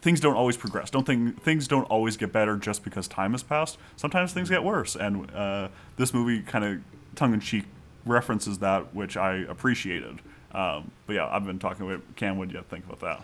things 0.01 0.19
don't 0.19 0.35
always 0.35 0.57
progress 0.57 0.89
don't 0.89 1.05
think 1.05 1.41
things 1.43 1.67
don't 1.67 1.83
always 1.85 2.17
get 2.17 2.31
better 2.31 2.55
just 2.57 2.83
because 2.83 3.07
time 3.07 3.31
has 3.33 3.43
passed 3.43 3.77
sometimes 3.95 4.33
things 4.33 4.49
get 4.49 4.63
worse 4.63 4.95
and 4.95 5.29
uh, 5.31 5.67
this 5.97 6.13
movie 6.13 6.41
kind 6.41 6.63
of 6.63 6.79
tongue-in-cheek 7.15 7.65
references 8.05 8.59
that 8.59 8.95
which 8.95 9.17
I 9.17 9.37
appreciated 9.49 10.19
um, 10.53 10.91
but 11.05 11.13
yeah 11.13 11.27
I've 11.29 11.45
been 11.45 11.59
talking 11.59 11.85
with 11.85 12.01
Cam 12.15 12.37
what 12.37 12.47
do 12.49 12.55
you 12.55 12.63
think 12.69 12.85
about 12.85 12.99
that 13.01 13.23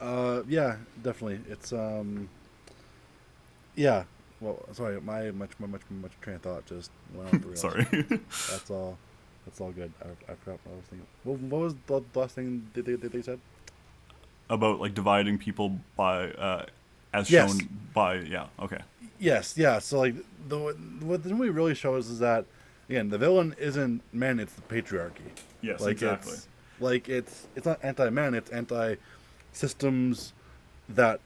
Uh, 0.00 0.42
yeah, 0.48 0.76
definitely. 1.02 1.40
It's 1.48 1.72
um, 1.72 2.28
yeah. 3.74 4.04
Well, 4.44 4.58
sorry, 4.72 5.00
my 5.00 5.30
much 5.30 5.50
much 5.58 5.70
much 5.70 5.80
much 5.90 6.12
train 6.20 6.36
of 6.36 6.42
thought 6.42 6.66
just 6.66 6.90
went 7.14 7.32
off 7.34 7.40
the 7.40 7.48
rails. 7.48 7.60
sorry 7.60 7.84
That's 8.50 8.70
all. 8.70 8.98
That's 9.46 9.60
all 9.60 9.72
good. 9.72 9.92
I, 10.02 10.32
I 10.32 10.34
forgot 10.36 10.58
what 10.64 10.72
I 10.72 10.76
was 10.76 10.84
thinking. 10.90 11.06
What, 11.24 11.38
what 11.40 11.60
was 11.62 11.74
the 11.86 12.02
last 12.18 12.34
thing 12.34 12.68
they, 12.74 12.80
they, 12.82 12.94
they 12.96 13.22
said? 13.22 13.40
about 14.50 14.78
like 14.78 14.92
dividing 14.94 15.38
people 15.38 15.78
by 15.96 16.30
uh, 16.32 16.66
as 17.14 17.30
Yes. 17.30 17.50
shown 17.56 17.68
by 17.94 18.16
yeah 18.16 18.46
okay 18.60 18.80
Yes, 19.18 19.56
yeah. 19.56 19.78
So 19.78 20.00
like 20.00 20.14
the 20.48 20.58
what 21.00 21.22
the 21.22 21.30
movie 21.30 21.48
really 21.48 21.74
shows 21.74 22.10
is 22.10 22.18
that 22.18 22.44
again 22.90 23.08
the 23.08 23.16
villain 23.16 23.54
isn't 23.58 24.02
men; 24.12 24.38
it's 24.38 24.52
the 24.52 24.60
patriarchy. 24.62 25.30
yes 25.62 25.80
like 25.80 25.92
exactly 25.92 26.34
it's 26.34 26.48
like 26.78 27.08
it's 27.08 27.46
it's 27.56 27.64
not 27.64 27.78
anti-men; 27.82 28.34
it's 28.34 28.50
anti-systems 28.50 30.32
that 30.90 31.20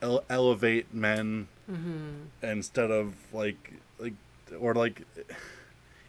ele- 0.00 0.24
elevate 0.30 0.94
men 0.94 1.48
Mm-hmm. 1.70 2.46
instead 2.46 2.90
of 2.90 3.14
like 3.32 3.74
like 3.98 4.14
or 4.58 4.74
like 4.74 5.02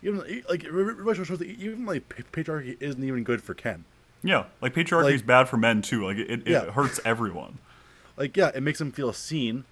even 0.02 0.20
like 0.50 0.64
it 0.64 1.16
shows 1.26 1.40
that 1.40 1.48
even 1.48 1.86
like 1.86 2.08
patriarchy 2.32 2.78
isn't 2.80 3.04
even 3.04 3.24
good 3.24 3.42
for 3.44 3.54
Ken. 3.54 3.84
Yeah, 4.24 4.46
like 4.62 4.74
patriarchy 4.74 5.04
Like- 5.04 5.16
is 5.16 5.22
bad 5.22 5.50
for 5.50 5.58
men 5.58 5.82
too. 5.82 6.06
Like 6.06 6.18
it, 6.18 6.30
it, 6.30 6.48
Yeah. 6.48 6.64
it 6.64 6.70
hurts 6.72 7.00
everyone. 7.04 7.58
like 8.18 8.38
yeah, 8.38 8.52
it 8.56 8.62
makes 8.64 8.80
him 8.80 8.92
feel 8.92 9.12
seen, 9.14 9.66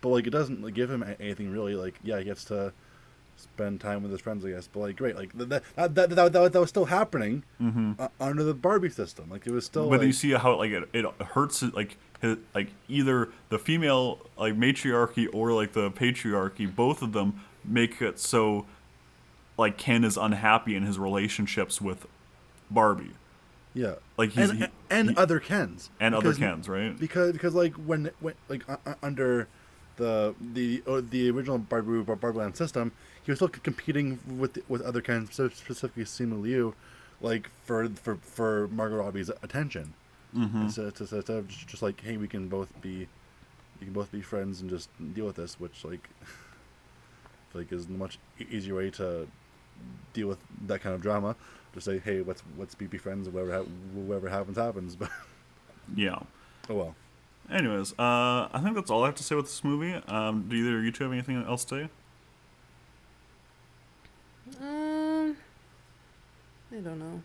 but 0.00 0.10
like 0.10 0.26
it 0.26 0.30
doesn't 0.30 0.62
like, 0.62 0.74
give 0.74 0.90
him 0.90 1.02
anything 1.20 1.50
really. 1.52 1.74
Like 1.74 1.94
yeah, 2.04 2.18
he 2.18 2.24
gets 2.24 2.44
to 2.46 2.72
spend 3.36 3.80
time 3.80 4.02
with 4.02 4.12
his 4.12 4.20
friends, 4.20 4.44
I 4.44 4.50
guess. 4.50 4.66
But 4.66 4.80
like 4.80 4.96
great, 4.96 5.16
like 5.16 5.32
that 5.36 5.48
that 5.48 5.62
that, 5.76 5.94
that, 5.94 6.32
that, 6.32 6.52
that 6.52 6.60
was 6.60 6.68
still 6.68 6.86
happening 6.86 7.44
uh, 7.98 8.08
under 8.20 8.42
the 8.42 8.54
Barbie 8.54 8.90
system. 8.90 9.30
Like 9.30 9.46
it 9.46 9.52
was 9.52 9.64
still. 9.64 9.88
but 9.88 10.00
like, 10.00 10.06
you 10.06 10.12
see 10.12 10.32
how 10.32 10.56
like 10.56 10.70
it, 10.70 10.88
it 10.92 11.06
hurts 11.22 11.62
like 11.62 11.96
his, 12.20 12.38
like 12.54 12.68
either 12.88 13.30
the 13.48 13.58
female 13.58 14.20
like 14.36 14.56
matriarchy 14.56 15.26
or 15.28 15.52
like 15.52 15.72
the 15.72 15.90
patriarchy. 15.90 16.72
Both 16.72 17.02
of 17.02 17.12
them 17.12 17.40
make 17.64 18.00
it 18.02 18.18
so 18.18 18.66
like 19.58 19.76
Ken 19.78 20.04
is 20.04 20.16
unhappy 20.16 20.74
in 20.74 20.84
his 20.84 20.98
relationships 20.98 21.80
with 21.80 22.06
Barbie 22.70 23.12
yeah, 23.74 23.94
like 24.16 24.30
he's 24.32 24.50
and 24.50 24.58
he- 24.58 24.68
and 24.90 25.10
he- 25.10 25.16
other 25.16 25.40
Kens 25.40 25.90
and 25.98 26.14
other 26.14 26.34
Kens, 26.34 26.68
right? 26.68 26.98
because 26.98 27.32
because 27.32 27.54
like 27.54 27.74
when 27.74 28.10
when 28.20 28.34
like 28.48 28.68
uh, 28.68 28.94
under 29.02 29.48
the 30.02 30.34
the 30.40 30.82
uh, 30.86 31.00
the 31.08 31.30
original 31.30 31.58
Barbie 31.58 32.02
Barbie 32.02 32.38
Land 32.38 32.56
system, 32.56 32.92
he 33.22 33.30
was 33.30 33.38
still 33.38 33.48
competing 33.48 34.18
with 34.38 34.58
with 34.68 34.82
other 34.82 35.00
spe- 35.02 35.54
specifically 35.54 36.04
Simu 36.04 36.40
Liu, 36.42 36.74
like 37.20 37.48
for 37.64 37.88
for 37.90 38.16
for 38.16 38.68
Margot 38.68 38.96
Robbie's 38.96 39.30
attention. 39.46 39.94
Mm-hmm. 40.36 40.68
So 40.68 40.86
it's 40.88 41.00
instead 41.00 41.28
of 41.30 41.48
just, 41.48 41.68
just 41.68 41.82
like, 41.82 42.00
hey, 42.00 42.16
we 42.16 42.26
can 42.26 42.48
both 42.48 42.68
be, 42.80 43.06
we 43.78 43.84
can 43.84 43.92
both 43.92 44.10
be 44.10 44.22
friends 44.22 44.62
and 44.62 44.70
just 44.70 44.88
deal 45.14 45.26
with 45.26 45.36
this, 45.36 45.60
which 45.60 45.84
like, 45.84 46.08
like 47.54 47.70
is 47.70 47.86
a 47.86 47.90
much 47.90 48.18
easier 48.50 48.74
way 48.76 48.90
to 48.92 49.28
deal 50.14 50.28
with 50.28 50.38
that 50.66 50.80
kind 50.80 50.94
of 50.94 51.02
drama. 51.02 51.36
Just 51.74 51.86
say, 51.86 51.98
hey, 51.98 52.22
let's 52.22 52.42
let's 52.58 52.74
be, 52.74 52.86
be 52.86 52.98
friends, 52.98 53.28
whatever 53.28 53.52
ha- 53.58 53.70
whatever 53.94 54.28
happens 54.28 54.56
happens. 54.56 54.96
But 54.96 55.10
Yeah. 55.94 56.18
oh 56.70 56.74
well. 56.74 56.94
Anyways, 57.50 57.92
uh, 57.98 58.48
I 58.52 58.60
think 58.62 58.74
that's 58.74 58.90
all 58.90 59.02
I 59.02 59.06
have 59.06 59.14
to 59.16 59.22
say 59.24 59.34
with 59.34 59.46
this 59.46 59.62
movie. 59.62 59.94
Um, 60.08 60.46
do 60.48 60.56
either 60.56 60.78
of 60.78 60.84
you 60.84 60.92
two 60.92 61.04
have 61.04 61.12
anything 61.12 61.42
else 61.44 61.64
to 61.66 61.84
say? 61.84 61.88
Um, 64.60 65.36
I 66.72 66.76
don't 66.76 66.98
know. 66.98 67.22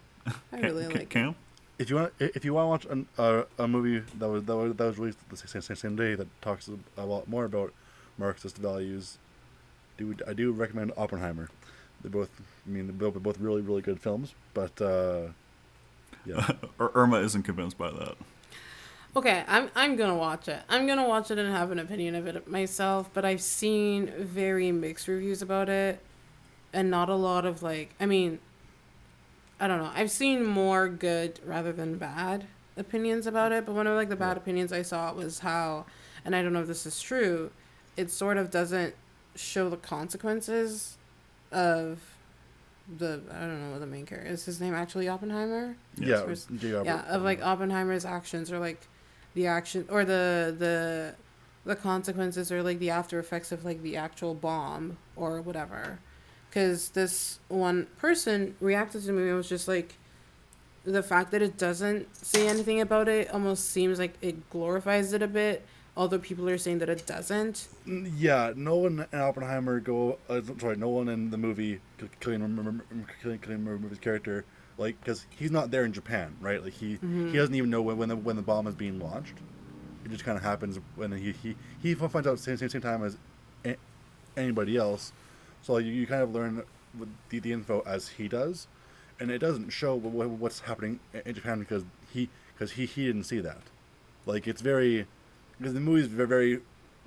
I 0.52 0.60
really 0.60 0.86
Ca- 0.86 1.00
like. 1.00 1.10
Cam? 1.10 1.36
If 1.80 1.90
you 1.90 1.98
want, 1.98 2.14
if 2.20 2.44
you 2.44 2.54
want 2.54 2.82
to 2.82 2.88
watch 2.88 2.94
an, 2.94 3.08
uh, 3.18 3.44
a 3.60 3.68
movie 3.68 4.04
that 4.18 4.28
was 4.28 4.44
that 4.46 4.56
was 4.56 4.76
that 4.76 4.84
was 4.84 4.98
released 4.98 5.30
the 5.30 5.38
same, 5.38 5.62
same, 5.62 5.76
same 5.76 5.96
day 5.96 6.16
that 6.16 6.28
talks 6.42 6.70
a 6.98 7.06
lot 7.06 7.28
more 7.28 7.46
about 7.46 7.72
Marxist 8.18 8.58
values, 8.58 9.18
do 9.98 10.16
I 10.28 10.34
do 10.34 10.52
recommend 10.52 10.92
Oppenheimer. 10.98 11.50
They're 12.02 12.12
both, 12.12 12.30
I 12.66 12.70
mean, 12.70 12.88
they're 12.88 13.12
both, 13.12 13.22
both 13.22 13.40
really 13.40 13.62
really 13.62 13.82
good 13.82 14.00
films, 14.02 14.34
but 14.56 14.82
uh, 14.82 15.28
yeah, 16.26 16.50
Irma 16.80 17.20
isn't 17.20 17.44
convinced 17.44 17.78
by 17.78 17.92
that. 17.92 18.16
Okay, 19.16 19.44
I'm 19.48 19.70
I'm 19.76 19.96
gonna 19.96 20.16
watch 20.16 20.48
it. 20.48 20.62
I'm 20.70 20.86
gonna 20.86 21.08
watch 21.08 21.32
it 21.32 21.40
and 21.40 21.52
have 21.52 21.72
an 21.72 21.80
opinion 21.80 22.14
of 22.16 22.28
it 22.28 22.48
myself. 22.48 23.10
But 23.14 23.26
I've 23.26 23.42
seen 23.42 24.12
very 24.20 24.72
mixed 24.72 25.08
reviews 25.08 25.42
about 25.42 25.70
it, 25.70 26.00
and 26.74 26.92
not 26.92 27.10
a 27.10 27.16
lot 27.16 27.46
of 27.46 27.64
like. 27.64 27.96
I 28.00 28.06
mean, 28.06 28.38
I 29.60 29.68
don't 29.68 29.80
know. 29.80 29.92
I've 29.96 30.12
seen 30.12 30.44
more 30.46 30.88
good 30.88 31.40
rather 31.44 31.72
than 31.74 31.98
bad 31.98 32.46
opinions 32.76 33.26
about 33.26 33.52
it. 33.52 33.66
But 33.66 33.74
one 33.74 33.88
of 33.88 33.96
like 33.96 34.10
the 34.10 34.16
bad 34.16 34.38
Yeah. 34.38 34.42
opinions 34.44 34.72
I 34.72 34.84
saw 34.84 35.12
was 35.14 35.40
how, 35.40 35.86
and 36.24 36.36
I 36.36 36.44
don't 36.44 36.54
know 36.54 36.62
if 36.62 36.68
this 36.68 36.86
is 36.86 37.02
true, 37.02 37.50
it 37.96 38.12
sort 38.12 38.38
of 38.38 38.52
doesn't 38.52 38.94
show 39.36 39.68
the 39.70 39.78
consequences 39.78 40.98
of 41.52 42.02
the 43.00 43.22
I 43.32 43.40
don't 43.42 43.62
know 43.66 43.72
what 43.72 43.80
the 43.80 43.88
main 43.88 44.06
character 44.06 44.30
is. 44.32 44.46
His 44.46 44.62
name 44.62 44.76
actually 44.76 45.08
Oppenheimer 45.08 45.76
Yeah. 45.98 46.18
Robert. 46.20 46.40
yeah 46.62 47.04
of 47.08 47.24
like 47.24 47.42
oppenheimer's 47.42 48.06
actions 48.06 48.52
or 48.52 48.60
like 48.60 48.80
the 49.34 49.48
action 49.48 49.86
or 49.90 50.06
the 50.06 50.56
the 50.58 51.16
the 51.66 51.76
consequences 51.76 52.52
or 52.52 52.64
like 52.64 52.80
the 52.80 52.90
after 52.90 53.20
effects 53.20 53.52
of 53.52 53.66
like 53.66 53.82
the 53.84 53.96
actual 53.98 54.34
bomb 54.34 54.98
or 55.16 55.42
whatever 55.42 56.00
because 56.50 56.90
this 56.90 57.40
one 57.50 57.88
person 57.98 58.56
reacted 58.62 59.04
to 59.04 59.12
me 59.12 59.28
and 59.28 59.36
was 59.38 59.50
just 59.50 59.68
like 59.68 59.96
the 60.86 61.04
fact 61.04 61.32
that 61.32 61.42
it 61.42 61.58
doesn't 61.58 62.16
say 62.16 62.48
anything 62.48 62.80
about 62.80 63.10
it 63.10 63.30
almost 63.32 63.70
seems 63.70 64.00
like 64.00 64.14
it 64.22 64.50
glorifies 64.50 65.12
it 65.12 65.22
a 65.22 65.28
bit 65.28 65.66
although 65.98 66.20
people 66.20 66.48
are 66.48 66.58
saying 66.58 66.78
that 66.80 66.88
it 66.90 67.06
doesn't 67.06 67.68
Yeah, 67.86 68.54
Nolan 68.56 69.06
and 69.12 69.22
Oppenheimer 69.22 69.80
go. 69.82 70.20
Uh, 70.30 70.42
sorry, 70.60 70.78
Nolan 70.78 71.10
in 71.10 71.32
the 71.32 71.38
movie 71.38 71.80
K- 71.98 72.08
Cillian 72.22 72.50
Mur- 72.52 72.84
Cillian 73.22 73.40
Cillian 73.40 73.62
Murphy's 73.62 73.98
character, 74.00 74.46
like 74.78 75.00
because 75.00 75.26
he's 75.30 75.52
not 75.52 75.72
there 75.72 75.86
in 75.86 75.94
Japan, 75.94 76.36
right? 76.42 76.64
Like 76.64 76.74
he 76.74 76.96
Mm-hmm. 76.96 77.32
he 77.32 77.38
doesn't 77.38 77.56
even 77.56 77.70
know 77.70 77.82
when 77.82 77.98
when 77.98 78.10
the 78.10 78.16
when 78.16 78.36
the 78.36 78.42
bomb 78.42 78.68
is 78.68 78.76
being 78.76 79.00
launched. 79.00 79.34
It 80.06 80.12
just 80.12 80.24
kind 80.24 80.38
of 80.38 80.44
happens 80.44 80.80
when 80.96 81.12
he 81.12 81.32
he 81.32 81.56
he 81.82 81.94
finds 81.96 82.28
out 82.28 82.40
same 82.40 82.58
same, 82.58 82.70
same 82.70 82.82
time 82.82 83.04
as 83.04 83.18
a- 83.66 83.76
anybody 84.36 84.78
else. 84.78 85.12
So 85.64 85.78
you, 85.80 85.92
you 85.92 86.08
kind 86.08 86.22
of 86.22 86.34
learn 86.34 86.64
the, 87.30 87.40
the 87.40 87.52
info 87.52 87.84
as 87.86 88.08
he 88.10 88.28
does, 88.28 88.68
and 89.20 89.30
it 89.32 89.40
doesn't 89.40 89.70
show 89.72 89.96
what, 89.96 90.14
what- 90.14 90.30
what's 90.30 90.62
happening 90.62 91.00
in 91.26 91.34
Japan 91.34 91.60
because 91.60 91.84
he 92.14 92.30
because 92.54 92.72
he 92.74 92.86
he 92.86 93.06
didn't 93.08 93.24
see 93.26 93.40
that. 93.40 93.62
Like 94.26 94.48
it's 94.48 94.62
very 94.62 95.08
because 95.58 95.74
the 95.74 95.80
movie's 95.80 96.08
very, 96.08 96.28
very 96.28 96.60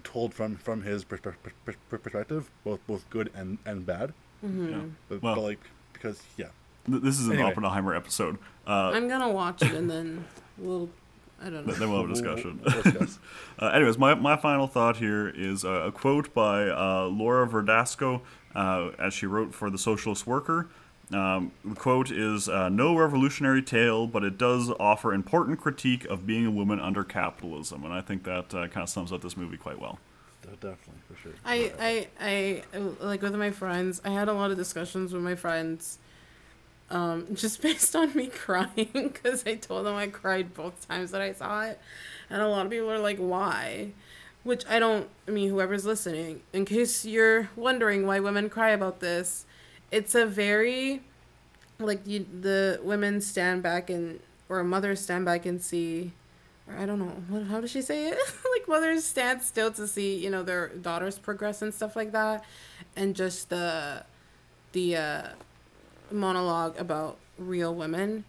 told 0.03 0.35
from 0.35 0.57
from 0.57 0.83
his 0.83 1.05
perspe- 1.05 1.35
per- 1.65 1.75
per- 1.89 1.99
perspective, 1.99 2.51
both 2.65 2.81
both 2.87 3.09
good 3.11 3.31
and 3.35 3.59
and 3.65 3.87
bad. 3.87 4.13
Yeah. 4.43 4.83
But, 5.09 5.23
Well- 5.23 5.35
but 5.37 5.43
like 5.43 5.61
because 5.93 6.21
yeah, 6.37 6.47
Th- 6.47 6.53
This 6.89 7.19
is 7.21 7.27
an 7.29 7.35
Anyway. 7.35 7.51
Oppenheimer 7.51 7.95
episode. 7.95 8.39
Uh, 8.67 8.93
i'm 8.95 9.09
gonna 9.09 9.29
watch 9.31 9.63
it 9.63 9.73
and 9.73 9.91
then 9.91 10.25
we'll 10.59 10.89
i 11.41 11.45
don't 11.51 11.67
know 11.67 11.73
then 11.73 11.91
we'll 11.91 12.01
have 12.03 12.11
a 12.11 12.13
discussion. 12.13 12.61
We'll- 12.65 12.83
we'll. 12.99 13.09
Uh, 13.59 13.67
anyways, 13.75 13.99
my, 13.99 14.15
my 14.15 14.37
final 14.37 14.67
thought 14.67 14.97
here 14.97 15.29
is 15.29 15.65
a, 15.65 15.69
a 15.69 15.93
quote 15.93 16.33
by 16.33 16.67
uh, 16.69 17.05
Laura 17.13 17.47
Verdasco 17.47 18.23
uh, 18.55 18.89
as 18.99 19.13
she 19.13 19.27
wrote 19.27 19.55
for 19.55 19.69
The 19.69 19.77
Socialist 19.77 20.27
Worker. 20.27 20.69
Um, 21.13 21.53
the 21.63 21.75
quote 21.75 22.11
is 22.11 22.49
uh, 22.49 22.71
No 22.71 22.97
revolutionary 22.97 23.61
tale, 23.63 24.07
but 24.07 24.25
it 24.25 24.39
does 24.39 24.71
offer 24.81 25.13
important 25.13 25.61
critique 25.61 26.07
of 26.07 26.27
being 26.27 26.47
a 26.47 26.51
woman 26.51 26.81
under 26.81 27.05
capitalism. 27.05 27.85
And 27.85 27.93
I 27.93 28.01
think 28.01 28.23
that 28.25 28.55
uh, 28.55 28.69
kind 28.69 28.83
of 28.85 28.89
sums 28.89 29.13
up 29.13 29.21
this 29.21 29.37
movie 29.37 29.59
quite 29.59 29.79
well. 29.79 29.99
De- 30.41 30.49
definitely 30.53 31.03
for 31.07 31.17
sure. 31.21 31.33
I, 31.45 31.73
I, 31.79 32.63
I, 32.73 32.85
like 33.05 33.21
with 33.21 33.35
my 33.35 33.51
friends, 33.51 34.01
I 34.07 34.11
had 34.11 34.29
a 34.29 34.33
lot 34.33 34.51
of 34.51 34.57
discussions 34.57 35.13
with 35.13 35.23
my 35.23 35.35
friends, 35.35 35.99
um, 36.91 37.27
just 37.35 37.63
based 37.63 37.95
on 37.97 38.15
me 38.15 38.27
crying 38.27 38.91
because 38.93 39.47
I 39.47 39.55
told 39.57 39.87
them 39.87 39.95
I 39.95 40.09
cried 40.09 40.55
both 40.55 40.87
times 40.89 41.11
that 41.13 41.21
I 41.21 41.33
saw 41.33 41.63
it, 41.63 41.81
and 42.29 42.43
a 42.43 42.49
lot 42.49 42.67
of 42.67 42.73
people 42.73 42.91
are 42.91 42.99
like, 42.99 43.19
"Why?" 43.19 43.93
Which 44.43 44.65
I 44.69 44.79
don't. 44.79 45.09
I 45.29 45.31
mean, 45.31 45.51
whoever's 45.51 45.85
listening, 45.85 46.43
in 46.53 46.65
case 46.65 47.05
you're 47.05 47.51
wondering 47.57 48.07
why 48.07 48.21
women 48.21 48.49
cry 48.49 48.71
about 48.71 49.01
this, 49.01 49.45
it's 49.91 50.15
a 50.15 50.27
very, 50.27 51.03
like 51.79 52.07
you, 52.07 52.27
the 52.41 52.81
women 52.83 53.21
stand 53.21 53.63
back 53.63 53.91
and 53.91 54.21
or 54.49 54.65
mothers 54.65 55.01
stand 55.01 55.25
back 55.25 55.47
and 55.47 55.63
see 55.63 56.13
or 56.71 56.79
I 56.79 56.87
don't 56.87 56.99
know 56.99 57.13
what 57.29 57.45
how 57.45 57.61
does 57.61 57.71
she 57.71 57.83
say 57.83 58.09
it? 58.09 58.19
like 58.53 58.69
mothers 58.69 59.05
stand 59.05 59.43
still 59.43 59.71
to 59.73 59.87
see 59.87 60.17
you 60.17 60.31
know 60.31 60.43
their 60.43 60.69
daughters 60.69 61.19
progress 61.19 61.63
and 61.63 61.73
stuff 61.73 61.97
like 61.97 62.13
that, 62.13 62.45
and 62.97 63.15
just 63.15 63.51
the 63.51 64.05
the 64.73 64.97
uh, 64.97 65.29
monologue 66.13 66.79
about 66.79 67.19
real 67.39 67.75
women. 67.75 68.25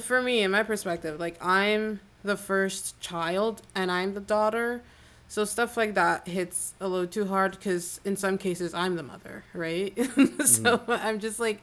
For 0.00 0.20
me, 0.20 0.42
in 0.42 0.50
my 0.50 0.62
perspective, 0.62 1.20
like 1.20 1.36
I'm 1.44 2.00
the 2.24 2.36
first 2.36 3.00
child 3.00 3.62
and 3.74 3.90
I'm 3.90 4.14
the 4.14 4.20
daughter, 4.20 4.82
so 5.28 5.44
stuff 5.44 5.76
like 5.76 5.94
that 5.94 6.28
hits 6.28 6.74
a 6.80 6.88
little 6.88 7.06
too 7.06 7.26
hard 7.26 7.52
because 7.52 8.00
in 8.04 8.16
some 8.16 8.38
cases 8.38 8.74
I'm 8.74 8.96
the 8.96 9.02
mother, 9.02 9.44
right? 9.54 9.96
so 10.44 10.82
I'm 10.88 11.20
just 11.20 11.40
like, 11.40 11.60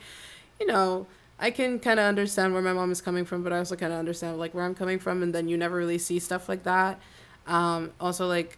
you 0.59 0.65
know, 0.67 1.07
I 1.39 1.51
can 1.51 1.79
kind 1.79 1.99
of 1.99 2.05
understand 2.05 2.53
where 2.53 2.61
my 2.61 2.73
mom 2.73 2.91
is 2.91 3.01
coming 3.01 3.25
from, 3.25 3.43
but 3.43 3.51
I 3.51 3.57
also 3.57 3.75
kind 3.75 3.91
of 3.91 3.99
understand 3.99 4.37
like 4.37 4.53
where 4.53 4.65
I'm 4.65 4.75
coming 4.75 4.99
from, 4.99 5.23
and 5.23 5.33
then 5.33 5.47
you 5.47 5.57
never 5.57 5.75
really 5.75 5.97
see 5.97 6.19
stuff 6.19 6.47
like 6.47 6.63
that. 6.63 6.99
Um, 7.47 7.91
also, 7.99 8.27
like 8.27 8.57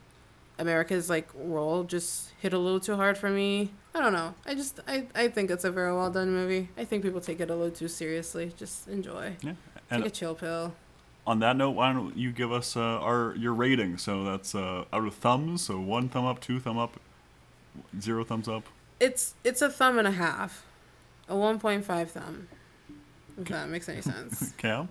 America's 0.60 1.10
like 1.10 1.28
role 1.34 1.84
just 1.84 2.32
hit 2.40 2.54
a 2.54 2.58
little 2.58 2.80
too 2.80 2.96
hard 2.96 3.18
for 3.18 3.30
me. 3.30 3.72
I 3.96 4.02
don't 4.02 4.12
know. 4.14 4.34
I 4.46 4.56
just 4.56 4.80
I, 4.88 5.08
I 5.16 5.30
think 5.30 5.50
it's 5.50 5.64
a 5.64 5.72
very 5.72 5.94
well 5.96 6.12
done 6.12 6.32
movie. 6.32 6.68
I 6.78 6.84
think 6.84 7.02
people 7.04 7.22
take 7.22 7.40
it 7.40 7.50
a 7.50 7.56
little 7.56 7.72
too 7.76 7.88
seriously. 7.88 8.54
Just 8.58 8.88
enjoy. 8.90 9.38
Yeah. 9.42 9.54
Take 9.90 10.06
a 10.06 10.10
chill 10.10 10.36
pill. 10.36 10.74
on 11.26 11.40
that 11.40 11.56
note, 11.56 11.72
why 11.72 11.94
don't 11.94 12.16
you 12.18 12.32
give 12.32 12.52
us 12.52 12.76
uh, 12.76 12.82
our 12.82 13.34
your 13.38 13.54
rating? 13.54 13.98
So 13.98 14.24
that's 14.26 14.54
uh, 14.54 14.84
out 14.92 15.06
of 15.06 15.16
thumbs. 15.16 15.64
So 15.66 15.80
one 15.80 16.10
thumb 16.10 16.26
up, 16.26 16.42
two 16.42 16.60
thumb 16.60 16.78
up, 16.78 17.00
zero 18.02 18.24
thumbs 18.26 18.48
up. 18.50 18.64
It's 19.00 19.34
it's 19.46 19.62
a 19.62 19.70
thumb 19.70 19.98
and 19.98 20.08
a 20.08 20.12
half, 20.12 20.66
a 21.30 21.36
one 21.36 21.58
point 21.60 21.86
five 21.86 22.12
thumb. 22.12 22.50
If 23.40 23.48
that 23.48 23.70
makes 23.70 23.88
any 23.88 24.02
sense. 24.14 24.52
Cam? 24.58 24.90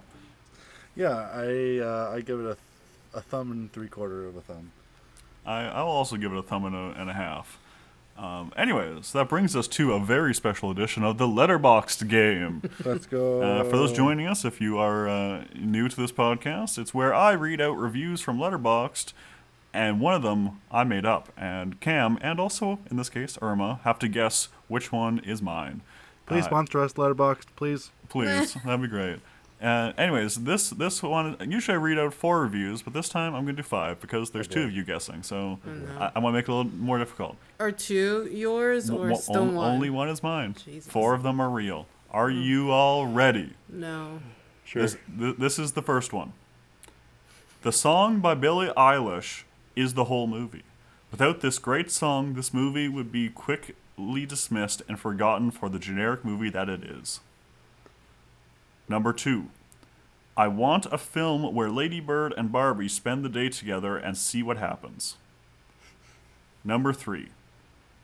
Yeah, 0.96 1.28
I 1.34 1.78
uh, 1.78 2.12
I 2.14 2.20
give 2.22 2.40
it 2.40 2.46
a, 2.46 3.18
a 3.18 3.20
thumb 3.20 3.52
and 3.52 3.70
three 3.72 3.88
quarter 3.88 4.26
of 4.26 4.36
a 4.36 4.40
thumb. 4.40 4.70
I, 5.44 5.64
I'll 5.64 5.88
also 5.88 6.16
give 6.16 6.32
it 6.32 6.38
a 6.38 6.42
thumb 6.42 6.64
and 6.64 6.74
a, 6.74 6.98
and 7.00 7.10
a 7.10 7.12
half. 7.12 7.58
Um, 8.16 8.52
anyways, 8.56 9.12
that 9.12 9.28
brings 9.28 9.56
us 9.56 9.66
to 9.68 9.92
a 9.92 9.98
very 10.00 10.34
special 10.34 10.70
edition 10.70 11.02
of 11.02 11.18
the 11.18 11.26
Letterboxd 11.26 12.08
game. 12.08 12.62
Let's 12.84 13.06
go. 13.06 13.42
Uh, 13.42 13.64
for 13.64 13.76
those 13.76 13.92
joining 13.92 14.26
us, 14.28 14.44
if 14.44 14.60
you 14.60 14.78
are 14.78 15.08
uh, 15.08 15.44
new 15.54 15.88
to 15.88 15.96
this 15.96 16.12
podcast, 16.12 16.78
it's 16.78 16.94
where 16.94 17.12
I 17.12 17.32
read 17.32 17.60
out 17.60 17.76
reviews 17.76 18.20
from 18.20 18.38
Letterboxd, 18.38 19.12
and 19.72 20.00
one 20.00 20.14
of 20.14 20.22
them 20.22 20.60
I 20.70 20.84
made 20.84 21.04
up, 21.04 21.32
and 21.36 21.80
Cam, 21.80 22.16
and 22.22 22.38
also 22.38 22.78
in 22.88 22.96
this 22.96 23.08
case 23.08 23.36
Irma, 23.42 23.80
have 23.82 23.98
to 23.98 24.08
guess 24.08 24.48
which 24.68 24.92
one 24.92 25.18
is 25.18 25.42
mine. 25.42 25.82
please 26.26 26.44
Uh, 26.44 26.48
sponsor 26.48 26.80
us, 26.80 26.92
Letterboxd, 26.92 27.46
please. 27.56 27.90
Please, 28.08 28.54
that'd 28.64 28.80
be 28.80 28.86
great. 28.86 29.18
Uh, 29.62 29.92
anyways, 29.96 30.34
this 30.44 30.70
this 30.70 31.02
one 31.02 31.36
usually 31.48 31.74
I 31.76 31.78
read 31.78 31.98
out 31.98 32.12
four 32.12 32.40
reviews, 32.42 32.82
but 32.82 32.92
this 32.92 33.08
time 33.08 33.34
I'm 33.34 33.44
gonna 33.44 33.56
do 33.56 33.62
five 33.62 34.00
because 34.00 34.30
there's 34.30 34.48
two 34.48 34.62
of 34.62 34.72
you 34.72 34.84
guessing, 34.84 35.22
so 35.22 35.58
no. 35.64 35.98
I, 35.98 36.12
I 36.16 36.18
want 36.18 36.34
to 36.34 36.38
make 36.38 36.48
it 36.48 36.52
a 36.52 36.54
little 36.54 36.72
more 36.72 36.98
difficult. 36.98 37.36
Or 37.58 37.70
two 37.72 38.28
yours 38.30 38.90
or 38.90 39.08
Mo- 39.08 39.14
still 39.16 39.42
on- 39.42 39.54
one? 39.54 39.70
Only 39.72 39.90
one 39.90 40.08
is 40.08 40.22
mine. 40.22 40.54
Jesus. 40.64 40.90
Four 40.92 41.14
of 41.14 41.22
them 41.22 41.40
are 41.40 41.48
real. 41.48 41.86
Are 42.10 42.30
you 42.30 42.70
all 42.70 43.06
ready? 43.06 43.54
No. 43.68 44.20
Sure. 44.64 44.82
This, 44.82 44.96
th- 45.18 45.36
this 45.36 45.58
is 45.58 45.72
the 45.72 45.82
first 45.82 46.12
one. 46.12 46.32
The 47.62 47.72
song 47.72 48.20
by 48.20 48.34
Billie 48.34 48.68
Eilish 48.76 49.44
is 49.74 49.94
the 49.94 50.04
whole 50.04 50.26
movie. 50.26 50.62
Without 51.10 51.40
this 51.40 51.58
great 51.58 51.90
song, 51.90 52.34
this 52.34 52.52
movie 52.52 52.88
would 52.88 53.10
be 53.10 53.28
quickly 53.30 54.26
dismissed 54.26 54.82
and 54.88 54.98
forgotten 54.98 55.50
for 55.50 55.68
the 55.68 55.78
generic 55.78 56.24
movie 56.24 56.50
that 56.50 56.68
it 56.68 56.82
is. 56.84 57.20
Number 58.88 59.12
two. 59.12 59.46
I 60.36 60.48
want 60.48 60.86
a 60.90 60.98
film 60.98 61.54
where 61.54 61.70
Lady 61.70 62.00
Bird 62.00 62.34
and 62.36 62.50
Barbie 62.50 62.88
spend 62.88 63.24
the 63.24 63.28
day 63.28 63.48
together 63.48 63.96
and 63.96 64.16
see 64.16 64.42
what 64.42 64.56
happens. 64.56 65.16
Number 66.64 66.92
three. 66.92 67.28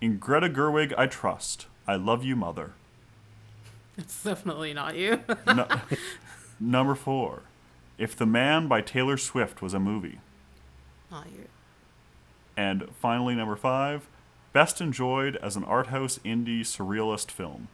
In 0.01 0.19
Greta 0.19 0.49
Gerwig, 0.49 0.95
I 0.97 1.07
trust. 1.07 1.67
I 1.89 1.97
love 1.97 2.25
you, 2.25 2.37
mother. 2.37 2.73
It's 3.99 4.23
definitely 4.23 4.73
not 4.73 4.97
you. 4.97 5.21
No, 5.47 5.67
number 6.61 6.95
four. 6.95 7.43
If 7.99 8.17
the 8.17 8.27
Man 8.27 8.69
by 8.69 8.81
Taylor 8.81 9.17
Swift 9.17 9.61
was 9.61 9.75
a 9.75 9.81
movie. 9.81 10.21
not 11.11 11.27
you. 11.33 11.49
And 12.57 12.89
finally, 13.01 13.35
number 13.35 13.57
five. 13.57 14.07
Best 14.53 14.81
enjoyed 14.81 15.37
as 15.37 15.57
an 15.57 15.65
art 15.65 15.89
house 15.89 16.19
indie 16.25 16.61
surrealist 16.61 17.31
film. 17.31 17.69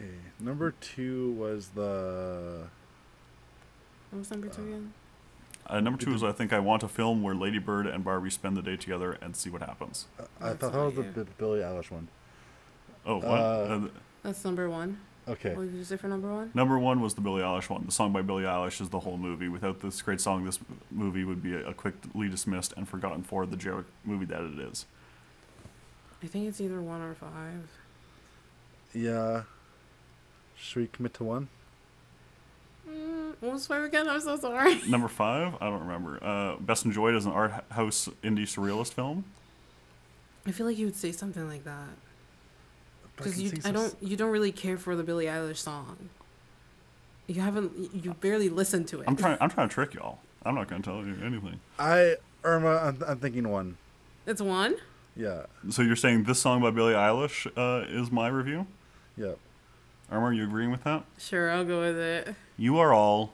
Okay, 0.00 0.10
number 0.38 0.72
two 0.80 1.32
was 1.32 1.68
the. 1.68 2.66
What 4.10 4.18
was 4.20 4.30
number 4.30 4.48
two 4.48 4.62
again? 4.62 4.92
Uh, 5.66 5.80
number 5.80 6.02
two 6.02 6.12
is 6.14 6.24
I 6.24 6.32
think 6.32 6.52
I 6.52 6.58
want 6.58 6.82
a 6.82 6.88
film 6.88 7.22
where 7.22 7.34
Lady 7.34 7.58
Bird 7.58 7.86
and 7.86 8.02
Barbie 8.02 8.30
spend 8.30 8.56
the 8.56 8.62
day 8.62 8.76
together 8.76 9.16
and 9.20 9.36
see 9.36 9.50
what 9.50 9.62
happens. 9.62 10.06
I 10.40 10.48
That's 10.48 10.58
thought 10.58 10.72
that 10.72 10.84
was 10.84 10.94
the 10.94 11.02
you. 11.02 11.10
B- 11.24 11.30
Billie 11.38 11.60
Eilish 11.60 11.90
one. 11.90 12.08
Oh, 13.06 13.16
what? 13.16 13.26
Uh, 13.26 13.32
Uh, 13.32 13.88
That's 14.22 14.44
number 14.44 14.68
one. 14.68 14.98
Okay. 15.28 15.54
What 15.54 15.66
did 15.70 15.74
you 15.74 15.84
say 15.84 15.96
for 15.96 16.08
number 16.08 16.32
one? 16.32 16.50
Number 16.54 16.76
one 16.78 17.00
was 17.00 17.14
the 17.14 17.20
Billie 17.20 17.42
Eilish 17.42 17.68
one. 17.70 17.84
The 17.86 17.92
song 17.92 18.12
by 18.12 18.22
Billie 18.22 18.42
Eilish 18.44 18.80
is 18.80 18.88
the 18.88 19.00
whole 19.00 19.16
movie. 19.16 19.48
Without 19.48 19.80
this 19.80 20.02
great 20.02 20.20
song, 20.20 20.44
this 20.44 20.58
movie 20.90 21.22
would 21.24 21.42
be 21.42 21.54
a 21.54 21.72
quickly 21.72 22.28
dismissed 22.28 22.72
and 22.76 22.88
forgotten 22.88 23.22
for 23.22 23.46
the 23.46 23.56
joke 23.56 23.84
movie 24.04 24.24
that 24.24 24.40
it 24.40 24.58
is. 24.58 24.86
I 26.22 26.26
think 26.26 26.48
it's 26.48 26.60
either 26.60 26.80
one 26.82 27.00
or 27.00 27.14
five. 27.14 27.68
Yeah. 28.92 29.42
Should 30.60 30.80
we 30.80 30.86
commit 30.88 31.14
to 31.14 31.24
one? 31.24 31.48
Mm, 32.88 33.34
what 33.40 33.52
was 33.52 33.66
five 33.66 33.82
again? 33.82 34.08
I'm 34.08 34.20
so 34.20 34.36
sorry. 34.36 34.80
Number 34.88 35.08
five, 35.08 35.54
I 35.60 35.66
don't 35.70 35.80
remember. 35.80 36.22
Uh, 36.22 36.56
Best 36.60 36.84
Enjoyed 36.84 37.14
as 37.14 37.26
an 37.26 37.32
art 37.32 37.52
house 37.70 38.08
indie 38.22 38.42
surrealist 38.42 38.92
film. 38.92 39.24
I 40.46 40.52
feel 40.52 40.66
like 40.66 40.78
you 40.78 40.86
would 40.86 40.96
say 40.96 41.12
something 41.12 41.48
like 41.48 41.64
that 41.64 41.88
because 43.16 43.40
you. 43.40 43.52
I 43.64 43.70
don't. 43.70 43.94
You 44.00 44.16
don't 44.16 44.30
really 44.30 44.52
care 44.52 44.78
for 44.78 44.96
the 44.96 45.02
Billie 45.02 45.26
Eilish 45.26 45.58
song. 45.58 46.10
You 47.26 47.40
haven't. 47.40 47.94
You 47.94 48.14
barely 48.14 48.48
listened 48.48 48.88
to 48.88 49.00
it. 49.00 49.04
I'm 49.08 49.16
trying. 49.16 49.38
I'm 49.40 49.50
trying 49.50 49.68
to 49.68 49.74
trick 49.74 49.94
y'all. 49.94 50.18
I'm 50.44 50.54
not 50.54 50.68
going 50.68 50.82
to 50.82 50.90
tell 50.90 51.04
you 51.04 51.16
anything. 51.24 51.60
I 51.78 52.16
Irma. 52.44 52.76
I'm, 52.76 53.02
I'm 53.06 53.18
thinking 53.18 53.48
one. 53.48 53.76
It's 54.26 54.40
one. 54.40 54.76
Yeah. 55.16 55.46
So 55.70 55.82
you're 55.82 55.96
saying 55.96 56.24
this 56.24 56.40
song 56.40 56.62
by 56.62 56.70
Billie 56.70 56.94
Eilish 56.94 57.46
uh, 57.56 57.86
is 57.88 58.10
my 58.10 58.28
review? 58.28 58.66
Yeah. 59.16 59.32
Irma, 60.10 60.26
are 60.26 60.32
you 60.32 60.44
agreeing 60.44 60.70
with 60.70 60.84
that? 60.84 61.04
Sure, 61.18 61.50
I'll 61.50 61.64
go 61.64 61.80
with 61.80 61.96
it. 61.96 62.34
You 62.56 62.78
are 62.78 62.92
all 62.92 63.32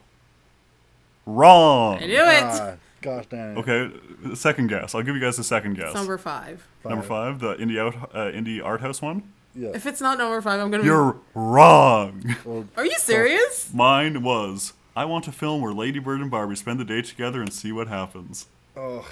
wrong. 1.25 1.97
I 1.97 2.05
knew 2.05 2.23
it. 2.23 2.43
Ah, 2.43 2.73
gosh 3.01 3.25
dang 3.27 3.57
it. 3.57 3.59
Okay, 3.59 3.91
second 4.35 4.67
guess. 4.67 4.93
I'll 4.93 5.01
give 5.01 5.15
you 5.15 5.21
guys 5.21 5.39
a 5.39 5.43
second 5.43 5.75
guess. 5.75 5.87
It's 5.87 5.95
number 5.95 6.17
five. 6.17 6.65
Number 6.85 7.03
five, 7.03 7.39
the 7.39 7.55
indie 7.55 7.79
out, 7.79 7.95
uh, 8.15 8.31
indie 8.31 8.63
art 8.63 8.81
house 8.81 9.01
one. 9.01 9.23
Yeah. 9.55 9.69
If 9.73 9.87
it's 9.87 9.99
not 10.01 10.17
number 10.19 10.39
five, 10.41 10.59
I'm 10.59 10.69
gonna. 10.69 10.83
You're 10.83 11.17
wrong. 11.33 12.35
Well, 12.45 12.65
Are 12.77 12.85
you 12.85 12.95
serious? 12.99 13.73
Mine 13.73 14.21
was. 14.21 14.73
I 14.95 15.05
want 15.05 15.27
a 15.27 15.31
film 15.31 15.61
where 15.61 15.73
Lady 15.73 15.99
Bird 15.99 16.21
and 16.21 16.29
Barbie 16.31 16.55
spend 16.55 16.79
the 16.79 16.85
day 16.85 17.01
together 17.01 17.41
and 17.41 17.51
see 17.51 17.71
what 17.71 17.87
happens. 17.87 18.47
oh, 18.75 19.07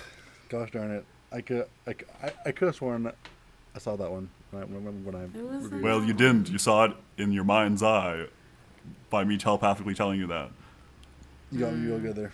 gosh 0.49 0.71
darn 0.71 0.91
it. 0.91 1.05
I 1.31 1.41
could. 1.41 1.65
I 1.87 1.95
I 2.45 2.51
could 2.51 2.67
have 2.67 2.75
sworn 2.75 3.11
I 3.75 3.79
saw 3.79 3.95
that 3.97 4.09
one 4.09 4.29
when 4.55 4.63
I, 4.63 4.65
when, 4.79 5.05
when 5.05 5.15
I 5.15 5.23
It 5.25 5.43
was 5.43 5.63
reviewed 5.63 5.83
Well, 5.83 6.03
you 6.03 6.13
didn't. 6.13 6.49
You 6.49 6.57
saw 6.57 6.85
it 6.85 6.91
in 7.17 7.31
your 7.31 7.43
mind's 7.43 7.83
eye 7.83 8.25
by 9.09 9.23
me 9.23 9.37
telepathically 9.37 9.93
telling 9.93 10.19
you 10.19 10.27
that. 10.27 10.49
You 11.51 11.59
got 11.59 11.73
me 11.73 11.87
real 11.87 11.99
good 11.99 12.15
there. 12.15 12.31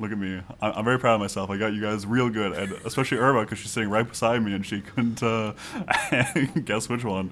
Look 0.00 0.12
at 0.12 0.18
me. 0.18 0.40
I- 0.62 0.70
I'm 0.70 0.84
very 0.84 0.98
proud 0.98 1.14
of 1.14 1.20
myself. 1.20 1.50
I 1.50 1.56
got 1.56 1.72
you 1.72 1.80
guys 1.80 2.06
real 2.06 2.28
good, 2.30 2.52
and 2.52 2.72
especially 2.84 3.18
Irma 3.18 3.42
because 3.42 3.58
she's 3.58 3.70
sitting 3.70 3.90
right 3.90 4.08
beside 4.08 4.42
me 4.42 4.54
and 4.54 4.64
she 4.64 4.80
couldn't 4.80 5.22
uh, 5.22 5.52
guess 6.64 6.88
which 6.88 7.04
one. 7.04 7.30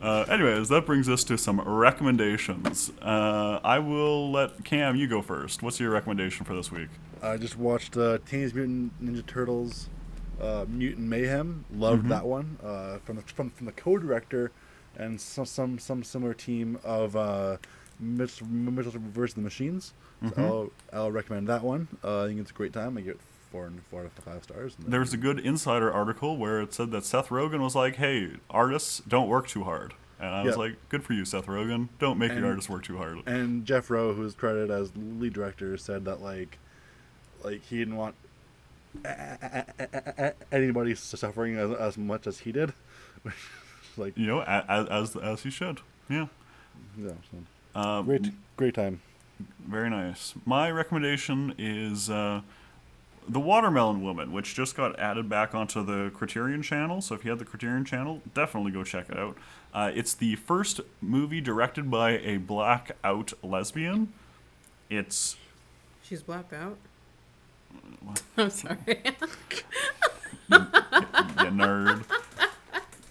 Uh, 0.00 0.24
anyways, 0.28 0.68
that 0.68 0.84
brings 0.84 1.08
us 1.08 1.24
to 1.24 1.38
some 1.38 1.60
recommendations. 1.60 2.92
Uh, 3.00 3.58
I 3.64 3.78
will 3.78 4.30
let 4.30 4.62
Cam 4.64 4.96
you 4.96 5.06
go 5.06 5.22
first. 5.22 5.62
What's 5.62 5.80
your 5.80 5.90
recommendation 5.90 6.44
for 6.44 6.54
this 6.54 6.70
week? 6.70 6.88
I 7.22 7.38
just 7.38 7.56
watched 7.56 7.96
uh, 7.96 8.18
Teenage 8.28 8.52
Mutant 8.52 8.92
Ninja 9.02 9.24
Turtles, 9.26 9.88
uh, 10.40 10.64
Mutant 10.68 11.06
Mayhem. 11.08 11.64
Loved 11.74 12.08
that 12.08 12.24
one. 12.26 12.58
Uh, 12.62 12.98
from 13.04 13.16
the 13.16 13.22
from, 13.22 13.50
from 13.50 13.66
the 13.66 13.72
co-director 13.72 14.50
and 14.96 15.20
some 15.20 15.44
some 15.46 15.78
some 15.78 16.02
similar 16.02 16.34
team 16.34 16.78
of 16.84 17.16
uh, 17.16 17.56
Mitchell, 18.00 18.46
Mitchell 18.46 18.92
vs. 18.96 19.34
the 19.34 19.40
Machines. 19.40 19.92
So 20.34 20.70
I'll, 20.92 20.98
I'll 21.00 21.12
recommend 21.12 21.48
that 21.48 21.62
one. 21.62 21.86
Uh, 22.02 22.24
I 22.24 22.28
think 22.28 22.40
it's 22.40 22.50
a 22.50 22.54
great 22.54 22.72
time. 22.72 22.96
I 22.96 23.02
give 23.02 23.16
it 23.16 23.20
four 23.52 23.66
and 23.66 23.82
four 23.90 24.00
out 24.00 24.06
of 24.06 24.12
five 24.24 24.42
stars. 24.42 24.74
And 24.82 24.90
There's 24.90 25.12
a 25.12 25.18
good 25.18 25.38
insider 25.38 25.92
article 25.92 26.38
where 26.38 26.62
it 26.62 26.72
said 26.72 26.92
that 26.92 27.04
Seth 27.04 27.28
Rogen 27.28 27.60
was 27.60 27.74
like, 27.74 27.96
"Hey, 27.96 28.30
artists 28.48 29.02
don't 29.06 29.28
work 29.28 29.48
too 29.48 29.64
hard," 29.64 29.92
and 30.18 30.30
I 30.34 30.42
was 30.42 30.56
like, 30.56 30.76
"Good 30.88 31.02
for 31.04 31.12
you, 31.12 31.26
Seth 31.26 31.44
Rogen. 31.46 31.88
Don't 31.98 32.18
make 32.18 32.30
And- 32.30 32.40
your 32.40 32.48
artists 32.48 32.70
work 32.70 32.84
too 32.84 32.96
hard." 32.96 33.18
And 33.26 33.66
Jeff 33.66 33.90
Rowe, 33.90 34.14
who's 34.14 34.34
credited 34.34 34.70
as 34.70 34.92
lead 34.96 35.34
director, 35.34 35.76
said 35.76 36.06
that 36.06 36.22
like, 36.22 36.58
like 37.42 37.62
he 37.62 37.76
didn't 37.78 37.96
want 37.96 38.14
anybody 40.52 40.94
suffering 40.94 41.56
as, 41.56 41.72
as 41.72 41.98
much 41.98 42.26
as 42.26 42.40
he 42.40 42.52
did. 42.52 42.72
like, 43.96 44.16
You 44.16 44.26
know, 44.26 44.42
as 44.42 44.88
as, 44.88 45.16
as 45.16 45.42
he 45.42 45.50
should. 45.50 45.80
Yeah. 46.08 46.26
yeah, 46.98 47.12
so. 47.30 47.80
Um, 47.80 48.06
great, 48.06 48.26
great 48.56 48.74
time. 48.74 49.00
Very 49.66 49.90
nice. 49.90 50.34
My 50.44 50.70
recommendation 50.70 51.54
is 51.58 52.08
uh, 52.08 52.42
The 53.28 53.40
Watermelon 53.40 54.02
Woman, 54.02 54.32
which 54.32 54.54
just 54.54 54.76
got 54.76 54.98
added 54.98 55.28
back 55.28 55.54
onto 55.54 55.84
the 55.84 56.10
Criterion 56.14 56.62
channel. 56.62 57.00
So 57.00 57.14
if 57.14 57.24
you 57.24 57.30
have 57.30 57.38
the 57.38 57.44
Criterion 57.44 57.84
channel, 57.84 58.22
definitely 58.32 58.70
go 58.72 58.84
check 58.84 59.08
it 59.10 59.18
out. 59.18 59.36
Uh, 59.72 59.90
it's 59.92 60.14
the 60.14 60.36
first 60.36 60.80
movie 61.00 61.40
directed 61.40 61.90
by 61.90 62.12
a 62.18 62.36
black-out 62.36 63.32
lesbian. 63.42 64.12
It's 64.88 65.36
She's 66.02 66.22
blacked 66.22 66.52
out. 66.52 66.76
I'm 68.36 68.50
sorry. 68.50 68.76
you 70.48 70.58
nerd. 71.50 72.04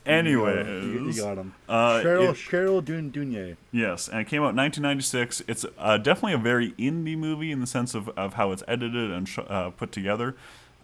Anyways, 0.05 0.84
you, 0.84 1.05
you 1.07 1.14
got 1.16 1.38
him. 1.38 1.53
uh, 1.70 2.01
Cheryl, 2.03 2.30
it- 2.32 2.36
Cheryl 2.36 2.84
Dun 2.84 3.09
Dunye. 3.11 3.55
Yes, 3.72 4.09
and 4.09 4.20
it 4.20 4.26
came 4.28 4.41
out 4.43 4.49
in 4.49 4.57
1996. 4.57 5.43
It's 5.47 5.66
uh, 5.78 5.97
definitely 5.97 6.34
a 6.34 6.38
very 6.38 6.72
indie 6.74 7.18
movie 7.18 7.51
in 7.51 7.61
the 7.61 7.68
sense 7.68 7.95
of, 7.95 8.09
of 8.09 8.34
how 8.34 8.51
it's 8.51 8.64
edited 8.68 9.11
and 9.11 9.28
sh- 9.30 9.39
uh, 9.47 9.70
put 9.70 9.93
together. 9.93 10.36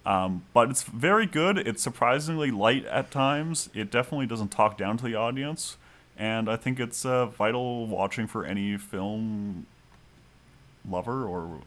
Um, 0.05 0.43
but 0.53 0.69
it's 0.69 0.83
very 0.83 1.25
good. 1.25 1.57
It's 1.57 1.83
surprisingly 1.83 2.49
light 2.49 2.85
at 2.85 3.11
times. 3.11 3.69
It 3.73 3.91
definitely 3.91 4.25
doesn't 4.25 4.49
talk 4.49 4.77
down 4.77 4.95
to 4.97 5.03
the 5.03 5.15
audience. 5.15 5.75
And 6.17 6.49
I 6.49 6.55
think 6.55 6.79
it's 6.79 7.05
uh, 7.05 7.25
vital 7.25 7.87
watching 7.87 8.25
for 8.25 8.45
any 8.45 8.77
film 8.77 9.65
lover 10.89 11.25
or 11.25 11.59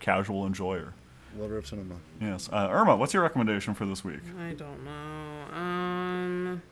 casual 0.00 0.44
enjoyer. 0.44 0.94
Lover 1.38 1.58
of 1.58 1.66
cinema. 1.66 1.96
Yes. 2.20 2.48
Uh, 2.52 2.68
Irma, 2.70 2.96
what's 2.96 3.12
your 3.14 3.22
recommendation 3.22 3.74
for 3.74 3.84
this 3.86 4.04
week? 4.04 4.20
I 4.40 4.52
don't 4.52 4.84
know. 4.84 5.56
Um, 5.56 6.62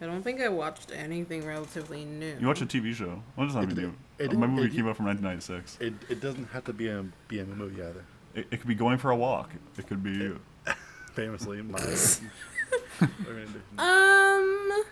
I 0.00 0.06
don't 0.06 0.22
think 0.22 0.40
I 0.40 0.48
watched 0.48 0.90
anything 0.92 1.44
relatively 1.46 2.04
new. 2.04 2.36
You 2.40 2.46
watch 2.46 2.60
a 2.62 2.66
TV 2.66 2.94
show. 2.94 3.22
What 3.36 3.44
does 3.46 3.54
that 3.54 3.64
It- 3.64 3.76
mean? 3.76 3.96
it- 4.18 4.32
My 4.38 4.46
movie 4.46 4.68
it- 4.68 4.74
came 4.74 4.88
out 4.88 4.96
from 4.96 5.06
1996. 5.06 5.78
It, 5.80 5.94
it 6.08 6.20
doesn't 6.20 6.46
have 6.46 6.64
to 6.64 6.72
be 6.72 6.88
a 6.88 7.04
be 7.28 7.38
a 7.40 7.44
movie 7.44 7.82
either. 7.82 8.04
It, 8.34 8.46
it 8.50 8.58
could 8.58 8.68
be 8.68 8.74
going 8.74 8.98
for 8.98 9.10
a 9.10 9.16
walk. 9.16 9.50
It 9.76 9.86
could 9.86 10.02
be. 10.02 10.32
Famously, 11.14 11.62
my 11.62 11.78
recommendation. 11.78 12.30
Um, 13.78 14.84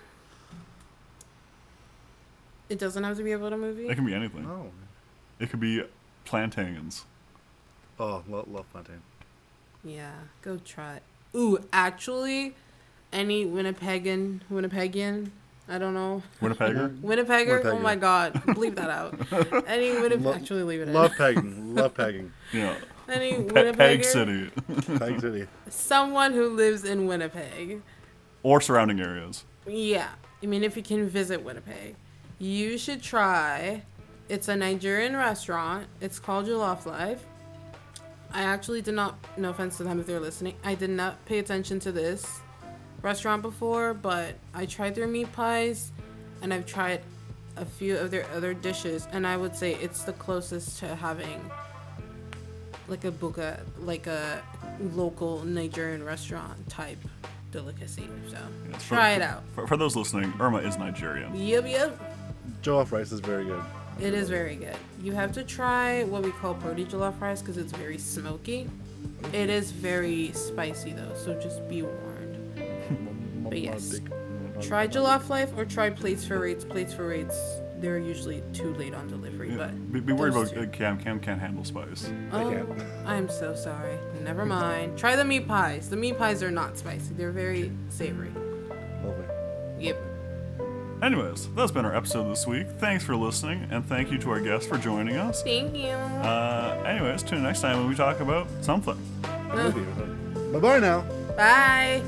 it 2.69 2.79
doesn't 2.79 3.03
have 3.05 3.17
to 3.17 3.23
be 3.23 3.33
about 3.33 3.53
a 3.53 3.57
movie. 3.57 3.89
It 3.89 3.95
can 3.97 4.07
be 4.07 4.15
anything. 4.15 4.47
Oh, 4.47 4.71
It 5.41 5.51
could 5.51 5.61
be 5.61 5.83
plantains. 6.25 7.05
oh, 7.99 8.23
love, 8.29 8.49
love 8.49 8.67
Fontaine. 8.73 9.03
Yeah, 9.87 10.13
go 10.43 10.57
try 10.65 10.97
it. 10.97 11.03
Ooh, 11.35 11.59
actually, 11.73 12.55
any 13.13 13.45
Winnipegan, 13.47 14.41
Winnipegian, 14.51 15.31
I 15.69 15.79
don't 15.79 15.95
know. 15.95 16.23
Winnipegger. 16.43 16.99
Winnipegger? 17.03 17.65
Oh 17.67 17.79
my 17.79 17.95
god, 17.95 18.35
bleep 18.35 18.75
that 18.77 18.91
out. 18.91 19.15
Any 19.69 19.93
Winnipeg, 19.93 20.23
Lo- 20.25 20.33
actually 20.35 20.63
leave 20.65 20.81
it 20.81 20.89
Love 20.89 21.13
pegging, 21.17 21.75
love 21.75 21.95
pegging. 21.95 22.33
yeah. 22.53 22.77
Any 23.09 23.33
Pe- 23.35 23.43
Winnipegger? 23.45 23.77
Peg 23.77 24.05
City. 24.05 24.51
Peg 24.99 25.21
City. 25.21 25.47
Someone 25.69 26.33
who 26.33 26.49
lives 26.51 26.85
in 26.85 27.07
Winnipeg. 27.07 27.83
or 28.43 28.61
surrounding 28.61 29.01
areas. 29.01 29.45
Yeah, 29.67 30.09
I 30.43 30.47
mean, 30.47 30.63
if 30.65 30.77
you 30.77 30.83
can 30.83 31.09
visit 31.09 31.43
Winnipeg, 31.45 31.95
you 32.39 32.79
should 32.79 33.03
try. 33.03 33.83
It's 34.29 34.49
a 34.49 34.57
Nigerian 34.57 35.17
restaurant. 35.17 35.87
It's 36.01 36.19
called 36.19 36.47
Jollof 36.47 36.87
Life. 36.87 37.25
I 38.37 38.43
actually 38.43 38.83
did 38.83 38.95
not. 38.95 39.17
No 39.39 39.49
offense 39.49 39.79
to 39.79 39.85
them 39.85 39.99
if 39.99 40.07
they're 40.07 40.21
listening. 40.21 40.57
I 40.63 40.75
did 40.75 40.91
not 40.91 41.25
pay 41.25 41.39
attention 41.39 41.81
to 41.81 41.91
this 41.91 42.41
restaurant 43.01 43.41
before, 43.41 43.95
but 43.95 44.35
I 44.53 44.67
tried 44.67 44.95
their 44.95 45.07
meat 45.07 45.33
pies, 45.33 45.91
and 46.43 46.53
I've 46.53 46.67
tried 46.67 47.01
a 47.57 47.65
few 47.65 47.97
of 47.97 48.11
their 48.11 48.27
other 48.35 48.53
dishes, 48.53 49.09
and 49.11 49.27
I 49.27 49.39
would 49.39 49.57
say 49.57 49.77
it's 49.77 50.03
the 50.03 50.13
closest 50.13 50.79
to 50.81 50.95
having 50.95 51.51
like 52.89 53.05
a 53.05 53.11
buka, 53.11 53.59
uh, 53.59 53.61
like 53.81 54.07
a 54.07 54.43
local 54.95 55.43
Nigerian 55.45 56.05
restaurant 56.05 56.69
type 56.69 56.99
delicacy. 57.53 58.07
So 58.29 58.37
Yes, 58.71 58.83
for- 58.83 58.97
try 58.97 59.11
it 59.13 59.23
out. 59.23 59.45
For, 59.55 59.67
for 59.67 59.79
those 59.79 59.97
listening, 59.97 60.35
Irma 60.39 60.59
is 60.59 60.77
Nigerian. 60.77 61.35
Yep, 61.35 61.65
yep. 61.69 62.15
Jollof 62.63 62.93
rice 62.93 63.13
is 63.13 63.21
very 63.21 63.47
good. 63.47 63.63
It 64.01 64.13
is 64.13 64.29
very 64.29 64.57
good. 64.57 64.77
You 65.03 65.13
have 65.13 65.33
to 65.33 65.43
try 65.43 66.05
what 66.05 66.23
we 66.23 66.31
call 66.31 66.55
party 66.55 66.85
jollof 66.85 67.21
rice 67.21 67.41
because 67.41 67.57
it's 67.57 67.73
very 67.73 67.99
smoky. 67.99 68.69
It 69.33 69.51
is 69.51 69.71
very 69.71 70.33
spicy 70.33 70.93
though, 70.93 71.15
so 71.15 71.39
just 71.41 71.67
be 71.69 71.83
warned. 71.83 72.23
But 73.49 73.61
yes. 73.61 74.01
Try 74.61 74.89
Jollof 74.89 75.29
Life 75.29 75.53
or 75.57 75.65
try 75.65 75.91
Plates 75.91 76.27
for 76.27 76.41
Rates. 76.41 76.65
Plates 76.65 76.93
for 76.93 77.07
Rates, 77.07 77.39
they're 77.79 77.99
usually 77.99 78.43
too 78.53 78.73
late 78.75 78.95
on 78.95 79.07
delivery, 79.07 79.51
Yeah, 79.51 79.57
but 79.57 79.93
be, 79.93 80.01
be 80.01 80.13
worried 80.13 80.35
about 80.35 80.57
uh, 80.57 80.67
Cam. 80.67 80.99
Cam 80.99 81.21
can't 81.21 81.41
handle 81.41 81.63
spice. 81.65 82.11
I 82.33 82.43
oh. 82.43 82.77
I'm 83.05 83.29
so 83.29 83.55
sorry. 83.55 83.99
Never 84.23 84.47
mind. 84.47 84.99
Try 84.99 85.15
the 85.15 85.25
meat 85.25 85.47
pies. 85.47 85.91
The 85.91 85.97
meat 85.97 86.19
pies 86.19 86.43
are 86.43 86.51
not 86.51 86.79
spicy. 86.79 87.15
They're 87.15 87.33
very 87.33 87.71
savory. 87.89 88.33
Lovely. 89.05 89.27
Yep. 89.79 90.16
Anyways, 91.03 91.49
that's 91.55 91.71
been 91.73 91.85
our 91.85 91.95
episode 91.95 92.31
this 92.31 92.47
week. 92.47 92.67
Thanks 92.79 93.05
for 93.05 93.15
listening, 93.15 93.69
and 93.71 93.85
thank 93.85 94.11
you 94.11 94.19
to 94.19 94.31
our 94.31 94.41
guests 94.41 94.67
for 94.67 94.79
joining 94.79 95.17
us. 95.17 95.43
Thank 95.43 95.77
you. 95.77 95.91
Uh, 95.91 96.83
anyways, 96.87 97.23
tune 97.23 97.39
in 97.39 97.45
next 97.45 97.61
time 97.61 97.79
when 97.79 97.89
we 97.89 97.95
talk 97.95 98.21
about 98.21 98.49
something. 98.63 98.97
Bye 100.53 100.59
bye 100.59 100.79
now. 100.79 101.03
Bye. 101.37 102.03